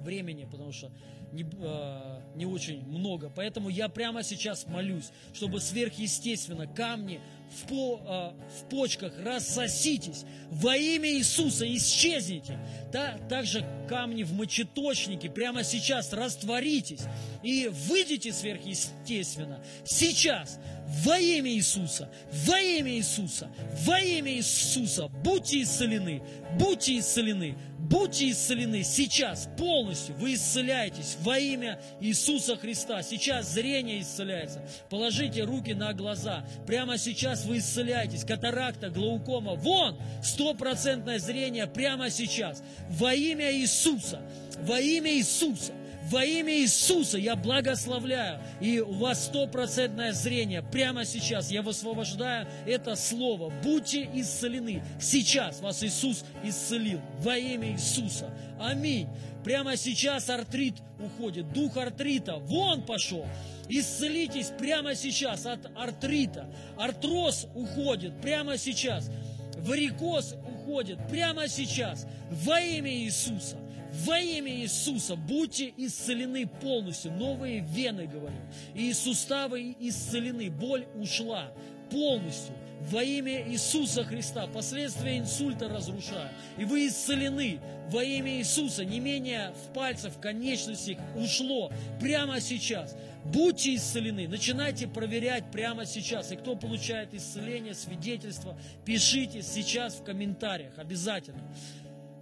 времени, 0.00 0.48
потому 0.50 0.72
что 0.72 0.90
не, 1.32 1.44
э, 1.44 2.20
не 2.34 2.46
очень 2.46 2.84
много. 2.86 3.30
Поэтому 3.34 3.68
я 3.68 3.88
прямо 3.88 4.22
сейчас 4.22 4.66
молюсь, 4.66 5.10
чтобы 5.32 5.60
сверхъестественно 5.60 6.66
камни 6.66 7.20
в, 7.50 7.68
по, 7.68 8.00
э, 8.06 8.60
в 8.60 8.68
почках 8.68 9.12
рассоситесь. 9.24 10.24
Во 10.50 10.76
имя 10.76 11.10
Иисуса 11.10 11.66
исчезните. 11.74 12.58
Та, 12.92 13.18
также 13.28 13.64
камни 13.88 14.22
в 14.22 14.32
мочеточнике 14.32 15.30
прямо 15.30 15.64
сейчас 15.64 16.12
растворитесь 16.12 17.02
и 17.42 17.68
выйдите 17.88 18.32
сверхъестественно. 18.32 19.60
Сейчас 19.84 20.58
во 21.04 21.18
имя 21.18 21.50
Иисуса, 21.50 22.08
во 22.46 22.60
имя 22.60 22.92
Иисуса, 22.92 23.50
во 23.84 23.98
имя 24.00 24.32
Иисуса 24.32 25.08
будьте 25.08 25.62
исцелены, 25.62 26.22
будьте 26.58 26.98
исцелены, 26.98 27.56
будьте 27.88 28.30
исцелены 28.30 28.82
сейчас 28.82 29.48
полностью. 29.56 30.14
Вы 30.16 30.34
исцеляетесь 30.34 31.16
во 31.20 31.38
имя 31.38 31.78
Иисуса 32.00 32.56
Христа. 32.56 33.02
Сейчас 33.02 33.52
зрение 33.52 34.00
исцеляется. 34.00 34.60
Положите 34.90 35.44
руки 35.44 35.72
на 35.74 35.92
глаза. 35.92 36.44
Прямо 36.66 36.98
сейчас 36.98 37.44
вы 37.44 37.58
исцеляетесь. 37.58 38.24
Катаракта, 38.24 38.90
глаукома. 38.90 39.54
Вон! 39.54 39.98
Стопроцентное 40.22 41.18
зрение 41.18 41.66
прямо 41.66 42.10
сейчас. 42.10 42.62
Во 42.90 43.14
имя 43.14 43.52
Иисуса. 43.52 44.20
Во 44.62 44.80
имя 44.80 45.12
Иисуса. 45.12 45.72
Во 46.10 46.24
имя 46.24 46.54
Иисуса 46.60 47.18
я 47.18 47.34
благословляю. 47.34 48.40
И 48.60 48.80
у 48.80 48.92
вас 48.92 49.24
стопроцентное 49.24 50.12
зрение. 50.12 50.62
Прямо 50.62 51.04
сейчас 51.04 51.50
я 51.50 51.62
высвобождаю 51.62 52.46
это 52.64 52.94
слово. 52.94 53.52
Будьте 53.62 54.08
исцелены. 54.14 54.84
Сейчас 55.00 55.60
вас 55.60 55.82
Иисус 55.82 56.24
исцелил. 56.44 57.00
Во 57.18 57.36
имя 57.36 57.72
Иисуса. 57.72 58.30
Аминь. 58.60 59.08
Прямо 59.42 59.76
сейчас 59.76 60.30
артрит 60.30 60.76
уходит. 61.00 61.52
Дух 61.52 61.76
артрита 61.76 62.36
вон 62.36 62.82
пошел. 62.82 63.26
Исцелитесь 63.68 64.52
прямо 64.56 64.94
сейчас 64.94 65.44
от 65.44 65.66
артрита. 65.76 66.48
Артроз 66.78 67.48
уходит 67.54 68.20
прямо 68.20 68.58
сейчас. 68.58 69.10
Варикоз 69.58 70.36
уходит 70.46 70.98
прямо 71.08 71.48
сейчас. 71.48 72.06
Во 72.30 72.60
имя 72.60 72.92
Иисуса. 72.92 73.56
Во 74.04 74.18
имя 74.18 74.52
Иисуса 74.52 75.16
будьте 75.16 75.72
исцелены 75.76 76.46
полностью. 76.46 77.12
Новые 77.12 77.60
вены, 77.60 78.06
говорю. 78.06 78.36
И 78.74 78.92
суставы 78.92 79.74
исцелены. 79.80 80.50
Боль 80.50 80.86
ушла 80.96 81.52
полностью. 81.90 82.54
Во 82.90 83.02
имя 83.02 83.48
Иисуса 83.48 84.04
Христа. 84.04 84.46
Последствия 84.48 85.18
инсульта 85.18 85.68
разрушаю. 85.68 86.28
И 86.58 86.64
вы 86.64 86.88
исцелены. 86.88 87.58
Во 87.90 88.04
имя 88.04 88.38
Иисуса. 88.38 88.84
Не 88.84 89.00
менее 89.00 89.52
в 89.52 89.72
пальцах, 89.72 90.12
в 90.12 90.20
конечностях 90.20 90.98
ушло. 91.16 91.72
Прямо 91.98 92.40
сейчас. 92.40 92.94
Будьте 93.24 93.74
исцелены. 93.74 94.28
Начинайте 94.28 94.86
проверять 94.86 95.50
прямо 95.50 95.86
сейчас. 95.86 96.32
И 96.32 96.36
кто 96.36 96.54
получает 96.54 97.14
исцеление, 97.14 97.74
свидетельство, 97.74 98.58
пишите 98.84 99.42
сейчас 99.42 99.94
в 99.94 100.04
комментариях. 100.04 100.78
Обязательно. 100.78 101.42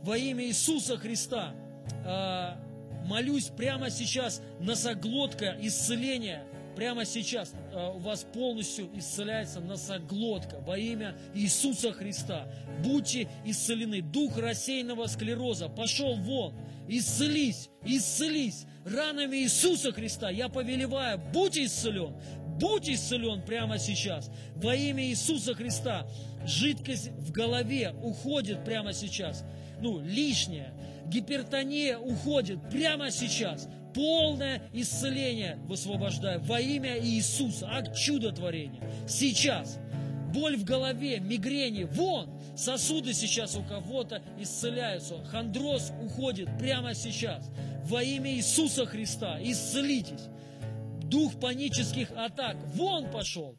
Во 0.02 0.16
имя 0.16 0.44
Иисуса 0.44 0.96
Христа 0.98 1.54
э, 2.04 2.50
молюсь 3.06 3.48
прямо 3.48 3.90
сейчас 3.90 4.42
носоглотка 4.60 5.56
исцеления. 5.60 6.44
Прямо 6.76 7.04
сейчас 7.04 7.52
э, 7.72 7.90
у 7.94 7.98
вас 7.98 8.24
полностью 8.24 8.88
исцеляется 8.94 9.60
носоглотка 9.60 10.58
во 10.60 10.76
имя 10.76 11.16
Иисуса 11.34 11.92
Христа. 11.92 12.48
Будьте 12.82 13.28
исцелены. 13.44 14.02
Дух 14.02 14.36
рассеянного 14.38 15.06
склероза 15.06 15.68
пошел 15.68 16.16
вон. 16.16 16.54
Исцелись, 16.88 17.70
исцелись. 17.84 18.66
Ранами 18.84 19.38
Иисуса 19.38 19.92
Христа 19.92 20.28
я 20.28 20.50
повелеваю, 20.50 21.18
будь 21.32 21.56
исцелен, 21.56 22.14
будь 22.60 22.88
исцелен 22.88 23.40
прямо 23.42 23.78
сейчас. 23.78 24.30
Во 24.56 24.74
имя 24.74 25.04
Иисуса 25.04 25.54
Христа 25.54 26.06
жидкость 26.44 27.08
в 27.12 27.32
голове 27.32 27.94
уходит 28.02 28.64
прямо 28.64 28.92
сейчас. 28.92 29.44
Ну, 29.80 30.00
лишняя 30.00 30.74
гипертония 31.06 31.98
уходит 31.98 32.58
прямо 32.70 33.10
сейчас. 33.10 33.68
Полное 33.94 34.62
исцеление 34.72 35.58
высвобождаю 35.66 36.40
во 36.40 36.60
имя 36.60 36.98
Иисуса. 36.98 37.68
Акт 37.70 37.96
чудотворения. 37.96 38.80
Сейчас. 39.08 39.78
Боль 40.34 40.56
в 40.56 40.64
голове, 40.64 41.20
мигрени, 41.20 41.84
вон, 41.84 42.28
сосуды 42.56 43.14
сейчас 43.14 43.54
у 43.54 43.62
кого-то 43.62 44.20
исцеляются. 44.36 45.24
Хондроз 45.26 45.92
уходит 46.02 46.48
прямо 46.58 46.92
сейчас. 46.94 47.48
Во 47.84 48.02
имя 48.02 48.32
Иисуса 48.32 48.84
Христа 48.84 49.38
исцелитесь. 49.40 50.28
Дух 51.04 51.38
панических 51.38 52.10
атак, 52.16 52.56
вон 52.74 53.10
пошел. 53.12 53.56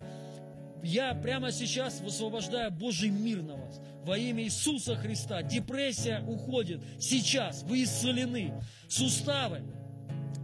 Я 0.84 1.14
прямо 1.16 1.52
сейчас 1.52 2.02
высвобождаю 2.02 2.72
Божий 2.72 3.10
мир 3.10 3.41
на 3.41 3.56
вас. 3.56 3.80
Во 4.06 4.18
имя 4.18 4.43
Иисуса 4.43 4.95
Христа. 4.95 5.41
Депрессия 5.41 6.24
уходит. 6.28 6.82
Сейчас 6.99 7.64
вы 7.64 7.84
исцелены. 7.84 8.53
Суставы. 8.88 9.64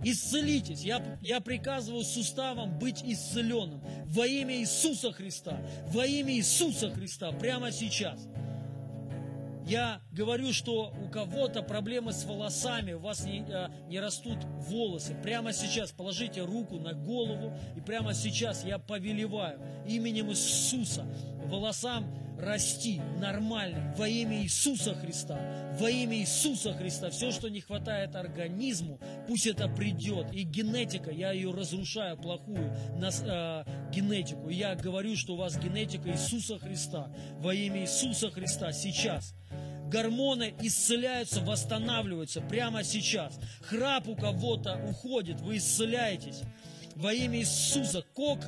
Исцелитесь. 0.03 0.81
Я, 0.81 1.19
я 1.21 1.41
приказываю 1.41 2.03
суставам 2.03 2.79
быть 2.79 3.03
исцеленным. 3.03 3.83
Во 4.05 4.25
имя 4.25 4.55
Иисуса 4.55 5.11
Христа. 5.11 5.61
Во 5.89 6.05
имя 6.05 6.33
Иисуса 6.33 6.89
Христа. 6.89 7.31
Прямо 7.33 7.71
сейчас. 7.71 8.27
Я 9.67 10.01
говорю, 10.11 10.53
что 10.53 10.91
у 10.99 11.07
кого-то 11.09 11.61
проблемы 11.61 12.13
с 12.13 12.25
волосами, 12.25 12.93
у 12.93 12.99
вас 12.99 13.23
не, 13.25 13.45
э, 13.47 13.69
не 13.87 13.99
растут 13.99 14.39
волосы. 14.67 15.15
Прямо 15.21 15.53
сейчас 15.53 15.91
положите 15.91 16.41
руку 16.41 16.79
на 16.79 16.93
голову, 16.93 17.53
и 17.77 17.79
прямо 17.79 18.15
сейчас 18.15 18.65
я 18.65 18.79
повелеваю 18.79 19.59
именем 19.87 20.31
Иисуса 20.31 21.05
волосам 21.45 22.05
расти 22.41 23.01
нормально 23.19 23.93
во 23.97 24.07
имя 24.07 24.41
Иисуса 24.41 24.95
Христа. 24.95 25.39
Во 25.79 25.89
имя 25.89 26.17
Иисуса 26.17 26.73
Христа. 26.73 27.09
Все, 27.09 27.31
что 27.31 27.49
не 27.49 27.61
хватает 27.61 28.15
организму, 28.15 28.99
пусть 29.27 29.47
это 29.47 29.67
придет. 29.67 30.33
И 30.33 30.43
генетика, 30.43 31.11
я 31.11 31.31
ее 31.31 31.51
разрушаю, 31.51 32.17
плохую 32.17 32.73
на, 32.97 33.09
э, 33.09 33.91
генетику. 33.91 34.49
я 34.49 34.75
говорю, 34.75 35.15
что 35.15 35.33
у 35.33 35.37
вас 35.37 35.57
генетика 35.57 36.09
Иисуса 36.09 36.57
Христа. 36.59 37.11
Во 37.37 37.53
имя 37.53 37.81
Иисуса 37.81 38.31
Христа 38.31 38.71
сейчас 38.71 39.33
гормоны 39.91 40.53
исцеляются, 40.61 41.41
восстанавливаются 41.41 42.41
прямо 42.41 42.83
сейчас. 42.83 43.39
Храп 43.61 44.07
у 44.07 44.15
кого-то 44.15 44.81
уходит, 44.89 45.41
вы 45.41 45.57
исцеляетесь. 45.57 46.41
Во 46.95 47.13
имя 47.13 47.39
Иисуса. 47.39 48.01
Кок, 48.13 48.39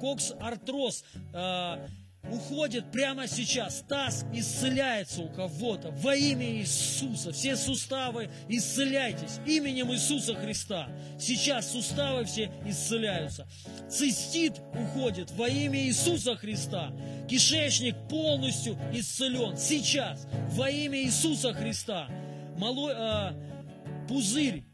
кокс-артроз, 0.00 1.04
э, 1.32 1.88
уходит 2.30 2.90
прямо 2.90 3.26
сейчас. 3.26 3.84
Таз 3.88 4.24
исцеляется 4.32 5.22
у 5.22 5.28
кого-то 5.28 5.90
во 5.90 6.14
имя 6.14 6.46
Иисуса. 6.46 7.32
Все 7.32 7.56
суставы 7.56 8.30
исцеляйтесь 8.48 9.40
именем 9.46 9.92
Иисуса 9.92 10.34
Христа. 10.34 10.88
Сейчас 11.18 11.72
суставы 11.72 12.24
все 12.24 12.50
исцеляются. 12.66 13.46
Цистит 13.88 14.60
уходит 14.74 15.30
во 15.32 15.48
имя 15.48 15.78
Иисуса 15.80 16.36
Христа. 16.36 16.92
Кишечник 17.28 17.96
полностью 18.08 18.76
исцелен. 18.92 19.56
Сейчас 19.56 20.26
во 20.50 20.68
имя 20.70 21.02
Иисуса 21.02 21.52
Христа. 21.52 22.08
Мало, 22.56 23.32
э, 23.32 24.06
пузырь. 24.08 24.64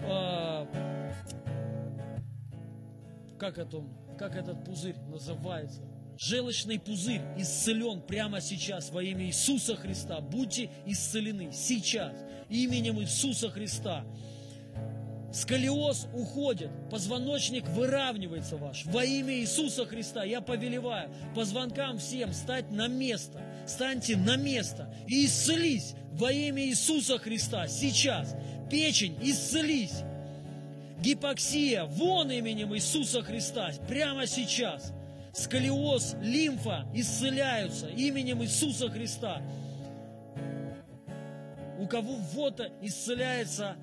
Э, 0.00 0.66
как, 3.38 3.58
это, 3.58 3.82
как 4.18 4.36
этот 4.36 4.64
пузырь 4.64 4.96
называется? 5.08 5.89
Желчный 6.22 6.78
пузырь 6.78 7.22
исцелен 7.38 8.02
прямо 8.02 8.42
сейчас 8.42 8.90
во 8.90 9.02
имя 9.02 9.24
Иисуса 9.24 9.74
Христа. 9.74 10.20
Будьте 10.20 10.68
исцелены 10.84 11.50
сейчас 11.50 12.12
именем 12.50 13.00
Иисуса 13.00 13.48
Христа. 13.48 14.04
Сколиоз 15.32 16.08
уходит, 16.12 16.70
позвоночник 16.90 17.66
выравнивается 17.68 18.58
ваш. 18.58 18.84
Во 18.84 19.02
имя 19.02 19.34
Иисуса 19.36 19.86
Христа 19.86 20.22
я 20.22 20.42
повелеваю 20.42 21.10
позвонкам 21.34 21.98
всем 21.98 22.34
стать 22.34 22.70
на 22.70 22.86
место. 22.86 23.42
Станьте 23.66 24.18
на 24.18 24.36
место 24.36 24.94
и 25.08 25.24
исцелись 25.24 25.94
во 26.12 26.30
имя 26.30 26.66
Иисуса 26.66 27.16
Христа 27.16 27.66
сейчас. 27.66 28.36
Печень, 28.70 29.16
исцелись. 29.22 30.02
Гипоксия, 31.00 31.84
вон 31.84 32.30
именем 32.30 32.74
Иисуса 32.74 33.22
Христа, 33.22 33.72
прямо 33.88 34.26
сейчас– 34.26 34.92
сколиоз, 35.32 36.16
лимфа 36.20 36.86
исцеляются 36.94 37.88
именем 37.88 38.42
Иисуса 38.42 38.88
Христа. 38.90 39.42
У 41.78 41.86
кого-то 41.86 42.70
исцеляется 42.82 43.76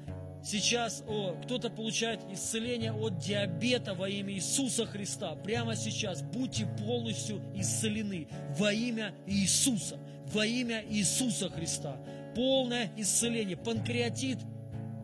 сейчас, 0.43 1.04
о, 1.08 1.36
кто-то 1.43 1.70
получает 1.70 2.20
исцеление 2.32 2.93
от 2.93 3.18
диабета 3.18 3.93
во 3.93 4.08
имя 4.08 4.34
Иисуса 4.34 4.86
Христа. 4.86 5.36
Прямо 5.36 5.76
сейчас 5.76 6.22
будьте 6.22 6.68
полностью 6.86 7.41
исцелены 7.56 8.28
во 8.58 8.72
имя 8.72 9.14
Иисуса, 9.26 9.98
во 10.32 10.45
имя 10.45 10.84
Иисуса 10.88 11.50
Христа. 11.50 11.98
Полное 12.36 12.91
исцеление. 12.98 13.58
Панкреатит 13.58 14.38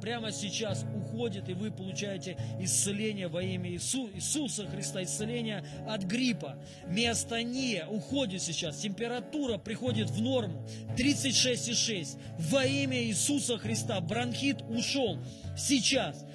прямо 0.04 0.34
сейчас 0.34 0.86
уходит, 0.98 1.48
и 1.48 1.54
вы 1.54 1.72
получаете 1.72 2.36
исцеление 2.60 3.30
во 3.30 3.42
имя 3.42 3.72
Иису, 3.72 4.10
Иисуса 4.14 4.68
Христа, 4.68 5.02
исцеление 5.02 5.64
от 5.88 6.04
гриппа. 6.04 6.58
Миостония 6.88 7.88
уходит 7.88 8.42
сейчас, 8.42 8.80
температура 8.80 9.58
приходит 9.58 10.10
в 10.10 10.22
норму, 10.22 10.68
36,6. 10.98 12.20
Во 12.38 12.66
имя 12.66 13.02
Иисуса 13.02 13.58
Христа 13.58 14.02
бронхит 14.02 14.62
ушел 14.64 15.18
сейчас. 15.58 16.26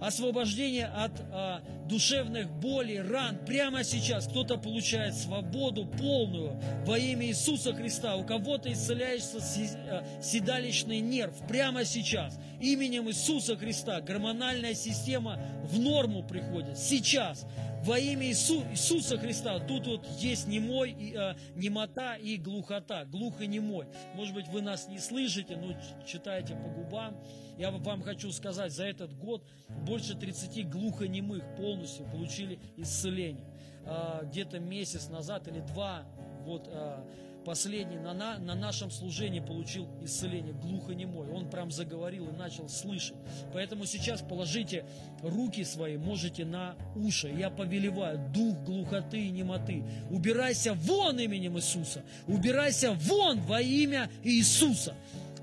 Освобождение 0.00 0.86
от 0.86 1.12
а, 1.30 1.62
душевных 1.88 2.50
болей, 2.50 3.00
ран. 3.00 3.38
Прямо 3.46 3.84
сейчас 3.84 4.26
кто-то 4.26 4.56
получает 4.56 5.14
свободу 5.14 5.86
полную 5.86 6.60
во 6.84 6.98
имя 6.98 7.26
Иисуса 7.26 7.72
Христа. 7.72 8.16
У 8.16 8.24
кого-то 8.24 8.72
исцеляется 8.72 9.38
э, 9.38 10.04
седалищный 10.22 11.00
нерв. 11.00 11.34
Прямо 11.48 11.84
сейчас. 11.84 12.38
Именем 12.64 13.10
Иисуса 13.10 13.58
Христа 13.58 14.00
гормональная 14.00 14.72
система 14.72 15.38
в 15.64 15.78
норму 15.78 16.22
приходит. 16.22 16.78
Сейчас 16.78 17.44
во 17.84 17.98
имя 17.98 18.26
Иису, 18.26 18.62
Иисуса 18.70 19.18
Христа. 19.18 19.58
Тут 19.58 19.86
вот 19.86 20.06
есть 20.18 20.48
немой, 20.48 20.96
э, 21.14 21.34
немота 21.56 22.14
и 22.14 22.38
глухота, 22.38 23.04
глухонемой. 23.04 23.86
Может 24.14 24.34
быть, 24.34 24.48
вы 24.48 24.62
нас 24.62 24.88
не 24.88 24.98
слышите, 24.98 25.56
но 25.56 25.76
читаете 26.06 26.54
по 26.54 26.70
губам. 26.70 27.18
Я 27.58 27.70
вам 27.70 28.02
хочу 28.02 28.32
сказать, 28.32 28.72
за 28.72 28.84
этот 28.84 29.14
год 29.14 29.46
больше 29.86 30.16
30 30.16 30.64
глухонемых 30.64 31.44
полностью 31.56 32.06
получили 32.06 32.58
исцеление. 32.78 33.44
Э, 33.84 34.22
где-то 34.24 34.58
месяц 34.58 35.10
назад 35.10 35.48
или 35.48 35.60
два, 35.60 36.04
вот 36.46 36.66
э, 36.68 37.04
последний 37.44 37.98
на, 37.98 38.14
на, 38.14 38.38
на 38.38 38.54
нашем 38.54 38.90
служении 38.90 39.40
получил 39.40 39.86
исцеление, 40.02 40.54
глухонемой. 40.54 41.30
Он 41.30 41.48
прям 41.48 41.70
заговорил 41.70 42.28
и 42.28 42.32
начал 42.32 42.68
слышать. 42.68 43.16
Поэтому 43.52 43.84
сейчас 43.86 44.22
положите 44.22 44.84
руки 45.22 45.64
свои, 45.64 45.96
можете 45.96 46.44
на 46.44 46.74
уши. 46.96 47.28
Я 47.28 47.50
повелеваю 47.50 48.18
дух 48.32 48.56
глухоты 48.64 49.26
и 49.26 49.30
немоты. 49.30 49.84
Убирайся 50.10 50.74
вон 50.74 51.18
именем 51.18 51.56
Иисуса. 51.58 52.02
Убирайся 52.26 52.92
вон 52.92 53.40
во 53.40 53.60
имя 53.60 54.10
Иисуса. 54.22 54.94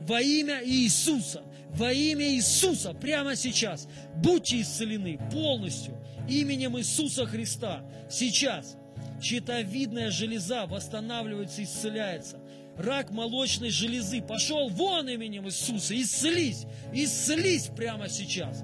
Во 0.01 0.19
имя 0.19 0.61
Иисуса. 0.65 1.43
Во 1.73 1.91
имя 1.91 2.27
Иисуса. 2.33 2.93
Прямо 2.93 3.35
сейчас. 3.35 3.87
Будьте 4.15 4.61
исцелены 4.61 5.19
полностью 5.31 5.97
именем 6.27 6.77
Иисуса 6.77 7.25
Христа. 7.25 7.83
Сейчас 8.09 8.77
щитовидная 9.21 10.11
железа 10.11 10.65
восстанавливается, 10.65 11.63
исцеляется. 11.63 12.39
Рак 12.77 13.11
молочной 13.11 13.69
железы 13.69 14.21
пошел 14.21 14.69
вон 14.69 15.09
именем 15.09 15.47
Иисуса, 15.47 15.99
исцелись, 15.99 16.65
исцелись 16.93 17.67
прямо 17.67 18.09
сейчас. 18.09 18.63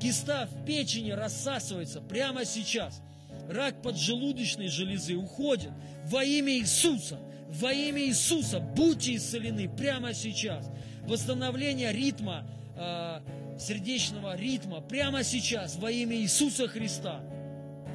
Киста 0.00 0.46
в 0.46 0.64
печени 0.64 1.10
рассасывается 1.10 2.00
прямо 2.00 2.44
сейчас. 2.44 3.00
Рак 3.48 3.80
поджелудочной 3.82 4.68
железы 4.68 5.14
уходит 5.14 5.70
во 6.04 6.22
имя 6.22 6.52
Иисуса. 6.58 7.18
Во 7.48 7.72
имя 7.72 8.02
Иисуса 8.02 8.60
будьте 8.60 9.16
исцелены 9.16 9.68
прямо 9.68 10.12
сейчас. 10.12 10.70
Восстановление 11.04 11.92
ритма, 11.92 12.44
э, 12.76 13.20
сердечного 13.58 14.36
ритма 14.36 14.80
прямо 14.80 15.22
сейчас 15.22 15.76
во 15.76 15.90
имя 15.90 16.16
Иисуса 16.16 16.68
Христа. 16.68 17.20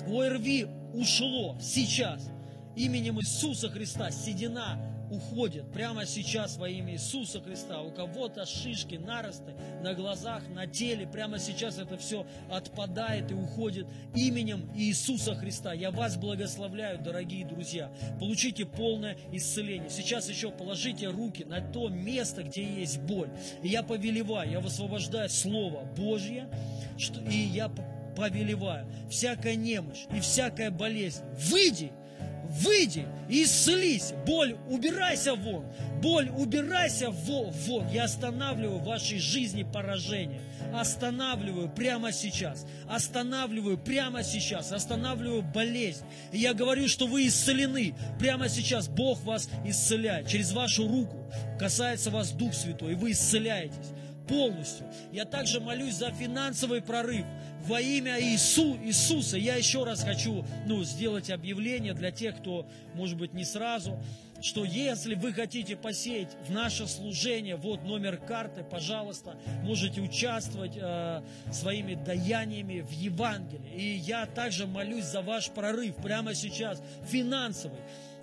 ОРВИ 0.07 0.67
ушло 0.93 1.55
сейчас. 1.59 2.29
Именем 2.75 3.19
Иисуса 3.19 3.69
Христа 3.69 4.11
седина 4.11 4.79
уходит 5.11 5.69
прямо 5.71 6.05
сейчас 6.05 6.57
во 6.57 6.69
имя 6.69 6.93
Иисуса 6.93 7.41
Христа. 7.41 7.81
У 7.81 7.91
кого-то 7.91 8.45
шишки, 8.45 8.95
наросты 8.95 9.53
на 9.83 9.93
глазах, 9.93 10.47
на 10.47 10.67
теле. 10.67 11.05
Прямо 11.05 11.37
сейчас 11.37 11.77
это 11.77 11.97
все 11.97 12.25
отпадает 12.49 13.29
и 13.31 13.33
уходит 13.33 13.87
именем 14.15 14.69
Иисуса 14.73 15.35
Христа. 15.35 15.73
Я 15.73 15.91
вас 15.91 16.15
благословляю, 16.15 17.03
дорогие 17.03 17.45
друзья. 17.45 17.91
Получите 18.19 18.65
полное 18.65 19.17
исцеление. 19.33 19.89
Сейчас 19.89 20.29
еще 20.29 20.49
положите 20.49 21.09
руки 21.09 21.43
на 21.43 21.59
то 21.59 21.89
место, 21.89 22.43
где 22.43 22.63
есть 22.63 22.99
боль. 23.01 23.29
И 23.61 23.67
я 23.67 23.83
повелеваю, 23.83 24.49
я 24.49 24.59
высвобождаю 24.61 25.29
Слово 25.29 25.83
Божье, 25.97 26.47
и 27.29 27.35
я 27.35 27.69
повелеваю, 28.21 28.85
всякая 29.09 29.55
немощь 29.55 30.05
и 30.15 30.19
всякая 30.19 30.69
болезнь, 30.69 31.23
выйди, 31.49 31.91
выйди 32.63 33.07
исцелись. 33.29 34.13
Боль, 34.27 34.57
убирайся 34.69 35.33
вон. 35.33 35.65
Боль, 36.03 36.29
убирайся 36.29 37.09
вон. 37.09 37.49
вон. 37.65 37.87
Я 37.89 38.03
останавливаю 38.03 38.77
в 38.77 38.83
вашей 38.83 39.17
жизни 39.17 39.63
поражение. 39.63 40.39
Останавливаю 40.71 41.69
прямо 41.69 42.11
сейчас. 42.11 42.67
Останавливаю 42.87 43.79
прямо 43.79 44.21
сейчас. 44.21 44.71
Останавливаю 44.71 45.41
болезнь. 45.41 46.05
И 46.31 46.37
я 46.37 46.53
говорю, 46.53 46.87
что 46.87 47.07
вы 47.07 47.25
исцелены. 47.25 47.95
Прямо 48.19 48.49
сейчас 48.49 48.87
Бог 48.87 49.23
вас 49.23 49.49
исцеляет. 49.65 50.27
Через 50.27 50.51
вашу 50.51 50.87
руку 50.87 51.17
касается 51.57 52.11
вас 52.11 52.31
Дух 52.31 52.53
Святой, 52.53 52.91
и 52.91 52.95
вы 52.95 53.11
исцеляетесь 53.13 53.93
полностью. 54.31 54.87
Я 55.11 55.25
также 55.25 55.59
молюсь 55.59 55.95
за 55.95 56.11
финансовый 56.11 56.81
прорыв 56.81 57.25
во 57.65 57.79
имя 57.79 58.19
Иису, 58.21 58.77
Иисуса. 58.83 59.37
Я 59.37 59.55
еще 59.55 59.83
раз 59.83 60.03
хочу 60.03 60.45
ну, 60.65 60.83
сделать 60.83 61.29
объявление 61.29 61.93
для 61.93 62.11
тех, 62.11 62.37
кто, 62.37 62.67
может 62.95 63.17
быть, 63.17 63.33
не 63.33 63.45
сразу, 63.45 64.01
что 64.41 64.65
если 64.65 65.15
вы 65.15 65.33
хотите 65.33 65.75
посеять 65.75 66.35
в 66.47 66.51
наше 66.51 66.87
служение, 66.87 67.55
вот 67.55 67.83
номер 67.83 68.17
карты, 68.17 68.63
пожалуйста, 68.63 69.37
можете 69.63 70.01
участвовать 70.01 70.73
э, 70.75 71.21
своими 71.51 71.95
даяниями 71.95 72.81
в 72.81 72.91
Евангелии. 72.91 73.71
И 73.75 73.97
я 73.97 74.25
также 74.25 74.65
молюсь 74.65 75.05
за 75.05 75.21
ваш 75.21 75.51
прорыв 75.51 75.95
прямо 75.97 76.33
сейчас, 76.33 76.81
финансовый. 77.07 77.79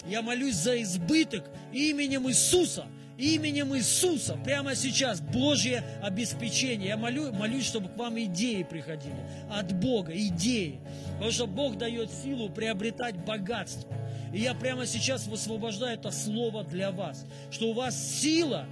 Я 0.07 0.23
молюсь 0.23 0.57
за 0.57 0.81
избыток 0.83 1.45
именем 1.73 2.29
Иисуса– 2.29 2.87
именем 3.19 3.77
Иисуса 3.77 4.39
прямо 4.45 4.75
сейчас 4.75 5.21
Божье 5.21 5.83
обеспечение. 6.03 6.89
Я 6.89 6.97
молю, 6.97 7.33
молюсь, 7.33 7.67
чтобы 7.67 7.89
к 7.89 7.97
вам 7.97 8.19
идеи 8.21 8.63
приходили 8.63 9.17
от 9.51 9.73
Бога, 9.79 10.13
идеи. 10.15 10.81
Потому 11.15 11.33
что 11.33 11.47
Бог 11.47 11.77
дает 11.77 12.11
силу 12.11 12.49
приобретать 12.49 13.17
богатство. 13.17 13.93
И 14.33 14.41
я 14.41 14.55
прямо 14.55 14.87
сейчас 14.87 15.27
высвобождаю 15.27 15.95
это 15.95 16.11
слово 16.11 16.65
для 16.65 16.93
вас, 16.93 17.27
что 17.51 17.71
у 17.71 17.73
вас 17.73 18.21
сила, 18.21 18.67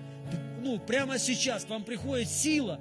ну, 0.62 0.78
прямо 0.78 1.18
сейчас 1.18 1.66
вам 1.68 1.82
приходит 1.82 2.28
сила 2.28 2.80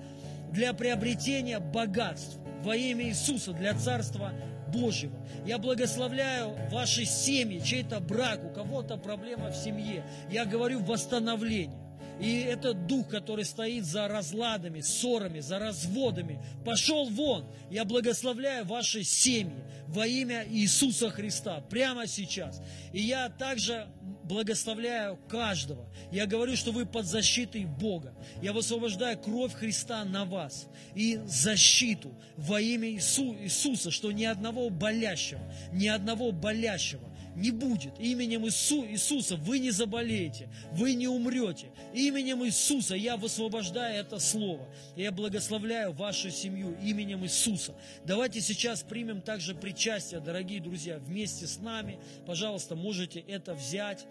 для 0.52 0.74
приобретения 0.74 1.60
богатств 1.60 2.38
во 2.64 2.76
имя 2.76 3.06
Иисуса, 3.10 3.54
для 3.54 3.74
Царства 3.74 4.34
Божьего. 4.68 5.16
Я 5.46 5.58
благословляю 5.58 6.56
ваши 6.72 7.06
семьи, 7.06 7.60
чей-то 7.60 8.00
брак, 8.00 8.44
у 8.44 8.50
кого-то 8.50 8.98
проблема 8.98 9.50
в 9.50 9.56
семье. 9.56 10.04
Я 10.30 10.46
говорю 10.46 10.80
восстановление. 10.80 11.85
И 12.20 12.42
этот 12.42 12.88
дух, 12.88 13.10
который 13.10 13.44
стоит 13.44 13.86
за 13.86 14.08
разладами, 14.08 14.82
ссорами, 14.82 15.42
за 15.42 15.60
разводами, 15.60 16.42
пошел 16.64 17.10
вон. 17.10 17.46
Я 17.70 17.84
благословляю 17.84 18.66
ваши 18.66 19.04
семьи 19.04 19.64
во 19.88 20.08
имя 20.08 20.46
Иисуса 20.50 21.10
Христа 21.10 21.62
прямо 21.70 22.08
сейчас. 22.08 22.62
И 22.94 23.02
я 23.02 23.30
также 23.30 23.88
благословляю 24.24 25.18
каждого. 25.28 25.88
Я 26.12 26.26
говорю, 26.26 26.56
что 26.56 26.72
вы 26.72 26.86
под 26.86 27.06
защитой 27.06 27.66
Бога. 27.66 28.14
Я 28.42 28.54
высвобождаю 28.54 29.18
кровь 29.18 29.54
Христа 29.54 30.04
на 30.06 30.26
вас 30.26 30.68
и 30.96 31.20
защиту 31.26 32.14
во 32.38 32.60
имя 32.60 32.90
Иису, 32.90 33.36
Иисуса, 33.36 33.92
что 33.92 34.12
ни 34.12 34.24
одного 34.24 34.70
болящего, 34.70 35.42
ни 35.72 35.88
одного 35.88 36.32
болящего 36.32 37.15
не 37.36 37.52
будет. 37.52 37.99
Именем 37.99 38.45
Иису, 38.45 38.86
Иисуса 38.86 39.36
вы 39.36 39.60
не 39.60 39.72
заболеете, 39.72 40.49
вы 40.72 40.94
не 40.94 41.07
умрете. 41.07 41.68
Именем 41.94 42.44
Иисуса 42.45 42.95
я 42.95 43.18
высвобождаю 43.18 43.99
это 43.99 44.20
слово. 44.20 44.68
Я 44.95 45.12
благословляю 45.12 45.91
вашу 45.94 46.32
семью 46.32 46.78
именем 46.82 47.24
Иисуса. 47.24 47.76
Давайте 48.06 48.41
сейчас 48.41 48.84
примем 48.84 49.22
также 49.22 49.53
причастие, 49.53 50.20
дорогие 50.20 50.62
друзья, 50.62 50.98
вместе 50.98 51.48
с 51.48 51.60
нами. 51.60 51.99
Пожалуйста, 52.26 52.76
можете 52.76 53.20
это 53.20 53.53
взять. 53.53 54.06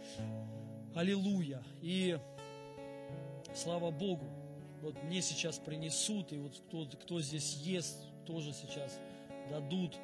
Аллилуйя. 0.94 1.62
И 1.82 2.18
слава 3.54 3.90
Богу, 3.90 4.26
вот 4.80 5.02
мне 5.04 5.22
сейчас 5.22 5.58
принесут, 5.58 6.32
и 6.32 6.36
вот 6.36 6.62
кто, 6.68 6.86
кто 6.86 7.20
здесь 7.20 7.56
ест, 7.64 7.96
тоже 8.26 8.52
сейчас 8.52 9.00
дадут, 9.50 9.96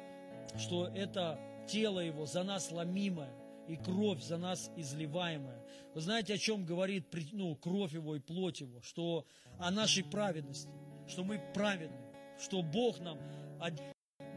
что 0.57 0.87
это 0.87 1.39
тело 1.71 1.99
Его 1.99 2.25
за 2.25 2.43
нас 2.43 2.71
ломимое, 2.71 3.33
и 3.67 3.77
кровь 3.77 4.21
за 4.21 4.37
нас 4.37 4.69
изливаемая. 4.75 5.63
Вы 5.93 6.01
знаете, 6.01 6.33
о 6.33 6.37
чем 6.37 6.65
говорит 6.65 7.05
ну, 7.31 7.55
кровь 7.55 7.93
Его 7.93 8.15
и 8.15 8.19
плоть 8.19 8.59
Его? 8.59 8.81
Что 8.81 9.25
о 9.59 9.71
нашей 9.71 10.03
праведности, 10.03 10.69
что 11.07 11.23
мы 11.23 11.41
праведны, 11.53 11.97
что 12.39 12.61
Бог 12.61 12.99
нам 12.99 13.17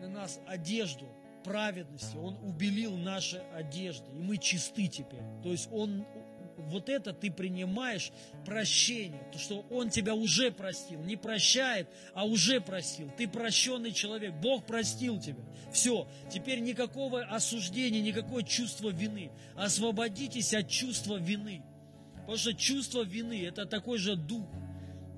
на 0.00 0.08
нас 0.08 0.40
одежду 0.46 1.06
праведности, 1.42 2.16
Он 2.16 2.36
убелил 2.42 2.96
наши 2.96 3.38
одежды, 3.52 4.10
и 4.12 4.18
мы 4.18 4.38
чисты 4.38 4.86
теперь. 4.86 5.22
То 5.42 5.50
есть 5.50 5.68
Он 5.72 6.06
вот 6.66 6.88
это 6.88 7.12
ты 7.12 7.30
принимаешь 7.30 8.12
прощение, 8.44 9.22
то, 9.32 9.38
что 9.38 9.64
Он 9.70 9.90
тебя 9.90 10.14
уже 10.14 10.50
простил, 10.50 11.00
не 11.02 11.16
прощает, 11.16 11.88
а 12.14 12.24
уже 12.24 12.60
простил. 12.60 13.10
Ты 13.16 13.28
прощенный 13.28 13.92
человек, 13.92 14.34
Бог 14.34 14.66
простил 14.66 15.20
тебя. 15.20 15.42
Все, 15.72 16.08
теперь 16.32 16.60
никакого 16.60 17.22
осуждения, 17.22 18.00
никакого 18.00 18.42
чувства 18.42 18.90
вины. 18.90 19.30
Освободитесь 19.56 20.54
от 20.54 20.68
чувства 20.68 21.16
вины. 21.16 21.62
Потому 22.20 22.38
что 22.38 22.54
чувство 22.54 23.02
вины– 23.02 23.44
это 23.46 23.66
такой 23.66 23.98
же 23.98 24.16
дух. 24.16 24.48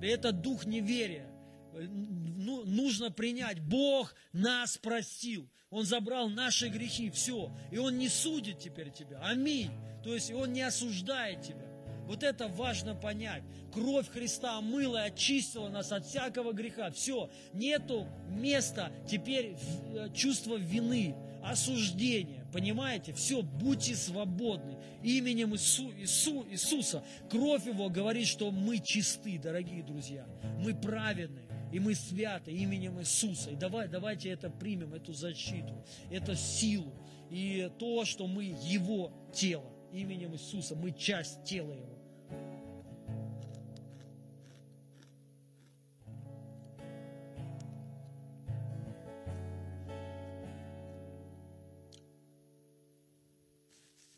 Это 0.01 0.31
дух 0.31 0.65
неверия. 0.65 1.27
ну, 1.73 2.63
нужно 2.65 3.11
принять. 3.11 3.59
Бог 3.59 4.13
нас 4.33 4.77
простил. 4.77 5.49
Он 5.69 5.85
забрал 5.85 6.29
наши 6.29 6.69
грехи, 6.69 7.09
все. 7.09 7.51
И 7.71 7.77
Он 7.77 7.97
не 7.97 8.09
судит 8.09 8.59
теперь 8.59 8.91
тебя. 8.91 9.19
Аминь. 9.21 9.71
То 10.07 10.13
есть 10.13 10.31
Он 10.31 10.53
не 10.53 10.61
осуждает 10.61 11.41
тебя. 11.41 11.67
Вот 12.05 12.23
это 12.23 12.47
важно 12.47 12.95
понять. 12.95 13.43
Кровь 13.73 14.07
Христа 14.07 14.57
омыла 14.57 15.03
и 15.03 15.09
очистила 15.09 15.67
нас 15.67 15.91
от 15.91 16.05
всякого 16.05 16.53
греха. 16.53 16.91
Все, 16.91 17.29
нету 17.51 18.07
места 18.29 18.89
теперь 19.05 19.57
э, 19.93 20.07
чувства 20.15 20.55
вины, 20.55 21.13
осуждения. 21.43 22.47
Понимаете? 22.53 23.11
Все, 23.11 23.41
будьте 23.41 23.95
свободны. 23.95 24.77
Именем 25.03 25.53
Иису, 25.55 25.91
Иису, 25.91 26.47
Иисуса. 26.49 27.03
Кровь 27.29 27.65
Его 27.65 27.89
говорит, 27.89 28.27
что 28.27 28.49
мы 28.49 28.79
чисты, 28.79 29.37
дорогие 29.37 29.83
друзья. 29.83 30.25
Мы 30.57 30.73
праведны. 30.73 31.41
И 31.73 31.81
мы 31.81 31.95
святы 31.95 32.53
именем 32.53 32.97
Иисуса. 33.01 33.49
И 33.49 33.57
давай, 33.57 33.89
давайте 33.89 34.29
это 34.29 34.49
примем, 34.49 34.93
эту 34.93 35.11
защиту, 35.11 35.83
эту 36.09 36.33
силу. 36.33 36.93
И 37.29 37.69
то, 37.77 38.05
что 38.05 38.25
мы 38.25 38.45
Его 38.45 39.11
тело 39.33 39.76
именем 39.97 40.33
Иисуса. 40.33 40.75
Мы 40.75 40.91
часть 40.91 41.43
тела 41.43 41.73
Его. 41.73 41.97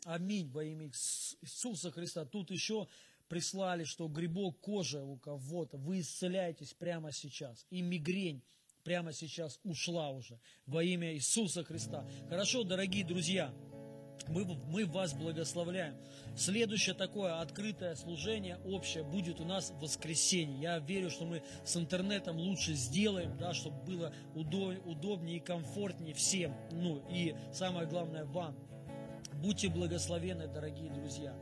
Аминь 0.04 0.50
во 0.50 0.64
имя 0.64 0.86
Иисуса 0.86 1.92
Христа. 1.92 2.24
Тут 2.24 2.50
еще 2.50 2.88
прислали, 3.28 3.84
что 3.84 4.08
грибок 4.08 4.58
кожи 4.58 5.00
у 5.00 5.16
кого-то. 5.16 5.76
Вы 5.76 6.00
исцеляетесь 6.00 6.74
прямо 6.74 7.12
сейчас. 7.12 7.64
И 7.70 7.80
мигрень 7.80 8.42
прямо 8.82 9.12
сейчас 9.12 9.60
ушла 9.62 10.10
уже 10.10 10.40
во 10.66 10.82
имя 10.82 11.14
Иисуса 11.14 11.62
Христа. 11.62 12.04
Хорошо, 12.28 12.64
дорогие 12.64 13.04
друзья, 13.04 13.54
мы, 14.28 14.44
мы 14.44 14.86
вас 14.86 15.12
благословляем. 15.12 15.94
Следующее 16.36 16.94
такое 16.94 17.40
открытое 17.40 17.94
служение 17.96 18.58
общее 18.64 19.02
будет 19.02 19.40
у 19.40 19.44
нас 19.44 19.70
в 19.70 19.80
воскресенье. 19.80 20.60
Я 20.60 20.78
верю, 20.78 21.10
что 21.10 21.24
мы 21.24 21.42
с 21.64 21.76
интернетом 21.76 22.38
лучше 22.38 22.74
сделаем, 22.74 23.36
да, 23.36 23.52
чтобы 23.52 23.76
было 23.82 24.12
удобнее 24.34 25.38
и 25.38 25.40
комфортнее 25.40 26.14
всем. 26.14 26.54
Ну 26.70 27.02
и 27.10 27.34
самое 27.52 27.86
главное 27.86 28.24
вам. 28.24 28.56
Будьте 29.34 29.68
благословены, 29.68 30.48
дорогие 30.48 30.90
друзья. 30.90 31.34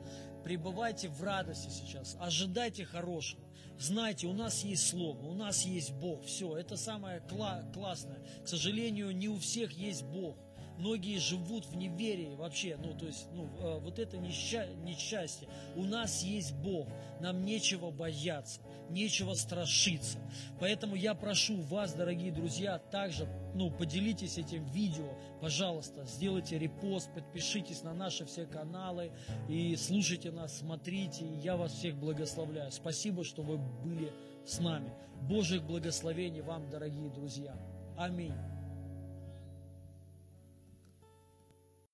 Пребывайте 0.44 1.08
в 1.08 1.22
радости 1.22 1.68
сейчас, 1.68 2.16
ожидайте 2.20 2.84
хорошего. 2.84 3.42
Знайте, 3.78 4.26
у 4.26 4.32
нас 4.32 4.64
есть 4.64 4.88
Слово, 4.88 5.20
у 5.26 5.34
нас 5.34 5.64
есть 5.64 5.92
Бог. 5.92 6.24
Все, 6.24 6.56
это 6.56 6.76
самое 6.76 7.20
кла- 7.20 7.70
классное. 7.72 8.18
К 8.44 8.48
сожалению, 8.48 9.14
не 9.14 9.28
у 9.28 9.38
всех 9.38 9.72
есть 9.72 10.02
Бог 10.02 10.36
многие 10.78 11.18
живут 11.18 11.66
в 11.66 11.76
неверии 11.76 12.34
вообще, 12.36 12.78
ну, 12.82 12.96
то 12.96 13.06
есть, 13.06 13.26
ну, 13.32 13.48
э, 13.58 13.78
вот 13.80 13.98
это 13.98 14.16
несчастье. 14.16 15.48
У 15.76 15.84
нас 15.84 16.22
есть 16.22 16.54
Бог, 16.54 16.88
нам 17.20 17.44
нечего 17.44 17.90
бояться, 17.90 18.60
нечего 18.90 19.34
страшиться. 19.34 20.18
Поэтому 20.60 20.94
я 20.94 21.14
прошу 21.14 21.60
вас, 21.62 21.92
дорогие 21.94 22.32
друзья, 22.32 22.78
также, 22.78 23.28
ну, 23.54 23.70
поделитесь 23.70 24.38
этим 24.38 24.64
видео, 24.66 25.12
пожалуйста, 25.40 26.04
сделайте 26.04 26.58
репост, 26.58 27.12
подпишитесь 27.12 27.82
на 27.82 27.92
наши 27.92 28.24
все 28.24 28.46
каналы 28.46 29.12
и 29.48 29.76
слушайте 29.76 30.30
нас, 30.30 30.58
смотрите, 30.58 31.26
я 31.42 31.56
вас 31.56 31.72
всех 31.72 31.96
благословляю. 31.96 32.70
Спасибо, 32.72 33.24
что 33.24 33.42
вы 33.42 33.58
были 33.58 34.12
с 34.46 34.58
нами. 34.60 34.92
Божьих 35.22 35.64
благословений 35.64 36.40
вам, 36.40 36.70
дорогие 36.70 37.10
друзья. 37.10 37.56
Аминь. 37.96 38.34